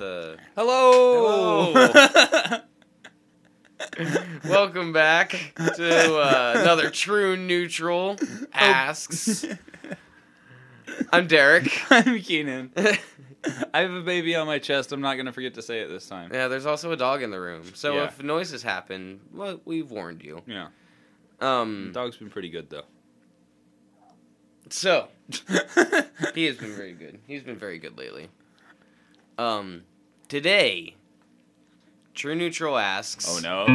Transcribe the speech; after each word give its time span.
the. 0.00 0.36
Hello. 0.56 1.72
Welcome 4.48 4.92
back 4.92 5.52
to 5.56 6.16
uh, 6.18 6.54
another 6.56 6.90
True 6.90 7.36
Neutral 7.36 8.16
Asks. 8.52 9.44
I'm 11.12 11.26
Derek. 11.26 11.70
I'm 11.90 12.18
Keenan. 12.20 12.72
I 13.74 13.80
have 13.80 13.92
a 13.92 14.00
baby 14.00 14.34
on 14.34 14.46
my 14.46 14.58
chest. 14.58 14.92
I'm 14.92 15.00
not 15.02 15.14
gonna 15.16 15.32
forget 15.32 15.54
to 15.54 15.62
say 15.62 15.80
it 15.80 15.88
this 15.88 16.06
time. 16.08 16.30
Yeah, 16.32 16.48
there's 16.48 16.66
also 16.66 16.92
a 16.92 16.96
dog 16.96 17.22
in 17.22 17.30
the 17.30 17.40
room. 17.40 17.64
So 17.74 17.94
Yeah. 17.96 18.04
if 18.04 18.22
noises 18.22 18.62
happen, 18.62 19.20
well, 19.32 19.60
we've 19.66 19.90
warned 19.90 20.22
you. 20.22 20.42
Yeah. 20.46 20.68
Um, 21.40 21.90
Dog's 21.92 22.16
been 22.16 22.30
pretty 22.30 22.48
good 22.50 22.70
though. 22.70 22.84
so 24.70 25.08
he 26.34 26.46
has 26.46 26.56
been 26.56 26.74
very 26.74 26.92
good. 26.92 27.18
He's 27.26 27.42
been 27.42 27.56
very 27.56 27.78
good 27.78 27.96
lately. 27.98 28.28
Um, 29.38 29.84
today, 30.30 30.94
True 32.14 32.34
Neutral 32.36 32.78
asks. 32.78 33.26
oh 33.28 33.40
no. 33.40 33.66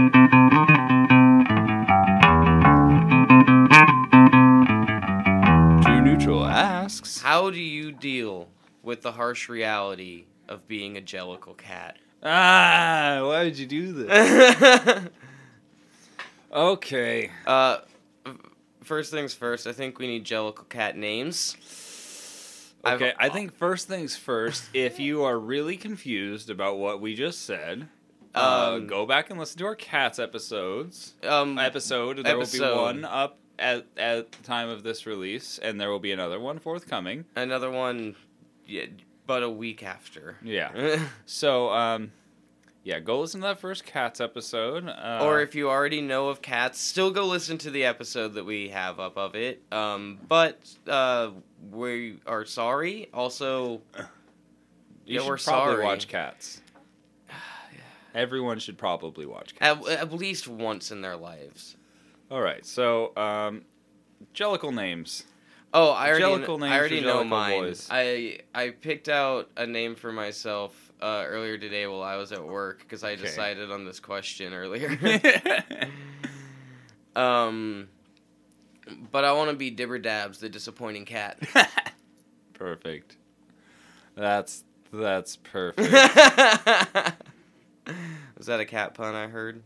True 5.84 6.02
Neutral 6.02 6.44
asks. 6.46 7.22
How 7.22 7.52
do 7.52 7.60
you 7.60 7.92
deal 7.92 8.48
with 8.82 9.02
the 9.04 9.12
harsh 9.12 9.48
reality 9.50 10.26
of 10.50 10.68
being 10.68 10.98
a 10.98 11.02
jellicle 11.02 11.56
cat? 11.58 11.98
Ah, 12.24 13.20
why 13.22 13.44
would 13.44 13.58
you 13.60 13.68
do 13.68 13.94
this? 13.94 15.08
Okay. 16.54 17.32
uh, 17.46 17.80
first 18.82 19.12
things 19.12 19.34
first, 19.34 19.68
I 19.68 19.74
think 19.74 20.00
we 20.00 20.08
need 20.08 20.24
jellicle 20.24 20.70
cat 20.70 20.96
names. 20.96 21.58
I've- 22.86 23.04
Okay, 23.04 23.14
I 23.18 23.30
think 23.30 23.56
first 23.56 23.88
things 23.88 24.16
first, 24.16 24.70
if 24.74 25.00
you 25.00 25.24
are 25.24 25.38
really 25.40 25.78
confused 25.78 26.50
about 26.50 26.78
what 26.78 27.02
we 27.02 27.16
just 27.16 27.42
said, 27.46 27.88
uh, 28.36 28.74
Um, 28.76 28.88
go 28.88 29.06
back 29.06 29.30
and 29.30 29.40
listen 29.40 29.58
to 29.60 29.66
our 29.66 29.76
cats 29.76 30.20
episodes. 30.20 31.14
Um, 31.24 31.58
Episode, 31.58 32.18
there 32.24 32.38
will 32.38 32.46
be 32.46 32.60
one 32.84 33.06
up 33.06 33.38
at, 33.58 33.86
at 33.98 34.32
the 34.32 34.44
time 34.44 34.70
of 34.70 34.84
this 34.84 35.06
release, 35.06 35.58
and 35.58 35.80
there 35.80 35.90
will 35.90 36.00
be 36.00 36.12
another 36.12 36.40
one 36.40 36.60
forthcoming. 36.60 37.26
another 37.36 37.72
one, 37.72 38.16
yeah, 38.68 38.86
but 39.26 39.42
a 39.42 39.50
week 39.50 39.82
after. 39.84 40.38
Yeah. 40.44 41.00
So, 41.26 41.70
um, 41.72 42.12
yeah, 42.86 43.00
go 43.00 43.20
listen 43.20 43.42
to 43.42 43.48
that 43.48 43.60
first 43.60 43.84
cats 43.84 44.22
episode. 44.22 44.88
Uh, 44.88 45.20
or 45.24 45.42
if 45.42 45.56
you 45.56 45.70
already 45.72 46.02
know 46.02 46.30
of 46.30 46.44
cats, 46.44 46.80
still 46.80 47.10
go 47.10 47.26
listen 47.26 47.58
to 47.58 47.72
the 47.72 47.84
episode 47.84 48.36
that 48.36 48.46
we 48.46 48.70
have 48.70 49.00
up 49.00 49.18
of 49.18 49.34
it. 49.34 49.64
Um, 49.72 50.20
but 50.30 50.60
uh, 50.88 51.32
we 51.72 52.20
are 52.28 52.46
sorry. 52.46 53.00
you 53.00 53.08
Also, 53.12 53.82
yeah, 55.04 55.20
should 55.20 55.28
we're 55.28 55.38
probably 55.40 55.74
sorry. 55.74 55.84
watch 55.84 56.08
cats. 56.08 56.62
Everyone 58.14 58.60
should 58.60 58.78
probably 58.78 59.26
watch 59.26 59.56
cats. 59.56 59.90
at, 59.90 59.98
at 60.02 60.14
least 60.14 60.48
once 60.48 60.92
in 60.92 61.02
their 61.02 61.18
lives. 61.18 61.78
All 62.30 62.42
right, 62.42 62.64
so 62.64 63.18
um, 63.18 63.64
Jellicle 64.36 64.74
names. 64.74 65.24
Oh, 65.74 65.90
I 65.90 66.10
already, 66.10 66.24
Jellicle 66.24 66.60
names 66.60 66.72
I 66.72 66.78
already 66.78 67.02
know 67.02 67.24
mine. 67.24 67.60
boys. 67.62 67.88
I 67.90 68.42
I 68.54 68.70
picked 68.70 69.10
out 69.10 69.50
a 69.58 69.66
name 69.66 69.96
for 69.96 70.12
myself 70.12 70.85
uh, 71.02 71.24
earlier 71.28 71.58
today 71.58 71.88
while 71.88 72.02
I 72.04 72.16
was 72.16 72.32
at 72.32 72.44
work 72.44 72.80
because 72.80 73.04
I 73.04 73.12
Okay. 73.14 73.22
decided 73.24 73.72
on 73.72 73.86
this 73.86 74.00
question 74.00 74.54
earlier. 74.54 74.98
um, 77.16 77.90
but 79.12 79.26
I 79.26 79.32
want 79.34 79.50
to 79.50 79.56
be 79.56 79.70
Dibber 79.72 80.00
Dabs, 80.00 80.40
the 80.40 80.50
disappointing 80.50 81.06
cat. 81.06 81.40
perfect. 82.54 83.18
That's 84.16 84.64
that's 84.94 85.36
perfect. 85.38 85.92
Was 88.38 88.48
that 88.48 88.60
a 88.60 88.66
cat 88.66 88.94
pun 88.94 89.14
I 89.16 89.28
heard? 89.28 89.62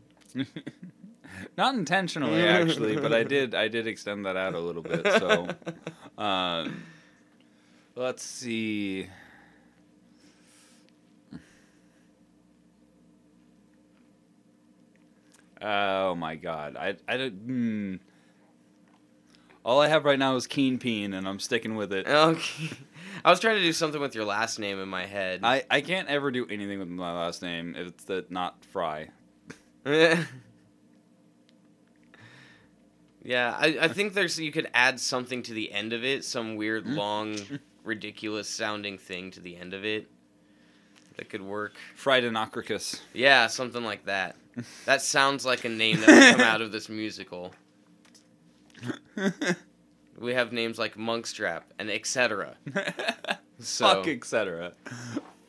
Not 1.58 1.76
intentionally, 1.76 2.42
actually, 2.42 2.96
but 2.98 3.14
I 3.14 3.24
did 3.24 3.54
I 3.54 3.68
did 3.68 3.88
extend 3.88 4.26
that 4.26 4.36
out 4.38 4.56
a 4.56 4.60
little 4.60 4.82
bit. 4.82 5.06
So, 5.20 5.48
um, 6.18 6.84
let's 7.96 8.24
see. 8.24 9.08
Oh 15.62 16.16
my 16.16 16.36
god, 16.36 16.76
I 16.78 16.96
I 17.08 17.18
don't. 17.18 17.48
Mm. 17.48 18.00
All 19.66 19.82
I 19.82 19.88
have 19.90 20.06
right 20.06 20.18
now 20.18 20.36
is 20.36 20.48
Keen 20.48 20.80
Peen, 20.80 21.14
and 21.14 21.28
I'm 21.28 21.40
sticking 21.40 21.76
with 21.76 21.92
it. 21.92 22.08
Okay. 22.08 22.70
I 23.26 23.30
was 23.30 23.40
trying 23.40 23.58
to 23.58 23.62
do 23.62 23.74
something 23.74 24.00
with 24.00 24.16
your 24.16 24.24
last 24.24 24.58
name 24.58 24.80
in 24.80 24.88
my 24.88 25.06
head. 25.06 25.42
I, 25.44 25.64
I 25.70 25.82
can't 25.82 26.08
ever 26.08 26.32
do 26.32 26.48
anything 26.50 26.80
with 26.80 26.88
my 26.88 27.12
last 27.12 27.42
name 27.42 27.76
if 27.76 27.88
it's 27.88 28.04
the, 28.06 28.26
not 28.30 28.64
Fry. 28.64 29.10
yeah, 29.86 30.26
I, 33.26 33.78
I 33.82 33.88
think 33.90 34.14
there's 34.14 34.40
you 34.40 34.52
could 34.52 34.70
add 34.74 35.00
something 35.00 35.44
to 35.44 35.54
the 35.54 35.72
end 35.72 35.94
of 35.94 36.04
it, 36.04 36.24
some 36.24 36.56
weird 36.56 36.86
Hmm? 36.86 36.96
long, 36.96 37.36
ridiculous 37.84 38.50
sounding 38.50 38.98
thing 38.98 39.32
to 39.32 39.42
the 39.42 39.58
end 39.58 39.74
of 39.74 39.84
it. 39.86 40.08
That 41.18 41.30
could 41.30 41.42
work. 41.42 41.74
Friedenocricus. 42.02 43.02
Yeah, 43.14 43.48
something 43.48 43.84
like 43.84 44.06
that. 44.06 44.38
That 44.86 45.02
sounds 45.02 45.46
like 45.46 45.66
a 45.66 45.70
name 45.70 46.00
that 46.02 46.08
would 46.08 46.38
come 46.38 46.42
out 46.42 46.62
of 46.62 46.72
this 46.72 46.90
musical. 46.90 47.54
We 50.20 50.34
have 50.34 50.52
names 50.52 50.78
like 50.78 50.96
Munkustrap 50.96 51.62
and 51.78 51.90
Etcetera. 51.90 52.56
So 53.62 53.88
Fuck, 53.88 54.08
Etcetera. 54.08 54.72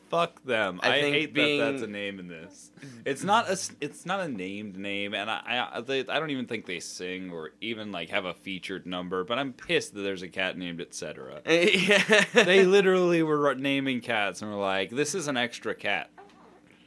Fuck 0.09 0.43
them. 0.43 0.81
I 0.83 0.95
I, 0.95 0.99
hate 0.99 1.33
being- 1.33 1.61
that 1.61 1.71
that's 1.71 1.83
a 1.83 1.87
name 1.87 2.19
in 2.19 2.27
this. 2.27 2.71
It's 3.05 3.23
not 3.23 3.49
a 3.49 3.57
It's 3.79 4.05
not 4.05 4.19
a 4.19 4.27
named 4.27 4.75
name, 4.77 5.13
and 5.13 5.31
I. 5.31 5.69
I, 5.75 5.79
they, 5.79 6.01
I 6.01 6.19
don't 6.19 6.29
even 6.31 6.45
think 6.45 6.65
they 6.65 6.81
sing 6.81 7.31
or 7.31 7.51
even 7.61 7.93
like 7.93 8.09
have 8.09 8.25
a 8.25 8.33
featured 8.33 8.85
number. 8.85 9.23
But 9.23 9.39
I'm 9.39 9.53
pissed 9.53 9.93
that 9.93 10.01
there's 10.01 10.23
a 10.23 10.27
cat 10.27 10.57
named 10.57 10.81
Etcetera. 10.81 11.41
yeah. 11.45 12.25
they 12.33 12.65
literally 12.65 13.23
were 13.23 13.55
naming 13.55 14.01
cats 14.01 14.41
and 14.41 14.51
were 14.51 14.57
like, 14.59 14.89
"This 14.89 15.15
is 15.15 15.29
an 15.29 15.37
extra 15.37 15.73
cat." 15.73 16.09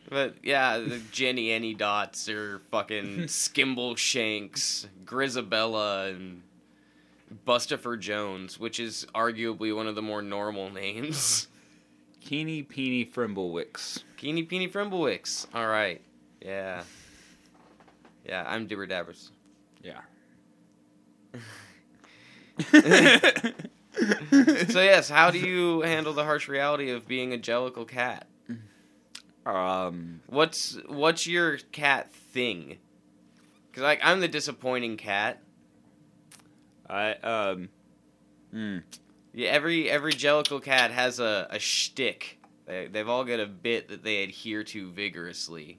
But 0.09 0.37
yeah, 0.43 0.79
the 0.79 0.97
Jennyanydots 0.97 2.29
or 2.29 2.61
fucking 2.71 3.05
Skimble 3.25 3.97
Shanks, 3.97 4.87
Grizabella, 5.05 6.11
and 6.11 6.43
Bustopher 7.47 7.99
Jones, 7.99 8.59
which 8.59 8.79
is 8.79 9.07
arguably 9.15 9.75
one 9.75 9.87
of 9.87 9.95
the 9.95 10.03
more 10.03 10.23
normal 10.23 10.71
names. 10.71 11.49
Keeny 12.25 12.67
Peeny 12.67 13.11
Frimblewicks. 13.11 14.03
Keeny 14.19 14.49
Peeny 14.49 14.71
Frimblewicks. 14.71 15.47
All 15.55 15.67
right. 15.67 16.01
Yeah. 16.41 16.83
Yeah, 18.27 18.45
I'm 18.47 18.67
Dibber 18.67 18.87
Dabbers. 18.87 19.31
Yeah. 19.83 20.01
So 24.69 24.83
yes, 24.83 25.09
how 25.09 25.31
do 25.31 25.39
you 25.39 25.83
handle 25.83 26.13
the 26.13 26.25
harsh 26.25 26.49
reality 26.49 26.91
of 26.91 27.07
being 27.07 27.33
a 27.33 27.39
jellicle 27.39 27.87
cat? 27.87 28.27
Um. 29.47 30.21
What's 30.27 30.79
what's 30.87 31.27
your 31.27 31.59
cat 31.73 32.13
thing? 32.13 32.79
Cause 33.73 33.83
like 33.83 34.01
I'm 34.03 34.21
the 34.21 34.29
disappointing 34.29 34.97
cat. 34.97 35.43
I 36.89 37.13
um. 37.15 37.69
Hmm. 38.51 38.79
Yeah, 39.33 39.51
every 39.51 39.91
every 39.91 40.13
jellicle 40.13 40.63
cat 40.63 40.91
has 40.91 41.19
a 41.19 41.49
a 41.51 41.59
shtick. 41.59 42.39
They 42.67 42.87
they've 42.87 43.09
all 43.09 43.25
got 43.25 43.41
a 43.41 43.47
bit 43.47 43.89
that 43.89 44.05
they 44.05 44.23
adhere 44.23 44.65
to 44.65 44.91
vigorously. 44.91 45.79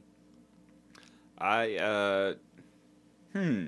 I 1.38 1.76
uh 1.76 2.34
hmm. 3.34 3.68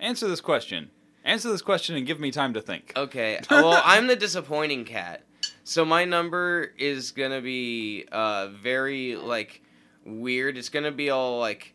Answer 0.00 0.28
this 0.28 0.40
question. 0.40 0.90
Answer 1.24 1.50
this 1.50 1.62
question 1.62 1.96
and 1.96 2.06
give 2.06 2.20
me 2.20 2.30
time 2.30 2.52
to 2.54 2.60
think. 2.60 2.92
Okay, 2.96 3.40
well 3.50 3.80
I'm 3.84 4.08
the 4.08 4.16
disappointing 4.16 4.84
cat, 4.84 5.24
so 5.64 5.84
my 5.84 6.04
number 6.04 6.70
is 6.78 7.10
gonna 7.10 7.40
be 7.40 8.06
uh 8.12 8.48
very 8.48 9.16
like 9.16 9.62
weird. 10.04 10.56
It's 10.56 10.68
gonna 10.68 10.92
be 10.92 11.10
all 11.10 11.40
like 11.40 11.74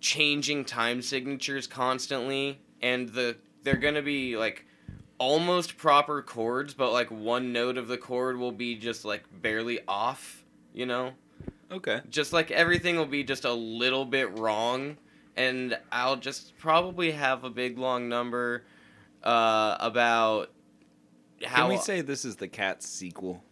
changing 0.00 0.64
time 0.64 1.00
signatures 1.00 1.66
constantly, 1.66 2.60
and 2.82 3.08
the 3.08 3.36
they're 3.62 3.76
gonna 3.76 4.02
be 4.02 4.36
like 4.36 4.66
almost 5.18 5.76
proper 5.76 6.22
chords, 6.22 6.74
but 6.74 6.92
like 6.92 7.10
one 7.10 7.52
note 7.52 7.78
of 7.78 7.88
the 7.88 7.96
chord 7.98 8.36
will 8.36 8.52
be 8.52 8.74
just 8.74 9.04
like 9.04 9.24
barely 9.40 9.80
off. 9.88 10.44
You 10.74 10.86
know. 10.86 11.12
Okay. 11.70 12.00
just 12.08 12.32
like 12.32 12.50
everything 12.50 12.96
will 12.96 13.04
be 13.04 13.22
just 13.22 13.44
a 13.44 13.52
little 13.52 14.06
bit 14.06 14.38
wrong 14.38 14.96
and 15.36 15.78
i'll 15.92 16.16
just 16.16 16.56
probably 16.56 17.10
have 17.10 17.44
a 17.44 17.50
big 17.50 17.76
long 17.76 18.08
number 18.08 18.64
uh, 19.22 19.76
about 19.80 20.50
how 21.44 21.62
Can 21.68 21.70
we 21.70 21.76
say 21.78 22.00
this 22.00 22.24
is 22.24 22.36
the 22.36 22.48
cat 22.48 22.82
sequel? 22.82 23.42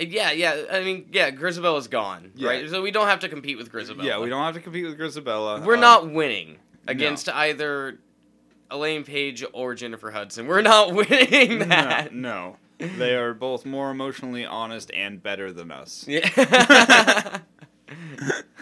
yeah 0.00 0.30
yeah 0.30 0.62
i 0.70 0.80
mean 0.84 1.08
yeah 1.12 1.30
Grizabella's 1.32 1.88
gone 1.88 2.30
Yeah. 2.36 2.48
right 2.50 2.70
so 2.70 2.80
we 2.82 2.92
don't 2.92 3.08
have 3.08 3.18
to 3.20 3.28
compete 3.28 3.58
with 3.58 3.72
grisabella 3.72 4.04
Yeah, 4.04 4.20
we 4.20 4.28
don't 4.28 4.44
have 4.44 4.54
to 4.54 4.60
compete 4.60 4.84
with 4.86 4.96
Grizabella. 4.96 5.64
we're 5.64 5.74
Um, 5.74 5.80
not 5.80 6.10
winning 6.12 6.58
against 6.86 7.28
either 7.28 7.98
Elaine 8.70 9.02
Paige 9.02 9.44
or 9.52 9.74
jennifer 9.74 10.12
hudson 10.12 10.46
we're 10.46 10.62
not 10.62 10.94
winning 10.94 11.68
that 11.70 12.14
No. 12.14 12.56
no. 12.78 12.86
they 12.96 13.16
are 13.16 13.34
both 13.34 13.66
more 13.66 13.90
emotionally 13.90 14.46
honest 14.46 14.92
and 14.94 15.20
better 15.20 15.52
than 15.52 15.72
us. 15.72 16.04
Yeah. 16.06 17.38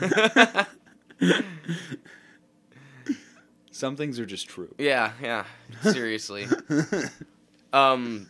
Some 3.71 3.97
things 3.97 4.19
are 4.19 4.27
just 4.27 4.49
true. 4.49 4.75
yeah, 4.79 5.13
yeah. 5.23 5.45
Seriously. 5.83 6.47
Um 7.77 8.29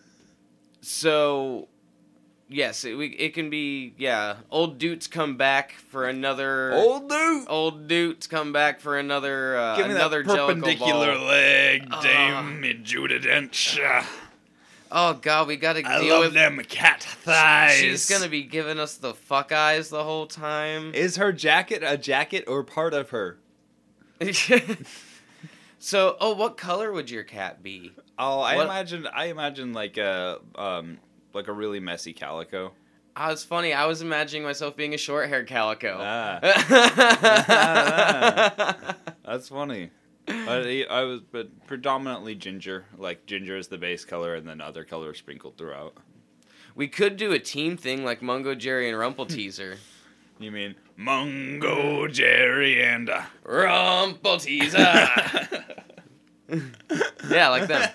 so 0.81 1.69
yes, 2.49 2.85
it, 2.85 2.95
we, 2.95 3.09
it 3.09 3.35
can 3.35 3.51
be 3.51 3.95
yeah, 3.99 4.37
old 4.51 4.79
dudes 4.79 5.07
come 5.07 5.37
back 5.37 5.73
for 5.73 6.07
another 6.09 6.73
Old 6.73 7.09
dude, 7.09 7.47
old 7.49 7.89
dudes 7.89 8.27
come 8.27 8.53
back 8.53 8.81
for 8.81 8.99
another 8.99 9.57
uh, 9.57 9.77
give 9.77 9.89
me 9.89 9.95
another 9.95 10.23
that 10.23 10.37
perpendicular 10.37 11.15
ball. 11.17 11.27
leg, 11.27 11.89
Ah. 11.91 12.01
Dame 12.03 12.83
Judi 12.85 13.21
Dench. 13.23 13.79
Oh 14.91 15.15
god, 15.15 15.49
we 15.49 15.57
got 15.57 15.73
to 15.75 15.83
I 15.85 16.01
deal 16.01 16.15
love 16.15 16.25
with 16.27 16.35
them 16.35 16.61
cat 16.69 17.03
thighs. 17.03 17.77
She's 17.79 18.09
to 18.23 18.29
be 18.29 18.45
giving 18.45 18.79
us 18.79 18.97
the 18.97 19.15
fuck 19.15 19.51
eyes 19.51 19.89
the 19.89 20.05
whole 20.05 20.27
time. 20.27 20.95
Is 20.95 21.17
her 21.17 21.33
jacket 21.33 21.83
a 21.85 21.97
jacket 21.99 22.45
or 22.47 22.63
part 22.63 22.95
of 22.95 23.11
her? 23.11 23.39
so, 25.79 26.17
oh, 26.21 26.35
what 26.35 26.57
color 26.57 26.93
would 26.93 27.11
your 27.11 27.25
cat 27.25 27.63
be? 27.63 27.93
Oh, 28.19 28.41
I 28.41 28.57
What- 28.57 28.67
imagine. 28.67 29.07
I 29.13 29.27
imagine 29.27 29.73
like 29.73 29.97
a 29.99 30.39
um 30.55 30.99
like 31.35 31.49
a 31.49 31.53
really 31.53 31.81
messy 31.81 32.13
calico. 32.13 32.73
Ah, 33.19 33.33
it's 33.33 33.45
funny. 33.45 33.73
I 33.73 33.87
was 33.87 34.03
imagining 34.03 34.43
myself 34.43 34.77
being 34.77 34.93
a 34.93 34.99
short-haired 34.99 35.47
calico. 35.47 35.97
Ah. 36.01 36.41
That's 39.25 39.49
funny. 39.49 39.91
I, 40.29 40.85
I 40.91 41.03
was, 41.05 41.21
but 41.31 41.67
predominantly 41.67 42.35
ginger. 42.35 42.85
Like 42.99 43.27
ginger 43.27 43.57
is 43.57 43.69
the 43.69 43.79
base 43.79 44.05
color, 44.05 44.35
and 44.35 44.47
then 44.49 44.61
other 44.61 44.85
colors 44.85 45.19
sprinkled 45.19 45.57
throughout. 45.57 45.95
we 46.75 46.89
could 46.89 47.17
do 47.17 47.33
a 47.33 47.39
team 47.39 47.77
thing 47.77 48.05
like 48.05 48.23
Mungo, 48.23 48.55
Jerry, 48.55 48.89
and 48.89 48.99
Rumple 48.99 49.27
Teaser. 49.37 49.77
You 50.39 50.51
mean 50.51 50.75
Mungo, 50.97 52.09
Jerry, 52.09 52.83
and 52.85 53.09
uh, 53.09 53.23
Rumpleteazer. 53.45 55.65
yeah, 57.31 57.49
like 57.49 57.69
them. 57.69 57.89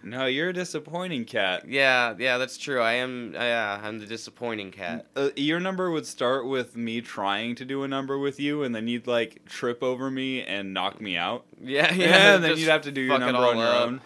No, 0.06 0.28
you're 0.28 0.50
a 0.50 0.54
disappointing 0.54 1.26
cat. 1.26 1.68
Yeah, 1.68 2.14
yeah, 2.20 2.38
that's 2.38 2.60
true. 2.60 2.80
I 2.80 2.94
am. 2.94 3.34
Yeah, 3.34 3.82
I'm 3.84 3.98
the 3.98 4.06
disappointing 4.06 4.70
cat. 4.72 5.08
Uh, 5.16 5.30
your 5.36 5.60
number 5.60 5.90
would 5.90 6.06
start 6.06 6.46
with 6.46 6.78
me 6.78 7.02
trying 7.02 7.56
to 7.56 7.66
do 7.66 7.82
a 7.82 7.88
number 7.88 8.20
with 8.20 8.40
you, 8.40 8.62
and 8.62 8.74
then 8.76 8.88
you'd 8.88 9.08
like 9.08 9.44
trip 9.46 9.82
over 9.82 10.12
me 10.12 10.44
and 10.44 10.76
knock 10.76 11.02
me 11.02 11.18
out. 11.18 11.46
Yeah, 11.60 11.92
yeah. 11.92 12.08
Yeah, 12.08 12.36
and 12.36 12.44
then 12.44 12.58
you'd 12.58 12.70
have 12.70 12.84
to 12.84 12.92
do 12.92 13.02
your 13.02 13.18
number 13.18 13.40
on 13.40 13.58
your 13.58 13.66
up. 13.66 13.82
own. 13.82 14.02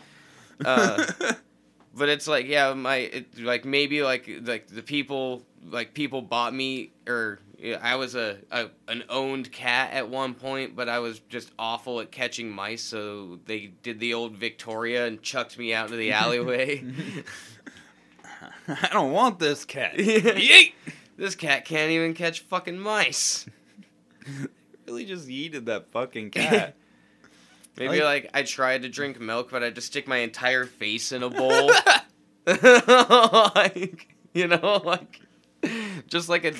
Uh, 0.63 1.06
but 1.94 2.07
it's 2.07 2.28
like 2.28 2.48
yeah 2.48 2.74
my 2.74 2.96
it, 2.96 3.40
like 3.40 3.66
maybe 3.66 4.01
like 4.01 4.30
like 4.44 4.68
the 4.68 4.81
people 4.81 5.44
like 5.69 5.94
people 5.94 6.21
bought 6.21 6.53
me 6.53 6.91
or 7.07 7.39
i 7.81 7.95
was 7.95 8.15
a, 8.15 8.38
a 8.51 8.67
an 8.88 9.03
owned 9.09 9.51
cat 9.51 9.91
at 9.91 10.07
one 10.09 10.33
point 10.33 10.75
but 10.75 10.88
i 10.88 11.00
was 11.00 11.19
just 11.29 11.51
awful 11.59 12.00
at 12.00 12.11
catching 12.11 12.50
mice 12.50 12.81
so 12.81 13.38
they 13.45 13.71
did 13.83 14.00
the 14.00 14.13
old 14.13 14.35
victoria 14.38 15.06
and 15.06 15.21
chucked 15.21 15.57
me 15.57 15.73
out 15.73 15.85
into 15.85 15.97
the 15.97 16.11
alleyway 16.11 16.83
I 18.69 18.89
don't 18.94 19.11
want 19.11 19.39
this 19.39 19.65
cat. 19.65 19.95
Yeet! 19.97 20.73
this 21.17 21.35
cat 21.35 21.65
can't 21.65 21.91
even 21.91 22.13
catch 22.13 22.39
fucking 22.41 22.79
mice 22.79 23.45
Really 24.88 25.05
just 25.05 25.27
yeeted 25.27 25.65
that 25.65 25.91
fucking 25.91 26.29
cat. 26.31 26.75
maybe 27.77 28.01
Like- 28.01 28.23
like 28.23 28.29
i 28.33 28.44
tried 28.44 28.83
to 28.83 28.89
drink 28.89 29.19
milk 29.19 29.50
but 29.51 29.63
i 29.63 29.69
just 29.69 29.88
stick 29.88 30.07
my 30.07 30.17
entire 30.17 30.65
face 30.65 31.12
in 31.12 31.23
a 31.23 31.29
bowl 31.29 31.69
like 33.55 34.07
you 34.33 34.47
know 34.47 34.81
like 34.85 35.21
just 36.09 36.29
like 36.29 36.45
a 36.45 36.53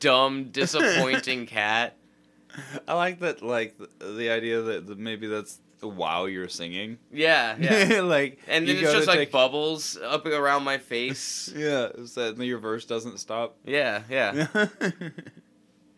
dumb 0.00 0.44
disappointing 0.52 1.46
cat. 1.46 1.96
I 2.86 2.94
like 2.94 3.20
that, 3.20 3.42
like 3.42 3.76
the, 3.78 4.06
the 4.12 4.30
idea 4.30 4.60
that, 4.60 4.86
that 4.86 4.98
maybe 4.98 5.26
that's 5.26 5.58
the 5.80 5.88
wow 5.88 6.26
you're 6.26 6.48
singing. 6.48 6.98
yeah 7.12 7.56
yeah. 7.60 8.02
Like, 8.02 8.38
and 8.46 8.68
then 8.68 8.76
it's 8.76 8.92
just 8.92 9.08
like 9.08 9.18
take- 9.18 9.32
bubbles 9.32 9.96
up 10.02 10.26
around 10.26 10.62
my 10.64 10.78
face. 10.78 11.52
Yeah, 11.56 11.88
so 12.06 12.32
that 12.32 12.44
your 12.44 12.58
verse 12.58 12.84
doesn't 12.84 13.18
stop. 13.18 13.56
yeah 13.64 14.02
yeah. 14.08 14.46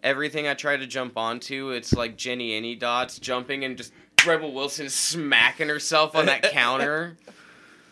Everything 0.02 0.46
i 0.46 0.54
try 0.54 0.76
to 0.76 0.86
jump 0.86 1.16
onto 1.16 1.70
it's 1.70 1.94
like 1.94 2.16
Jennyanydots 2.16 3.20
jumping 3.20 3.64
and 3.64 3.76
just 3.76 3.92
rebel 4.26 4.52
wilson 4.52 4.88
smacking 4.90 5.68
herself 5.68 6.14
on 6.14 6.26
that 6.26 6.42
counter 6.42 7.16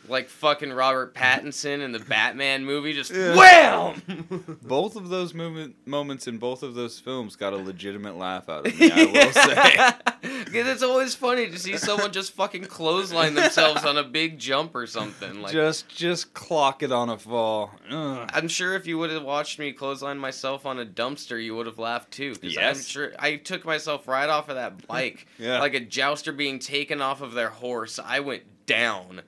like 0.09 0.29
fucking 0.29 0.73
robert 0.73 1.15
pattinson 1.15 1.81
in 1.81 1.93
the 1.93 1.99
batman 2.01 2.65
movie 2.65 2.93
just 2.93 3.13
Yeah. 3.13 3.35
wham 3.37 4.59
both 4.63 4.97
of 4.97 5.09
those 5.09 5.33
movement 5.33 5.77
moments 5.87 6.27
in 6.27 6.39
both 6.39 6.63
of 6.63 6.75
those 6.75 6.99
films 6.99 7.37
got 7.37 7.53
a 7.53 7.57
legitimate 7.57 8.17
laugh 8.17 8.49
out 8.49 8.67
of 8.67 8.79
me. 8.79 8.91
I 8.91 9.05
will 9.05 9.33
say. 10.23 10.39
Because 10.45 10.69
it's 10.69 10.83
always 10.83 11.15
funny 11.15 11.49
to 11.49 11.59
see 11.59 11.77
someone 11.79 12.13
just 12.13 12.33
fucking 12.33 12.65
clothesline 12.65 13.35
themselves 13.35 13.85
on 13.85 13.97
a 13.97 14.03
big 14.05 14.39
jump 14.39 14.75
or 14.75 14.87
something. 14.87 15.41
Like, 15.41 15.53
just 15.53 15.89
just 15.89 16.35
clock 16.35 16.83
it 16.83 16.93
on 16.93 17.09
a 17.09 17.17
fall. 17.19 17.71
Ugh. 17.91 18.31
I'm 18.35 18.49
sure 18.49 18.75
if 18.75 18.87
you 18.87 18.99
would 18.99 19.11
have 19.11 19.23
watched 19.23 19.59
me 19.59 19.73
clothesline 19.73 20.19
myself 20.19 20.67
on 20.67 20.79
a 20.79 20.85
dumpster, 20.87 21.43
you 21.43 21.57
would 21.57 21.67
have 21.67 21.79
laughed 21.79 22.11
too. 22.11 22.35
Because 22.41 22.59
I'm 22.59 22.83
sure 22.83 23.13
I 23.19 23.37
took 23.37 23.65
myself 23.65 24.07
right 24.07 24.29
off 24.29 24.49
of 24.49 24.57
that 24.57 24.87
bike, 24.87 25.27
Yeah. 25.39 25.61
like 25.61 25.75
a 25.75 25.81
jouster 25.81 26.33
being 26.33 26.59
taken 26.59 27.01
off 27.01 27.21
of 27.23 27.33
their 27.33 27.49
horse. 27.51 27.99
I 28.03 28.21
went 28.21 28.43
down. 28.67 29.23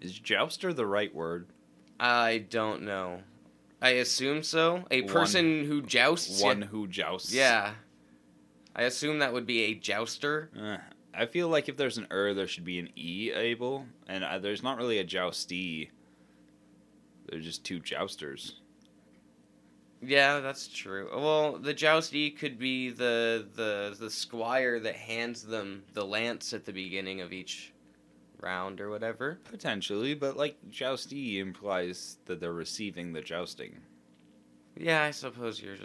Is 0.00 0.18
jouster 0.18 0.72
the 0.72 0.86
right 0.86 1.14
word? 1.14 1.46
I 1.98 2.44
don't 2.50 2.82
know. 2.82 3.20
I 3.80 3.90
assume 3.90 4.42
so. 4.42 4.84
A 4.90 5.02
One- 5.02 5.12
person 5.12 5.64
who 5.64 5.82
jousts. 5.82 6.42
One 6.42 6.62
who 6.62 6.86
jousts. 6.86 7.32
Yeah. 7.32 7.74
I 8.74 8.82
assume 8.82 9.20
that 9.20 9.32
would 9.32 9.46
be 9.46 9.62
a 9.64 9.74
jouster. 9.74 10.50
Uh, 10.58 10.76
I 11.14 11.24
feel 11.26 11.48
like 11.48 11.68
if 11.68 11.76
there's 11.78 11.96
an 11.96 12.06
er, 12.10 12.34
there 12.34 12.46
should 12.46 12.64
be 12.64 12.78
an 12.78 12.90
e 12.94 13.30
able, 13.34 13.86
and 14.06 14.22
uh, 14.22 14.38
there's 14.38 14.62
not 14.62 14.76
really 14.76 14.98
a 14.98 15.04
joustee. 15.04 15.88
They're 17.28 17.40
just 17.40 17.64
two 17.64 17.80
jousters. 17.80 18.60
Yeah, 20.02 20.40
that's 20.40 20.68
true. 20.68 21.08
Well, 21.14 21.58
the 21.58 21.72
joustee 21.72 22.36
could 22.36 22.58
be 22.58 22.90
the 22.90 23.46
the 23.54 23.96
the 23.98 24.10
squire 24.10 24.78
that 24.80 24.94
hands 24.94 25.42
them 25.42 25.84
the 25.94 26.04
lance 26.04 26.52
at 26.52 26.66
the 26.66 26.72
beginning 26.72 27.22
of 27.22 27.32
each 27.32 27.72
round 28.46 28.80
or 28.80 28.88
whatever. 28.88 29.38
Potentially, 29.44 30.14
but 30.14 30.36
like 30.36 30.56
joustee 30.70 31.38
implies 31.38 32.16
that 32.26 32.40
they're 32.40 32.52
receiving 32.52 33.12
the 33.12 33.20
jousting. 33.20 33.80
Yeah, 34.78 35.02
I 35.02 35.10
suppose. 35.10 35.60
There. 35.60 35.76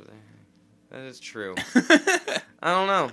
That 0.91 1.01
is 1.01 1.19
true. 1.19 1.55
I 1.75 2.73
don't 2.73 2.87
know. 2.87 3.09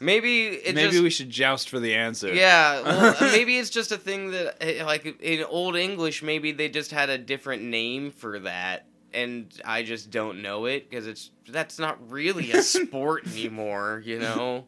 Maybe 0.00 0.48
it 0.48 0.74
Maybe 0.74 0.90
just. 0.90 1.02
we 1.02 1.10
should 1.10 1.30
joust 1.30 1.68
for 1.68 1.78
the 1.80 1.94
answer. 1.94 2.32
yeah, 2.32 2.82
well, 2.84 3.16
maybe 3.20 3.56
it's 3.58 3.70
just 3.70 3.92
a 3.92 3.96
thing 3.96 4.32
that, 4.32 4.56
eh, 4.60 4.84
like, 4.84 5.06
in 5.22 5.44
Old 5.44 5.76
English, 5.76 6.22
maybe 6.22 6.52
they 6.52 6.68
just 6.68 6.90
had 6.90 7.08
a 7.10 7.16
different 7.16 7.62
name 7.62 8.10
for 8.10 8.40
that, 8.40 8.86
and 9.14 9.46
I 9.64 9.82
just 9.82 10.10
don't 10.10 10.42
know 10.42 10.66
it 10.66 10.90
because 10.90 11.06
it's 11.06 11.30
that's 11.48 11.78
not 11.78 12.10
really 12.10 12.52
a 12.52 12.62
sport 12.74 13.26
anymore, 13.26 14.02
you 14.04 14.18
know. 14.18 14.66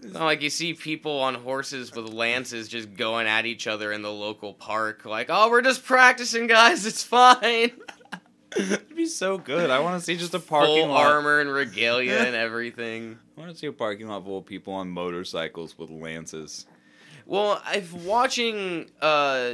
It's 0.00 0.14
not 0.14 0.24
like 0.24 0.42
you 0.42 0.50
see 0.50 0.74
people 0.74 1.18
on 1.20 1.34
horses 1.34 1.92
with 1.94 2.12
lances 2.12 2.68
just 2.68 2.94
going 2.94 3.26
at 3.26 3.46
each 3.46 3.66
other 3.66 3.92
in 3.92 4.02
the 4.02 4.12
local 4.12 4.54
park, 4.54 5.04
like, 5.04 5.26
"Oh, 5.28 5.50
we're 5.50 5.62
just 5.62 5.84
practicing, 5.84 6.46
guys. 6.46 6.86
It's 6.86 7.02
fine." 7.02 7.72
It'd 8.56 8.96
be 8.96 9.06
so 9.06 9.36
good. 9.38 9.70
I 9.70 9.80
want 9.80 9.98
to 10.00 10.04
see 10.04 10.16
just 10.16 10.32
a 10.34 10.38
parking 10.40 10.84
Full 10.84 10.88
lot. 10.88 11.04
armor 11.06 11.40
and 11.40 11.50
regalia 11.50 12.18
and 12.18 12.34
everything. 12.46 13.18
I 13.36 13.40
want 13.40 13.52
to 13.52 13.58
see 13.58 13.66
a 13.66 13.72
parking 13.72 14.08
lot 14.08 14.24
full 14.24 14.38
of 14.38 14.46
people 14.46 14.72
on 14.72 14.88
motorcycles 14.88 15.76
with 15.76 15.90
lances. 15.90 16.64
Well, 17.26 17.60
I've 17.66 17.92
watching 17.92 18.90
uh, 19.02 19.52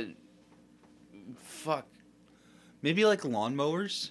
fuck. 1.43 1.87
Maybe 2.83 3.05
like 3.05 3.23
lawnmowers. 3.23 4.11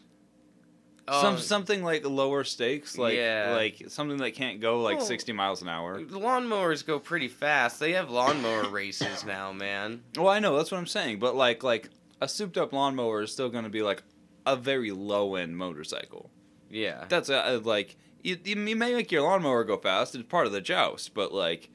Uh, 1.06 1.22
Some 1.22 1.38
something 1.38 1.84
like 1.84 2.06
lower 2.06 2.44
stakes, 2.46 2.98
like 2.98 3.16
Yeah. 3.16 3.54
like 3.56 3.84
something 3.90 4.18
that 4.18 4.32
can't 4.32 4.62
go 4.62 4.82
like 4.82 4.98
Well, 5.00 5.06
sixty 5.06 5.34
miles 5.34 5.62
an 5.62 5.68
hour. 5.68 6.00
Lawnmowers 6.00 6.86
go 6.86 6.98
pretty 6.98 7.28
fast. 7.28 7.80
They 7.80 7.92
have 7.92 8.10
lawnmower 8.10 8.70
races 8.70 9.26
now, 9.26 9.52
man. 9.52 10.04
Well, 10.16 10.30
I 10.30 10.40
know 10.40 10.56
that's 10.56 10.72
what 10.72 10.78
I'm 10.78 10.88
saying, 10.88 11.20
but 11.20 11.36
like 11.36 11.62
like 11.62 11.90
a 12.22 12.28
souped 12.28 12.58
up 12.58 12.72
lawnmower 12.72 13.22
is 13.24 13.34
still 13.34 13.50
going 13.50 13.66
to 13.66 13.70
be 13.70 13.82
like 13.82 14.02
a 14.46 14.56
very 14.56 14.92
low 14.92 15.36
end 15.36 15.58
motorcycle. 15.58 16.30
Yeah. 16.70 17.04
That's 17.10 17.28
a, 17.30 17.56
a, 17.56 17.58
like 17.58 17.98
you, 18.24 18.38
you 18.46 18.56
you 18.58 18.76
may 18.76 18.94
make 18.94 19.12
your 19.12 19.24
lawnmower 19.24 19.66
go 19.66 19.76
fast. 19.78 20.16
It's 20.16 20.24
part 20.24 20.48
of 20.48 20.54
the 20.54 20.62
joust, 20.62 21.14
but 21.14 21.34
like 21.34 21.70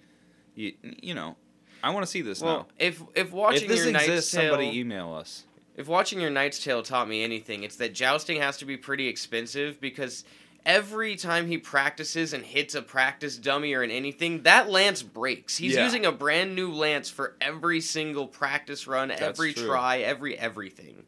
you 0.54 0.72
you 0.82 1.14
know, 1.14 1.36
I 1.84 1.90
want 1.90 2.04
to 2.04 2.10
see 2.10 2.22
this 2.22 2.40
well, 2.40 2.56
now. 2.60 2.66
if 2.78 3.02
if 3.14 3.30
watching 3.30 3.64
If 3.64 3.68
this 3.68 3.84
your 3.84 3.92
Knight's 3.92 4.08
exists, 4.08 4.32
Tale, 4.32 4.52
somebody 4.52 4.78
email 4.78 5.12
us. 5.12 5.44
If 5.78 5.86
watching 5.86 6.20
your 6.20 6.28
Knight's 6.30 6.62
Tale 6.62 6.82
taught 6.82 7.08
me 7.08 7.22
anything, 7.22 7.62
it's 7.62 7.76
that 7.76 7.94
jousting 7.94 8.40
has 8.40 8.56
to 8.58 8.64
be 8.64 8.76
pretty 8.76 9.06
expensive 9.06 9.80
because 9.80 10.24
every 10.66 11.14
time 11.14 11.46
he 11.46 11.56
practices 11.56 12.32
and 12.32 12.44
hits 12.44 12.74
a 12.74 12.82
practice 12.82 13.38
dummy 13.38 13.72
or 13.74 13.84
in 13.84 13.90
anything, 13.92 14.42
that 14.42 14.68
lance 14.68 15.02
breaks. 15.04 15.56
He's 15.56 15.76
Yeah. 15.76 15.84
using 15.84 16.04
a 16.04 16.10
brand 16.10 16.56
new 16.56 16.72
lance 16.72 17.08
for 17.08 17.36
every 17.40 17.80
single 17.80 18.26
practice 18.26 18.88
run, 18.88 19.12
every 19.12 19.54
true. 19.54 19.68
try, 19.68 19.98
every 19.98 20.36
everything. 20.36 21.04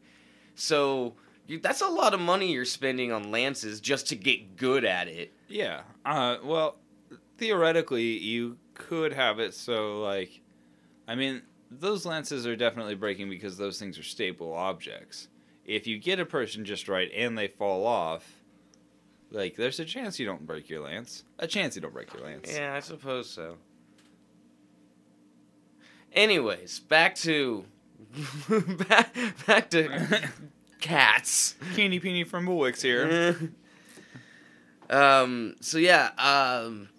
So 0.55 1.15
you, 1.47 1.59
that's 1.59 1.81
a 1.81 1.87
lot 1.89 2.13
of 2.13 2.21
money 2.21 2.53
you're 2.53 2.63
spending 2.63 3.11
on 3.11 3.29
lances 3.29 3.81
just 3.81 4.07
to 4.07 4.15
get 4.15 4.55
good 4.55 4.85
at 4.85 5.09
it. 5.09 5.33
Yeah. 5.49 5.81
Uh, 6.05 6.37
well, 6.41 6.77
theoretically, 7.37 8.17
you 8.19 8.57
could 8.73 9.11
have 9.11 9.39
it 9.39 9.53
so, 9.53 10.01
like, 10.01 10.39
I 11.09 11.15
mean, 11.15 11.41
those 11.71 12.05
lances 12.05 12.45
are 12.45 12.55
definitely 12.55 12.95
breaking 12.95 13.29
because 13.29 13.57
those 13.57 13.79
things 13.79 13.97
are 13.97 14.03
stable 14.03 14.53
objects. 14.53 15.29
If 15.65 15.87
you 15.87 15.97
get 15.97 16.19
a 16.19 16.25
person 16.25 16.65
just 16.65 16.89
right 16.89 17.09
and 17.15 17.37
they 17.37 17.47
fall 17.47 17.85
off, 17.85 18.41
like, 19.31 19.55
there's 19.55 19.79
a 19.79 19.85
chance 19.85 20.19
you 20.19 20.25
don't 20.25 20.45
break 20.45 20.69
your 20.69 20.81
lance. 20.81 21.23
A 21.39 21.47
chance 21.47 21.75
you 21.75 21.81
don't 21.81 21.93
break 21.93 22.13
your 22.13 22.23
lance. 22.23 22.51
Yeah, 22.53 22.73
I 22.75 22.81
suppose 22.81 23.29
so. 23.29 23.55
Anyways, 26.11 26.81
back 26.81 27.15
to 27.15 27.63
back, 28.89 29.15
back 29.47 29.69
to 29.69 30.29
cats. 30.81 31.55
Keeny 31.73 32.03
Peeny 32.03 32.27
Frimblewicks 32.27 32.81
here. 32.81 33.53
um. 34.89 35.55
So 35.61 35.77
yeah. 35.77 36.09
Um. 36.17 36.89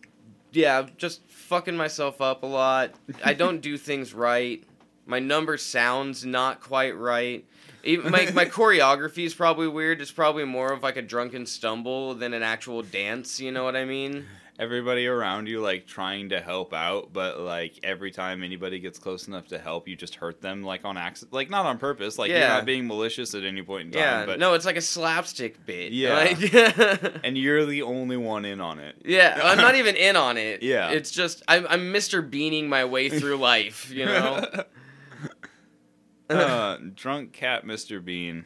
Yeah. 0.52 0.86
Just 0.96 1.26
fucking 1.28 1.76
myself 1.76 2.20
up 2.20 2.42
a 2.42 2.46
lot. 2.46 2.92
I 3.24 3.34
don't 3.34 3.60
do 3.60 3.76
things 3.78 4.14
right. 4.14 4.62
My 5.06 5.18
number 5.18 5.56
sounds 5.56 6.24
not 6.24 6.60
quite 6.60 6.96
right. 6.96 7.44
Even 7.84 8.12
my 8.12 8.30
my 8.32 8.44
choreography 8.58 9.24
is 9.24 9.34
probably 9.34 9.66
weird. 9.66 10.00
It's 10.00 10.12
probably 10.12 10.44
more 10.44 10.72
of 10.72 10.82
like 10.82 10.96
a 10.96 11.02
drunken 11.02 11.46
stumble 11.46 12.14
than 12.14 12.32
an 12.34 12.42
actual 12.42 12.82
dance. 12.82 13.40
You 13.40 13.50
know 13.50 13.64
what 13.64 13.74
I 13.74 13.84
mean? 13.84 14.26
Everybody 14.62 15.08
around 15.08 15.48
you, 15.48 15.60
like, 15.60 15.88
trying 15.88 16.28
to 16.28 16.40
help 16.40 16.72
out, 16.72 17.12
but, 17.12 17.40
like, 17.40 17.80
every 17.82 18.12
time 18.12 18.44
anybody 18.44 18.78
gets 18.78 18.96
close 18.96 19.26
enough 19.26 19.48
to 19.48 19.58
help, 19.58 19.88
you 19.88 19.96
just 19.96 20.14
hurt 20.14 20.40
them, 20.40 20.62
like, 20.62 20.84
on 20.84 20.96
accident. 20.96 21.32
Like, 21.32 21.50
not 21.50 21.66
on 21.66 21.78
purpose. 21.78 22.16
Like, 22.16 22.28
you're 22.30 22.38
Yeah. 22.38 22.48
not 22.48 22.64
being 22.64 22.86
malicious 22.86 23.34
at 23.34 23.42
any 23.42 23.62
point 23.62 23.86
in 23.86 23.90
time. 23.92 24.00
Yeah. 24.02 24.24
but 24.26 24.38
no, 24.38 24.54
it's 24.54 24.64
like 24.64 24.76
a 24.76 24.80
slapstick 24.80 25.66
bit. 25.66 25.90
Yeah. 25.92 26.14
Like, 26.14 27.20
and 27.24 27.36
you're 27.36 27.66
the 27.66 27.82
only 27.82 28.16
one 28.16 28.44
in 28.44 28.60
on 28.60 28.78
it. 28.78 28.94
Yeah, 29.04 29.40
I'm 29.44 29.58
not 29.58 29.74
even 29.74 29.96
in 29.96 30.14
on 30.14 30.36
it. 30.36 30.62
Yeah. 30.62 30.90
It's 30.90 31.10
just 31.10 31.42
I'm, 31.48 31.66
I'm 31.68 31.92
Mr. 31.92 32.22
Beaning 32.28 32.68
my 32.68 32.84
way 32.84 33.08
through 33.08 33.38
life, 33.38 33.90
you 33.90 34.04
know. 34.04 34.46
uh, 36.30 36.78
drunk 36.94 37.32
cat, 37.32 37.64
Mr. 37.66 38.02
Bean. 38.04 38.44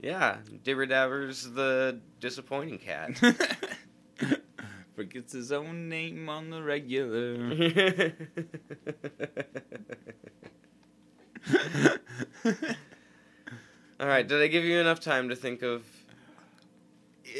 yeah, 0.00 0.36
Dibber 0.62 0.86
Dabber's 0.86 1.42
the 1.50 2.00
disappointing 2.20 2.78
cat. 2.78 3.20
Forgets 4.94 5.32
his 5.32 5.52
own 5.52 5.88
name 5.88 6.28
on 6.28 6.50
the 6.50 6.62
regular. 6.62 8.12
All 14.00 14.06
right, 14.06 14.26
did 14.26 14.42
I 14.42 14.46
give 14.48 14.64
you 14.64 14.78
enough 14.78 15.00
time 15.00 15.28
to 15.28 15.36
think 15.36 15.62
of? 15.62 15.82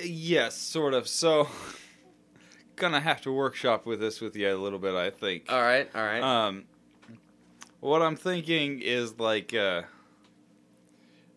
yes, 0.04 0.56
sort 0.56 0.94
of. 0.94 1.08
So, 1.08 1.48
gonna 2.76 3.00
have 3.00 3.20
to 3.22 3.32
workshop 3.32 3.86
with 3.86 4.00
this 4.00 4.20
with 4.20 4.36
you 4.36 4.54
a 4.54 4.56
little 4.56 4.78
bit, 4.78 4.94
I 4.94 5.10
think. 5.10 5.44
All 5.48 5.62
right, 5.62 5.88
all 5.94 6.02
right. 6.02 6.22
Um, 6.22 6.64
what 7.80 8.02
I'm 8.02 8.16
thinking 8.16 8.80
is 8.82 9.18
like 9.18 9.54
uh, 9.54 9.82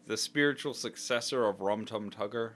the 0.08 0.18
spiritual 0.18 0.74
successor 0.74 1.46
of 1.46 1.62
Rum 1.62 1.86
Tum 1.86 2.10
Tugger. 2.10 2.52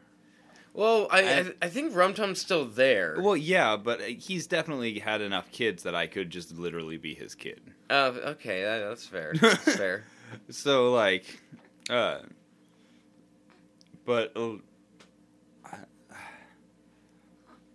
Well, 0.75 1.07
I, 1.09 1.21
I- 1.39 1.53
I 1.63 1.69
think 1.69 1.93
Rumtum's 1.93 2.39
still 2.41 2.65
there. 2.65 3.15
Well, 3.19 3.35
yeah, 3.37 3.77
but 3.77 3.99
uh, 4.01 4.03
he's 4.05 4.45
definitely 4.45 4.99
had 4.99 5.21
enough 5.21 5.49
kids 5.51 5.83
that 5.83 5.95
I 5.95 6.05
could 6.07 6.29
just 6.29 6.55
literally 6.57 6.97
be 6.97 7.15
his 7.15 7.33
kid. 7.33 7.61
Oh, 7.89 8.07
okay, 8.07 8.61
that, 8.63 8.79
that's 8.87 9.05
fair. 9.07 9.33
That's 9.41 9.75
fair. 9.75 10.03
So 10.49 10.91
like, 10.93 11.39
uh, 11.89 12.19
but 14.05 14.31
uh, 14.35 14.57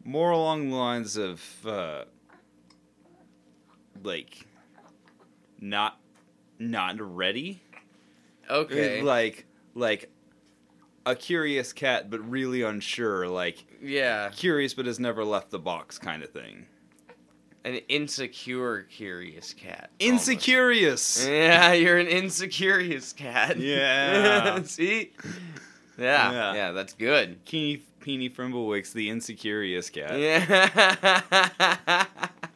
more 0.05 0.31
along 0.31 0.71
the 0.71 0.77
lines 0.77 1.17
of 1.17 1.43
uh, 1.67 2.05
like 4.03 4.47
not 5.61 5.99
not 6.59 6.97
ready. 7.01 7.63
Okay. 8.49 9.03
Like 9.03 9.47
like 9.75 10.11
a 11.07 11.15
curious 11.15 11.73
cat, 11.73 12.11
but 12.11 12.21
really 12.29 12.63
unsure. 12.63 13.29
Like 13.29 13.65
yeah, 13.83 14.31
curious, 14.31 14.75
but 14.75 14.87
has 14.87 14.99
never 15.01 15.25
left 15.25 15.51
the 15.51 15.59
box, 15.59 15.99
kind 15.99 16.23
of 16.23 16.31
thing. 16.31 16.67
an 17.65 17.75
insecure, 17.89 18.83
curious 18.83 19.53
cat. 19.55 19.91
almost. 20.01 20.29
Insecurious. 20.29 21.29
Yeah, 21.29 21.73
you're 21.75 21.99
an 21.99 22.07
insecurious 22.07 23.15
cat. 23.17 23.59
Yeah. 23.59 24.63
See? 24.65 25.13
Yeah, 25.99 26.33
Yeah. 26.33 26.55
yeah, 26.55 26.73
that's 26.73 26.93
good. 26.95 27.45
Keeny 27.45 27.83
Peeny 28.01 28.35
Frimblewicks, 28.35 28.93
the 28.95 29.11
insecurious 29.11 29.91
cat. 29.93 30.19
Yeah. 30.19 32.07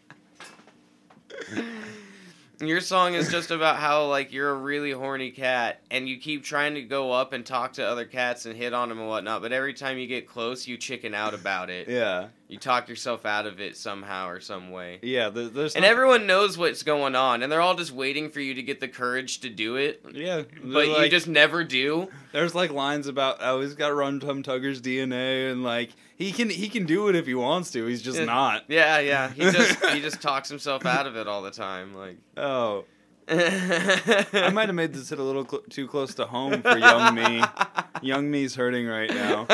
Your 2.66 2.80
song 2.80 3.14
is 3.14 3.30
just 3.30 3.50
about 3.50 3.76
how 3.76 4.06
like 4.06 4.33
you're 4.33 4.50
a 4.50 4.54
really 4.54 4.90
horny 4.90 5.30
cat 5.30 5.80
and 5.90 6.09
you 6.09 6.18
keep 6.18 6.44
trying 6.44 6.75
to 6.75 6.83
go 6.83 7.12
up 7.12 7.33
and 7.33 7.44
talk 7.44 7.75
to 7.75 7.87
other 7.87 8.04
cats 8.04 8.47
and 8.47 8.56
hit 8.56 8.73
on 8.73 8.88
them 8.88 8.99
and 8.99 9.09
whatnot, 9.09 9.42
but 9.42 9.52
every 9.52 9.75
time 9.75 9.99
you 9.99 10.06
get 10.06 10.28
close, 10.28 10.66
you 10.66 10.76
chicken 10.76 11.14
out 11.14 11.35
about 11.35 11.71
it. 11.71 11.88
Yeah, 11.88 12.28
You 12.55 12.61
talk 12.61 12.89
yourself 12.89 13.27
out 13.27 13.47
of 13.47 13.61
it 13.61 13.77
somehow 13.77 14.29
or 14.29 14.39
some 14.41 14.71
way. 14.71 15.01
yeah. 15.03 15.29
There's 15.29 15.75
And 15.75 15.83
not- 15.83 15.91
everyone 15.91 16.27
knows 16.27 16.57
what's 16.57 16.83
going 16.85 17.17
on, 17.17 17.43
and 17.43 17.51
they're 17.51 17.61
all 17.61 17.75
just 17.75 17.91
waiting 17.93 18.31
for 18.31 18.41
you 18.41 18.55
to 18.55 18.63
get 18.63 18.79
the 18.81 18.87
courage 18.89 19.41
to 19.41 19.51
do 19.51 19.75
it, 19.77 20.01
yeah, 20.13 20.43
but 20.63 20.87
you 20.87 21.09
just 21.09 21.27
never 21.27 21.65
do. 21.65 22.09
there's 22.33 22.55
like 22.55 22.71
lines 22.71 23.09
about 23.09 23.39
oh 23.41 23.61
he's 23.61 23.75
got 23.75 23.89
Rum 23.95 24.21
Tum 24.21 24.43
Tugger's 24.43 24.81
DNA 24.81 25.51
and 25.51 25.63
like 25.65 25.91
he 26.17 26.31
can 26.31 26.49
he 26.49 26.69
can 26.69 26.87
do 26.87 27.09
it 27.09 27.17
if 27.17 27.27
he 27.27 27.35
wants 27.35 27.73
to. 27.73 27.85
He's 27.87 28.03
just 28.03 28.19
Yeah. 28.21 28.25
not. 28.27 28.65
Yeah, 28.69 29.01
yeah. 29.01 29.31
He 29.31 29.43
just 29.51 29.85
he 29.87 30.01
just 30.01 30.23
talks 30.23 30.49
himself 30.49 30.87
out 30.87 31.07
of 31.09 31.17
it 31.17 31.27
all 31.27 31.43
the 31.43 31.51
time. 31.51 31.93
Like 31.95 32.17
Oh, 32.37 32.85
I 33.29 34.51
might 34.53 34.69
have 34.69 34.75
made 34.75 34.93
this 34.93 35.09
hit 35.09 35.19
a 35.19 35.23
little 35.23 35.47
cl- 35.49 35.63
too 35.71 35.89
close 35.89 36.15
to 36.17 36.27
home 36.27 36.63
for 36.63 36.79
young 36.79 37.15
me. 37.15 37.43
Young 38.03 38.31
me's 38.31 38.55
hurting 38.55 38.87
right 38.87 39.09
now. 39.09 39.47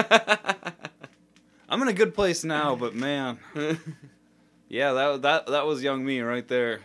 I'm 1.71 1.81
in 1.83 1.89
a 1.89 1.93
good 1.93 2.15
place 2.15 2.43
now, 2.43 2.75
but 2.75 2.97
man, 2.97 3.39
yeah, 4.69 4.93
that 4.93 5.23
that 5.23 5.47
that 5.47 5.67
was 5.67 5.85
young 5.85 6.05
me 6.05 6.21
right 6.21 6.47
there, 6.49 6.81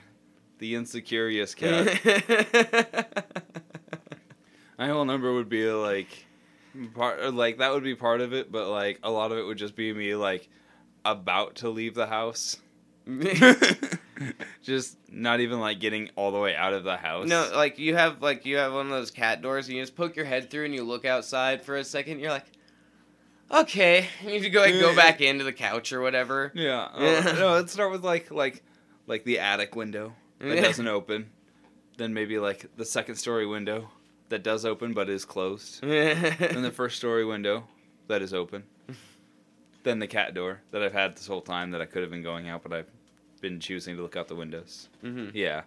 the 0.60 0.75
insecurious 0.75 1.56
cat. 1.56 3.08
My 4.77 4.88
whole 4.88 5.06
number 5.06 5.34
would 5.34 5.50
be 5.50 5.68
like 5.72 6.27
part 6.94 7.34
like 7.34 7.58
that 7.58 7.74
would 7.74 7.84
be 7.84 7.96
part 7.96 8.22
of 8.22 8.32
it, 8.34 8.51
but 8.51 8.70
like 8.70 9.00
a 9.01 9.10
lot 9.10 9.32
of 9.32 9.39
it 9.39 9.44
would 9.44 9.58
just 9.58 9.75
be 9.75 9.92
me 9.92 10.13
like 10.13 10.48
about 11.04 11.56
to 11.56 11.70
leave 11.70 11.96
the 11.96 12.06
house. 12.06 12.58
just 14.62 14.98
not 15.10 15.39
even 15.39 15.60
like 15.60 15.80
getting 15.80 16.10
all 16.15 16.32
the 16.32 16.39
way 16.39 16.56
out 16.56 16.74
of 16.74 16.84
the 16.84 16.98
house. 16.98 17.27
no, 17.27 17.50
like 17.56 17.80
you 17.80 17.96
have 17.96 18.22
like 18.22 18.46
you 18.46 18.58
have 18.58 18.72
one 18.72 18.86
of 18.86 18.92
those 18.92 19.10
cat 19.10 19.42
doors, 19.42 19.68
and 19.68 19.77
you 19.77 19.82
just 19.82 19.96
poke 19.96 20.15
your 20.15 20.25
head 20.25 20.51
through, 20.51 20.65
and 20.65 20.75
you 20.75 20.84
look 20.84 21.06
outside 21.06 21.63
for 21.63 21.75
a 21.75 21.84
second. 21.84 22.20
You're 22.20 22.30
like, 22.30 22.46
okay, 23.52 24.08
you 24.22 24.30
need 24.30 24.42
to 24.42 24.50
go 24.50 24.62
like, 24.62 24.74
go 24.74 24.96
back 24.96 25.22
into 25.22 25.44
the 25.44 25.54
couch 25.54 25.94
or 25.94 26.02
whatever. 26.02 26.52
Yeah. 26.56 26.90
Yeah. 26.98 27.24
Oh, 27.25 27.34
no, 27.40 27.54
let's 27.54 27.74
start 27.74 27.92
with 27.92 28.04
like 28.04 28.32
like 28.32 28.64
like 29.08 29.24
the 29.24 29.40
attic 29.40 29.75
window 29.75 30.14
that 30.40 30.62
doesn't 30.62 30.88
open. 30.88 31.30
Then 31.98 32.14
maybe 32.14 32.40
like 32.40 32.66
the 32.75 32.86
second 32.86 33.16
story 33.16 33.46
window 33.46 33.90
that 34.30 34.44
does 34.44 34.66
open 34.66 34.94
but 34.94 35.10
is 35.10 35.25
closed. 35.25 35.82
then 35.84 36.62
the 36.62 36.72
first 36.72 36.98
story 36.98 37.25
window 37.25 37.68
that 38.08 38.22
is 38.22 38.34
open. 38.34 38.64
Then 39.84 40.00
the 40.00 40.08
cat 40.08 40.34
door 40.34 40.62
that 40.72 40.82
I've 40.82 40.94
had 40.94 41.16
this 41.16 41.28
whole 41.28 41.42
time 41.42 41.72
that 41.72 41.82
I 41.82 41.86
could 41.86 42.02
have 42.02 42.10
been 42.10 42.24
going 42.24 42.50
out, 42.50 42.64
but 42.64 42.74
I've 42.74 42.90
been 43.40 43.60
choosing 43.60 43.96
to 43.96 44.02
look 44.02 44.16
out 44.16 44.28
the 44.28 44.36
windows. 44.36 44.90
hmm 45.02 45.30
Yeah. 45.34 45.62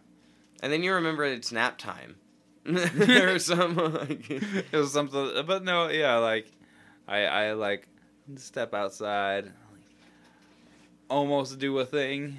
And 0.60 0.72
then 0.72 0.82
you 0.82 0.92
remember 0.94 1.24
it's 1.24 1.52
nap 1.52 1.78
time. 1.78 2.16
or 2.66 3.38
some 3.38 3.76
like, 3.76 4.28
it 4.28 4.72
was 4.72 4.92
something, 4.92 5.42
but 5.46 5.62
no, 5.64 5.88
yeah, 5.88 6.16
like 6.16 6.50
I, 7.08 7.20
I 7.24 7.52
like 7.54 7.88
step 8.36 8.74
outside, 8.74 9.50
almost 11.08 11.58
do 11.58 11.78
a 11.78 11.84
thing, 11.86 12.36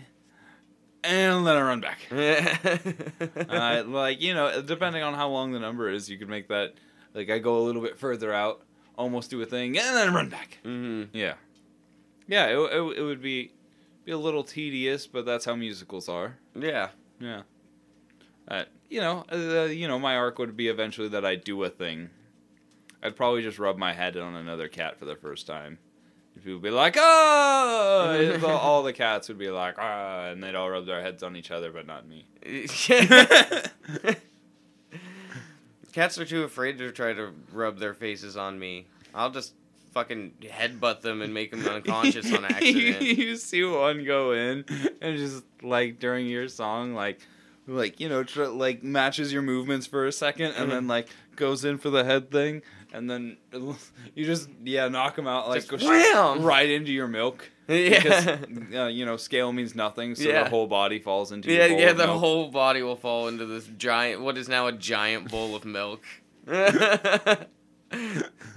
and 1.04 1.46
then 1.46 1.58
I 1.58 1.62
run 1.62 1.82
back. 1.82 2.00
I 3.50 3.82
like 3.82 4.22
you 4.22 4.34
know, 4.34 4.62
depending 4.62 5.04
on 5.04 5.14
how 5.14 5.30
long 5.30 5.52
the 5.52 5.60
number 5.60 5.90
is, 5.90 6.10
you 6.10 6.18
could 6.18 6.30
make 6.30 6.48
that 6.50 6.76
like 7.14 7.30
I 7.30 7.40
go 7.40 7.58
a 7.58 7.64
little 7.64 7.82
bit 7.82 7.98
further 7.98 8.34
out, 8.34 8.62
almost 8.96 9.30
do 9.32 9.42
a 9.42 9.46
thing, 9.46 9.78
and 9.78 9.96
then 9.96 10.14
run 10.14 10.30
back. 10.30 10.60
hmm 10.64 11.04
Yeah, 11.14 11.34
yeah, 12.28 12.48
it, 12.48 12.58
it, 12.58 12.98
it 13.00 13.02
would 13.02 13.22
be 13.22 13.52
be 14.06 14.12
a 14.12 14.18
little 14.18 14.44
tedious, 14.44 15.08
but 15.08 15.26
that's 15.26 15.46
how 15.46 15.56
musicals 15.56 16.08
are. 16.08 16.38
Yeah. 16.56 16.90
Yeah. 17.20 17.42
Uh, 18.48 18.64
you 18.90 19.02
know, 19.02 19.26
uh, 19.32 19.66
you 19.66 19.88
know, 19.88 20.00
my 20.00 20.16
arc 20.16 20.40
would 20.40 20.56
be 20.58 20.68
eventually 20.70 21.10
that 21.10 21.26
I 21.26 21.36
do 21.36 21.64
a 21.64 21.70
thing. 21.70 22.10
I'd 23.02 23.16
probably 23.16 23.42
just 23.42 23.60
rub 23.60 23.78
my 23.78 23.94
head 23.94 24.18
on 24.18 24.36
another 24.36 24.68
cat 24.68 25.00
for 25.00 25.06
the 25.06 25.16
first 25.16 25.48
time, 25.48 25.80
people 26.40 26.54
would 26.54 26.64
be 26.64 26.70
like, 26.70 26.96
"Oh!" 26.98 28.40
all 28.62 28.84
the 28.84 28.94
cats 28.94 29.28
would 29.28 29.38
be 29.38 29.50
like, 29.50 29.76
"Ah!" 29.78 30.26
and 30.26 30.42
they'd 30.44 30.56
all 30.56 30.70
rub 30.70 30.86
their 30.86 31.02
heads 31.02 31.24
on 31.24 31.36
each 31.36 31.52
other, 31.52 31.72
but 31.72 31.86
not 31.86 32.08
me. 32.08 32.26
Cats 35.92 36.20
are 36.20 36.26
too 36.26 36.44
afraid 36.44 36.78
to 36.78 36.92
try 36.92 37.14
to 37.14 37.32
rub 37.52 37.80
their 37.80 37.96
faces 37.96 38.38
on 38.38 38.60
me. 38.60 38.86
I'll 39.14 39.32
just 39.32 39.54
fucking 39.92 40.34
headbutt 40.42 41.02
them 41.02 41.22
and 41.24 41.34
make 41.34 41.50
them 41.52 41.66
unconscious 41.68 42.32
on 42.32 42.46
accident. 42.50 43.02
you 43.02 43.36
see 43.36 43.64
one 43.64 44.06
go 44.06 44.34
in 44.34 44.66
and 45.02 45.18
just 45.18 45.44
like 45.64 46.00
during 46.00 46.28
your 46.28 46.48
song, 46.48 46.94
like, 46.94 47.20
like 47.70 48.00
you 48.00 48.10
know, 48.10 48.24
tr- 48.24 48.46
like 48.46 48.84
matches 48.84 49.32
your 49.32 49.42
movements 49.42 49.86
for 49.88 50.06
a 50.06 50.12
second, 50.12 50.54
and 50.58 50.72
then 50.72 50.88
like 50.88 51.08
goes 51.36 51.64
in 51.66 51.78
for 51.78 51.90
the 51.90 52.04
head 52.04 52.32
thing, 52.32 52.62
and 52.94 53.10
then 53.10 53.38
you 54.16 54.26
just 54.26 54.50
yeah 54.64 54.88
knock 54.88 55.18
him 55.18 55.28
out 55.28 55.48
like 55.50 55.68
Just 55.70 55.84
wham! 55.86 56.44
right 56.44 56.70
into 56.70 56.92
your 56.92 57.08
milk. 57.08 57.50
Yeah. 57.70 58.02
Because 58.02 58.28
uh, 58.74 58.86
you 58.88 59.06
know 59.06 59.16
scale 59.16 59.52
means 59.54 59.76
nothing, 59.76 60.16
so 60.16 60.24
Yeah. 60.28 60.46
the 60.46 60.50
whole 60.50 60.66
body 60.66 60.98
falls 60.98 61.32
into 61.32 61.52
Yeah, 61.54 61.68
yeah, 61.68 61.94
the 61.94 62.08
milk. 62.08 62.20
whole 62.20 62.48
body 62.50 62.82
will 62.82 62.96
fall 62.96 63.28
into 63.28 63.46
this 63.46 63.68
giant, 63.78 64.22
what 64.22 64.40
is 64.40 64.50
now 64.50 64.66
a 64.66 64.72
giant 64.72 65.30
bowl 65.30 65.56
of 65.56 65.66
milk. 65.66 66.02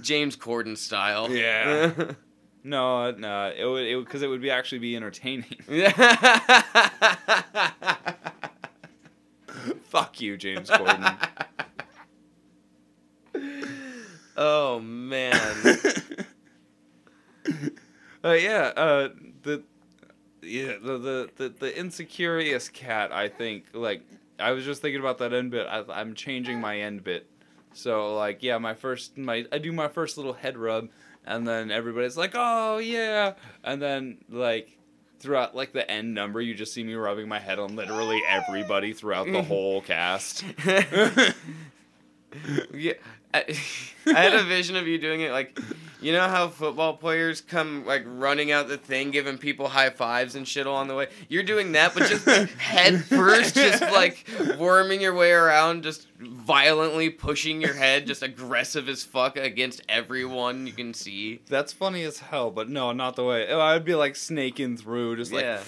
James 0.01 0.35
Corden 0.35 0.75
style. 0.75 1.29
Yeah. 1.31 1.91
No, 2.63 3.11
no, 3.11 3.53
it 3.55 3.65
would 3.65 3.83
it 3.85 3.99
because 4.03 4.23
it 4.23 4.27
would 4.29 4.41
be 4.41 4.49
actually 4.49 4.79
be 4.79 4.95
entertaining. 4.95 5.57
Fuck 9.83 10.21
you, 10.21 10.37
James 10.37 10.69
Corden. 10.69 11.17
oh 14.37 14.79
man. 14.79 15.33
uh, 18.23 18.31
yeah, 18.31 18.71
uh, 18.75 19.09
the 19.43 19.63
yeah 20.41 20.73
the, 20.81 20.97
the 20.97 21.29
the 21.35 21.49
the 21.49 21.71
insecurious 21.71 22.71
cat. 22.71 23.11
I 23.11 23.29
think 23.29 23.65
like 23.73 24.03
I 24.39 24.51
was 24.51 24.65
just 24.65 24.81
thinking 24.81 24.99
about 24.99 25.19
that 25.19 25.33
end 25.33 25.51
bit. 25.51 25.67
I, 25.67 25.83
I'm 25.89 26.13
changing 26.15 26.59
my 26.59 26.79
end 26.79 27.03
bit. 27.03 27.29
So 27.73 28.15
like 28.15 28.43
yeah, 28.43 28.57
my 28.57 28.73
first 28.73 29.17
my 29.17 29.45
I 29.51 29.57
do 29.57 29.71
my 29.71 29.87
first 29.87 30.17
little 30.17 30.33
head 30.33 30.57
rub, 30.57 30.89
and 31.25 31.47
then 31.47 31.71
everybody's 31.71 32.17
like, 32.17 32.31
oh 32.35 32.77
yeah, 32.77 33.33
and 33.63 33.81
then 33.81 34.17
like. 34.29 34.77
Throughout 35.23 35.55
like 35.55 35.71
the 35.71 35.89
end 35.89 36.13
number, 36.13 36.41
you 36.41 36.53
just 36.53 36.73
see 36.73 36.83
me 36.83 36.95
rubbing 36.95 37.29
my 37.29 37.39
head 37.39 37.57
on 37.57 37.77
literally 37.77 38.21
everybody 38.27 38.91
throughout 38.91 39.25
the 39.25 39.41
mm. 39.41 39.47
whole 39.47 39.79
cast. 39.79 40.43
yeah, 42.73 42.93
I, 43.33 43.57
I 44.05 44.21
had 44.21 44.33
a 44.33 44.43
vision 44.43 44.75
of 44.75 44.87
you 44.87 44.97
doing 44.97 45.21
it 45.21 45.31
like, 45.31 45.57
you 46.01 46.11
know 46.11 46.27
how 46.27 46.49
football 46.49 46.97
players 46.97 47.39
come 47.39 47.85
like 47.85 48.03
running 48.05 48.51
out 48.51 48.67
the 48.67 48.77
thing, 48.77 49.11
giving 49.11 49.37
people 49.37 49.69
high 49.69 49.89
fives 49.89 50.35
and 50.35 50.45
shit 50.45 50.65
along 50.65 50.89
the 50.89 50.95
way. 50.95 51.07
You're 51.29 51.43
doing 51.43 51.71
that, 51.71 51.93
but 51.93 52.09
just 52.09 52.25
head 52.57 53.03
first, 53.05 53.55
just 53.55 53.81
like 53.81 54.27
worming 54.57 54.99
your 54.99 55.13
way 55.13 55.31
around, 55.31 55.83
just 55.83 56.07
violently 56.19 57.09
pushing 57.09 57.61
your 57.61 57.73
head, 57.73 58.05
just 58.05 58.21
aggressive 58.21 58.89
as 58.89 59.03
fuck 59.03 59.37
against 59.37 59.81
everyone 59.87 60.67
you 60.67 60.73
can 60.73 60.93
see. 60.93 61.39
That's 61.47 61.71
funny 61.71 62.03
as 62.03 62.19
hell, 62.19 62.51
but 62.51 62.69
no, 62.69 62.91
not 62.91 63.15
the 63.15 63.23
way. 63.23 63.47
Oh, 63.49 63.61
I'd 63.61 63.85
be 63.85 63.95
like 63.95 64.17
snaking 64.17 64.75
through, 64.75 65.15
just 65.15 65.31
like, 65.31 65.43
yeah. 65.43 65.61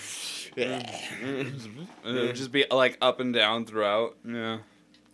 it 0.57 1.86
would 2.03 2.36
just 2.36 2.51
be 2.51 2.65
like 2.69 2.98
up 3.01 3.22
and 3.22 3.34
down 3.34 3.65
throughout. 3.65 4.17
Yeah, 4.27 4.60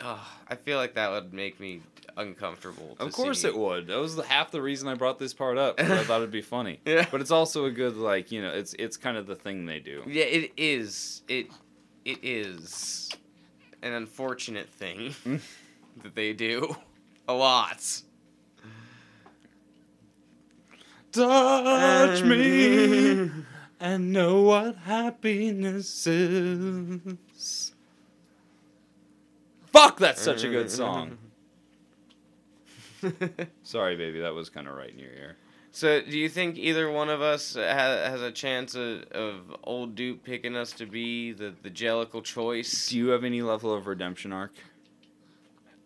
Oh, 0.04 0.28
I 0.48 0.56
feel 0.56 0.78
like 0.78 0.94
that 0.94 1.10
would 1.12 1.32
make 1.32 1.60
me 1.60 1.80
uncomfortable. 2.16 2.96
of 2.98 3.12
course 3.12 3.42
see. 3.42 3.48
it 3.48 3.56
would. 3.56 3.88
That 3.88 3.98
was 3.98 4.16
the, 4.16 4.22
half 4.22 4.50
the 4.50 4.62
reason 4.62 4.88
I 4.88 4.94
brought 4.94 5.18
this 5.18 5.34
part 5.34 5.58
up. 5.58 5.80
I 5.80 5.84
thought 6.04 6.18
it'd 6.18 6.30
be 6.30 6.42
funny. 6.42 6.80
Yeah. 6.84 7.06
But 7.10 7.20
it's 7.20 7.30
also 7.30 7.64
a 7.64 7.70
good 7.70 7.96
like 7.96 8.32
you 8.32 8.42
know 8.42 8.50
it's 8.50 8.74
it's 8.78 8.96
kind 8.96 9.16
of 9.16 9.26
the 9.26 9.36
thing 9.36 9.66
they 9.66 9.80
do. 9.80 10.02
Yeah, 10.06 10.24
it 10.24 10.52
is. 10.56 11.22
It 11.28 11.46
it 12.04 12.18
is 12.22 13.10
an 13.82 13.92
unfortunate 13.92 14.68
thing 14.68 15.14
mm. 15.24 15.40
that 16.02 16.14
they 16.14 16.32
do 16.32 16.76
a 17.28 17.32
lot. 17.32 18.02
Touch 21.12 22.22
me 22.22 23.30
and 23.80 24.12
know 24.12 24.42
what 24.42 24.76
happiness 24.76 26.06
is. 26.06 27.72
Fuck, 29.66 29.98
that's 29.98 30.22
such 30.22 30.44
a 30.44 30.48
good 30.48 30.70
song. 30.70 31.18
Sorry, 33.62 33.96
baby, 33.96 34.20
that 34.20 34.34
was 34.34 34.48
kind 34.48 34.68
of 34.68 34.74
right 34.74 34.90
in 34.90 34.98
your 34.98 35.10
ear. 35.10 35.36
so, 35.70 36.00
do 36.02 36.18
you 36.18 36.28
think 36.28 36.56
either 36.56 36.90
one 36.90 37.08
of 37.08 37.22
us 37.22 37.54
ha- 37.54 37.62
has 37.62 38.20
a 38.22 38.32
chance 38.32 38.74
of, 38.74 39.02
of 39.12 39.56
old 39.64 39.94
Duke 39.94 40.22
picking 40.22 40.56
us 40.56 40.72
to 40.72 40.86
be 40.86 41.32
the 41.32 41.54
the 41.62 41.70
Jellicle 41.70 42.22
choice? 42.22 42.88
Do 42.88 42.98
you 42.98 43.08
have 43.08 43.24
any 43.24 43.42
level 43.42 43.74
of 43.74 43.86
redemption 43.86 44.32
arc? 44.32 44.52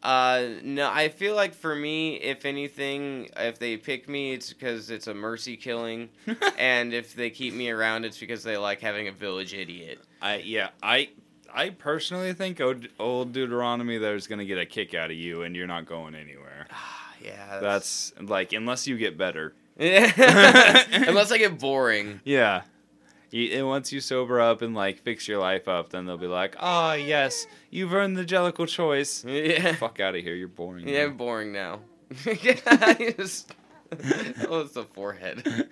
Uh, 0.02 0.50
no, 0.62 0.88
I 0.88 1.08
feel 1.08 1.34
like 1.34 1.52
for 1.52 1.74
me, 1.74 2.14
if 2.16 2.44
anything, 2.44 3.28
if 3.36 3.58
they 3.58 3.76
pick 3.76 4.08
me, 4.08 4.34
it's 4.34 4.52
because 4.52 4.88
it's 4.88 5.08
a 5.08 5.14
mercy 5.14 5.56
killing, 5.56 6.10
and 6.58 6.94
if 6.94 7.14
they 7.14 7.30
keep 7.30 7.54
me 7.54 7.70
around, 7.70 8.04
it's 8.04 8.18
because 8.18 8.44
they 8.44 8.56
like 8.56 8.80
having 8.80 9.08
a 9.08 9.12
village 9.12 9.52
idiot. 9.52 9.98
I 10.22 10.36
yeah, 10.36 10.68
I 10.82 11.10
I 11.52 11.70
personally 11.70 12.34
think 12.34 12.60
old, 12.60 12.86
old 13.00 13.32
Deuteronomy 13.32 13.98
there's 13.98 14.26
gonna 14.26 14.44
get 14.44 14.58
a 14.58 14.66
kick 14.66 14.94
out 14.94 15.10
of 15.10 15.16
you, 15.16 15.42
and 15.42 15.56
you're 15.56 15.66
not 15.66 15.86
going 15.86 16.14
anywhere. 16.14 16.66
yeah, 17.22 17.60
That's 17.60 18.12
like 18.20 18.52
unless 18.52 18.86
you 18.86 18.96
get 18.98 19.16
better. 19.18 19.54
Unless 19.78 21.32
I 21.32 21.36
get 21.38 21.58
boring. 21.58 22.20
Yeah. 22.24 22.62
You, 23.30 23.50
and 23.58 23.66
once 23.66 23.92
you 23.92 24.00
sober 24.00 24.40
up 24.40 24.62
and 24.62 24.74
like 24.74 25.00
fix 25.00 25.28
your 25.28 25.38
life 25.38 25.68
up, 25.68 25.90
then 25.90 26.06
they'll 26.06 26.16
be 26.16 26.26
like, 26.26 26.56
"Ah, 26.58 26.94
yes, 26.94 27.46
you've 27.70 27.92
earned 27.92 28.16
the 28.16 28.24
Jellicle 28.24 28.66
choice." 28.68 29.22
Yeah. 29.24 29.74
Fuck 29.74 30.00
out 30.00 30.14
of 30.14 30.22
here, 30.22 30.34
you're 30.34 30.48
boring. 30.48 30.88
Yeah, 30.88 31.00
now." 31.00 31.04
I'm 31.06 31.16
boring 31.18 31.52
now. 31.52 31.80
I 32.26 33.14
just- 33.18 33.52
oh, 34.48 34.60
it's 34.60 34.72
the 34.72 34.86
forehead. 34.94 35.68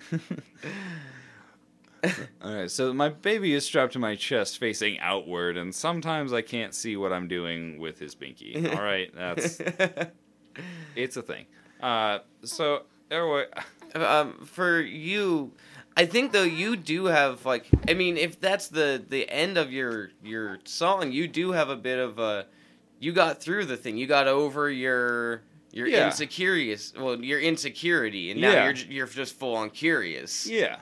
All 2.43 2.53
right, 2.53 2.69
so 2.69 2.93
my 2.93 3.09
baby 3.09 3.53
is 3.55 3.65
strapped 3.65 3.93
to 3.93 3.99
my 3.99 4.15
chest, 4.15 4.59
facing 4.59 4.99
outward, 4.99 5.57
and 5.57 5.73
sometimes 5.73 6.31
I 6.33 6.43
can't 6.43 6.75
see 6.75 6.95
what 6.97 7.11
I'm 7.11 7.27
doing 7.27 7.79
with 7.79 7.97
his 7.97 8.13
binky. 8.15 8.75
All 8.75 8.83
right, 8.83 9.09
that's 9.15 9.57
it's 10.95 11.17
a 11.17 11.21
thing. 11.21 11.45
Uh, 11.81 12.19
so 12.43 12.83
anyway, 13.11 13.45
um, 13.95 14.45
for 14.45 14.79
you, 14.81 15.51
I 15.97 16.05
think 16.05 16.31
though 16.31 16.43
you 16.43 16.75
do 16.75 17.05
have 17.05 17.45
like, 17.45 17.67
I 17.87 17.93
mean, 17.93 18.17
if 18.17 18.39
that's 18.39 18.67
the 18.67 19.03
the 19.07 19.29
end 19.29 19.57
of 19.57 19.71
your 19.71 20.11
your 20.23 20.59
song, 20.65 21.11
you 21.11 21.27
do 21.27 21.51
have 21.51 21.69
a 21.69 21.75
bit 21.75 21.99
of 21.99 22.19
a, 22.19 22.45
you 22.99 23.11
got 23.13 23.41
through 23.41 23.65
the 23.65 23.77
thing, 23.77 23.97
you 23.97 24.07
got 24.07 24.27
over 24.27 24.69
your 24.69 25.41
your 25.71 25.87
Yeah. 25.87 26.05
insecurity, 26.05 26.75
well, 26.97 27.21
your 27.23 27.39
insecurity, 27.39 28.31
and 28.31 28.39
now 28.41 28.51
Yeah. 28.53 28.63
you're 28.65 28.73
you're 28.75 29.07
just 29.07 29.37
full 29.37 29.55
on 29.55 29.69
curious. 29.69 30.47
yeah, 30.47 30.77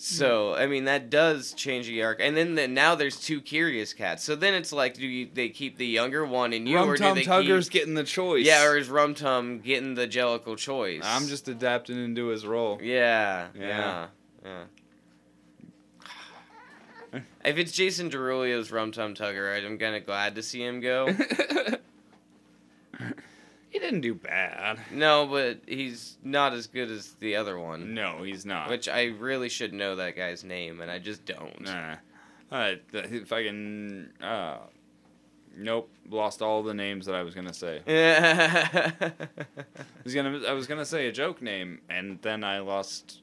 So 0.00 0.54
I 0.54 0.68
mean 0.68 0.84
that 0.84 1.10
does 1.10 1.52
change 1.54 1.88
the 1.88 2.02
arc, 2.04 2.20
and 2.20 2.36
then 2.36 2.54
the, 2.54 2.68
now 2.68 2.94
there's 2.94 3.18
two 3.18 3.40
curious 3.40 3.92
cats. 3.92 4.22
So 4.22 4.36
then 4.36 4.54
it's 4.54 4.70
like, 4.72 4.94
do 4.94 5.04
you, 5.06 5.28
they 5.34 5.48
keep 5.48 5.76
the 5.76 5.86
younger 5.86 6.24
one 6.24 6.52
in 6.52 6.68
you, 6.68 6.76
Rum 6.76 6.88
or 6.88 6.96
do 6.96 7.14
they 7.14 7.24
Tugger's 7.24 7.68
keep? 7.68 7.80
getting 7.80 7.94
the 7.94 8.04
choice. 8.04 8.46
Yeah, 8.46 8.64
or 8.66 8.76
is 8.78 8.88
Rum 8.88 9.14
Tum 9.14 9.58
getting 9.58 9.94
the 9.96 10.06
Jellicle 10.06 10.56
choice? 10.56 11.02
I'm 11.04 11.26
just 11.26 11.48
adapting 11.48 11.98
into 12.02 12.28
his 12.28 12.46
role. 12.46 12.78
Yeah, 12.80 13.48
Yeah. 13.58 14.06
yeah, 14.44 14.64
yeah. 17.12 17.20
if 17.44 17.58
it's 17.58 17.72
Jason 17.72 18.08
Derulo's 18.08 18.70
Rum 18.70 18.92
Tum 18.92 19.14
Tugger, 19.14 19.66
I'm 19.66 19.78
kind 19.78 19.96
of 19.96 20.06
glad 20.06 20.36
to 20.36 20.44
see 20.44 20.62
him 20.62 20.78
go. 20.80 21.08
he 23.78 23.84
didn't 23.86 24.00
do 24.00 24.14
bad. 24.14 24.78
no, 24.92 25.26
but 25.26 25.60
he's 25.66 26.18
not 26.22 26.52
as 26.52 26.66
good 26.66 26.90
as 26.90 27.12
the 27.20 27.36
other 27.36 27.58
one, 27.58 27.94
No, 27.94 28.22
he's 28.22 28.44
not. 28.46 28.68
which 28.70 28.88
I 28.88 29.06
really 29.06 29.48
should 29.48 29.72
know 29.72 29.96
that 29.96 30.16
guy's 30.16 30.44
name, 30.44 30.80
and 30.80 30.90
I 30.90 30.98
just 30.98 31.24
don't. 31.24 31.60
Nah. 31.60 31.96
Uh, 32.50 32.74
th- 32.92 33.26
fucking. 33.26 34.08
Uh, 34.22 34.56
nope. 35.56 35.90
Lost 36.10 36.40
all 36.40 36.62
the 36.62 36.72
names 36.74 37.04
that 37.06 37.14
I 37.14 37.22
was 37.22 37.34
gonna 37.34 37.52
say. 37.52 37.82
Yeah. 37.86 38.90
I 39.00 39.12
was 40.04 40.14
gonna. 40.14 40.40
I 40.48 40.52
was 40.52 40.66
gonna 40.66 40.86
say 40.86 41.06
a 41.08 41.12
joke 41.12 41.42
name, 41.42 41.80
and 41.90 42.18
then 42.22 42.42
I 42.44 42.60
lost 42.60 43.20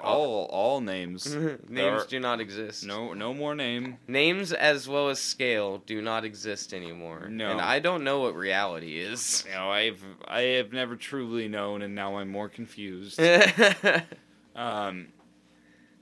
all 0.00 0.44
all 0.50 0.80
names. 0.80 1.34
Names 1.68 2.02
are- 2.02 2.06
do 2.06 2.20
not 2.20 2.40
exist. 2.40 2.84
No, 2.84 3.12
no 3.14 3.34
more 3.34 3.54
name. 3.54 3.98
Names 4.06 4.52
as 4.52 4.88
well 4.88 5.08
as 5.08 5.18
scale 5.20 5.78
do 5.86 6.00
not 6.00 6.24
exist 6.24 6.72
anymore. 6.72 7.28
No. 7.28 7.50
And 7.50 7.60
I 7.60 7.78
don't 7.80 8.04
know 8.04 8.20
what 8.20 8.34
reality 8.36 8.98
is. 8.98 9.44
You 9.48 9.54
know, 9.54 9.70
I've 9.70 10.02
I 10.26 10.40
have 10.42 10.72
never 10.72 10.96
truly 10.96 11.48
known, 11.48 11.82
and 11.82 11.94
now 11.94 12.16
I'm 12.18 12.28
more 12.30 12.48
confused. 12.48 13.20
um, 14.56 15.08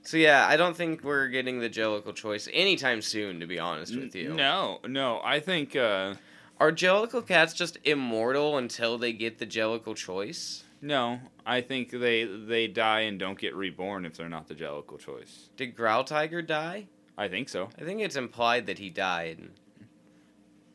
so 0.03 0.17
yeah, 0.17 0.45
I 0.47 0.57
don't 0.57 0.75
think 0.75 1.03
we're 1.03 1.27
getting 1.27 1.59
the 1.59 1.69
Jellicle 1.69 2.15
choice 2.15 2.47
anytime 2.53 3.01
soon, 3.01 3.39
to 3.39 3.47
be 3.47 3.59
honest 3.59 3.95
with 3.95 4.15
you. 4.15 4.33
no, 4.33 4.79
no. 4.87 5.19
I 5.23 5.39
think. 5.39 5.75
Uh, 5.75 6.15
Are 6.59 6.71
Jellicle 6.71 7.27
cats 7.27 7.53
just 7.53 7.77
immortal 7.83 8.57
until 8.57 8.97
they 8.97 9.13
get 9.13 9.37
the 9.37 9.45
Jellicle 9.45 9.95
choice? 9.95 10.63
No, 10.81 11.19
I 11.45 11.61
think 11.61 11.89
they 11.89 12.23
they 12.25 12.67
die 12.67 13.01
and 13.01 13.17
don't 13.19 13.39
get 13.39 13.55
reborn 13.55 14.05
if 14.05 14.15
they're 14.15 14.29
not 14.29 14.47
the 14.47 14.55
Jellicle 14.55 14.99
choice. 14.99 15.49
Did 15.55 15.75
Growltiger 15.75 16.45
die? 16.45 16.87
I 17.17 17.27
think 17.27 17.49
so. 17.49 17.69
I 17.79 17.83
think 17.83 18.01
it's 18.01 18.15
implied 18.15 18.67
that 18.67 18.77
he 18.77 18.89
died. 18.89 19.49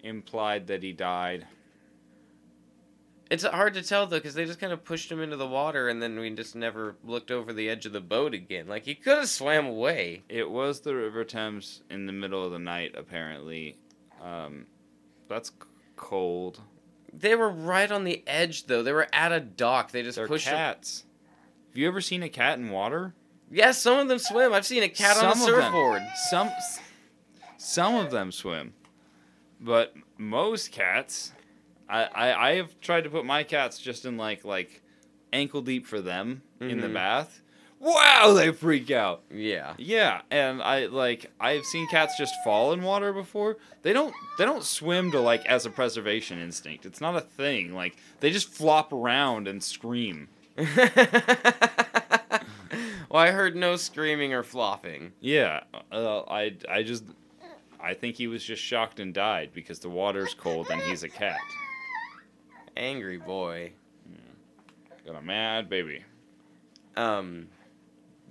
Implied 0.03 0.67
that 0.67 0.83
he 0.83 0.93
died. 0.93 1.47
It's 3.31 3.45
hard 3.45 3.75
to 3.75 3.83
tell 3.83 4.07
though, 4.07 4.19
because 4.19 4.35
they 4.35 4.45
just 4.45 4.59
kind 4.61 4.73
of 4.73 4.85
pushed 4.85 5.11
him 5.11 5.23
into 5.23 5.37
the 5.37 5.47
water, 5.47 5.88
and 5.88 6.03
then 6.03 6.19
we 6.19 6.29
just 6.31 6.57
never 6.57 6.97
looked 7.05 7.31
over 7.31 7.53
the 7.53 7.71
edge 7.71 7.87
of 7.87 7.93
the 7.93 8.01
boat 8.01 8.35
again. 8.35 8.67
Like 8.67 8.85
he 8.85 8.95
could 8.95 9.19
have 9.19 9.29
swam 9.29 9.67
away. 9.67 10.23
It 10.29 10.51
was 10.51 10.81
the 10.81 10.95
River 10.97 11.25
Thames 11.25 11.83
in 11.88 12.07
the 12.07 12.12
middle 12.12 12.45
of 12.45 12.51
the 12.53 12.59
night, 12.59 12.95
apparently. 12.97 13.77
Um, 14.23 14.67
that's 15.29 15.49
c- 15.49 15.55
cold. 15.97 16.61
They 17.12 17.35
were 17.35 17.51
right 17.51 17.90
on 17.90 18.05
the 18.05 18.22
edge, 18.27 18.66
though. 18.66 18.83
They 18.83 18.92
were 18.92 19.09
at 19.12 19.33
a 19.33 19.40
dock. 19.40 19.90
They 19.90 20.03
just 20.03 20.16
They're 20.16 20.27
pushed. 20.27 20.46
cats. 20.48 21.05
Have 21.68 21.77
you 21.77 21.87
ever 21.88 22.01
seen 22.01 22.22
a 22.22 22.29
cat 22.29 22.59
in 22.59 22.70
water? 22.70 23.14
Yes, 23.51 23.81
some 23.81 23.98
of 23.98 24.09
them 24.09 24.18
swim. 24.18 24.53
I've 24.55 24.64
seen 24.66 24.83
a 24.83 24.88
cat 24.88 25.18
on 25.18 25.27
a 25.33 25.35
Some 25.37 25.48
of 25.48 25.55
them. 25.57 25.62
surfboard. 25.64 26.03
Some, 26.31 26.51
some 27.59 27.94
of 27.96 28.11
them 28.11 28.33
swim, 28.33 28.72
but 29.61 29.94
most 30.16 30.72
cats, 30.72 31.33
I, 31.88 32.05
I, 32.05 32.48
I 32.51 32.55
have 32.57 32.81
tried 32.81 33.05
to 33.05 33.11
put 33.11 33.27
my 33.27 33.42
cats 33.42 33.79
just 33.79 34.07
in 34.07 34.16
like 34.16 34.44
like 34.44 34.83
ankle 35.35 35.61
deep 35.61 35.87
for 35.87 36.01
them 36.01 36.42
in 36.61 36.81
the 36.81 36.87
Mhm. 36.88 36.94
bath. 36.94 37.41
Wow, 37.83 38.33
they 38.37 38.53
freak 38.53 38.92
out. 38.92 39.23
Yeah. 39.29 39.75
Yeah, 39.77 40.21
and 40.31 40.62
I 40.62 40.87
like 40.87 41.33
I've 41.40 41.64
seen 41.64 41.88
cats 41.88 42.16
just 42.16 42.33
fall 42.45 42.73
in 42.73 42.83
water 42.83 43.12
before. 43.12 43.57
They 43.83 43.92
don't 43.92 44.14
they 44.38 44.45
don't 44.45 44.62
swim 44.62 45.11
to 45.11 45.18
like 45.18 45.45
as 45.47 45.66
a 45.66 45.71
preservation 45.71 46.38
instinct. 46.38 46.87
It's 46.87 47.01
not 47.01 47.16
a 47.16 47.21
thing. 47.21 47.75
Like 47.75 47.97
they 48.21 48.31
just 48.31 48.49
flop 48.49 48.92
around 48.92 49.49
and 49.49 49.61
scream. 49.61 50.29
well, 50.57 50.77
I 53.14 53.33
heard 53.33 53.57
no 53.57 53.75
screaming 53.75 54.33
or 54.33 54.45
flopping. 54.45 55.12
Yeah, 55.21 55.64
uh, 55.90 56.21
I 56.21 56.55
I 56.71 56.85
just 56.85 57.03
I 57.81 57.95
think 57.95 58.14
he 58.14 58.29
was 58.29 58.45
just 58.45 58.62
shocked 58.62 59.01
and 59.01 59.12
died 59.12 59.51
because 59.53 59.81
the 59.81 59.90
water's 59.90 60.35
cold 60.35 60.68
and 60.71 60.81
he's 60.83 61.03
a 61.03 61.09
cat. 61.09 61.40
Angry 62.77 63.18
boy. 63.18 63.73
Got 65.05 65.16
a 65.16 65.23
mad 65.23 65.68
baby. 65.68 66.05
Um, 66.97 67.49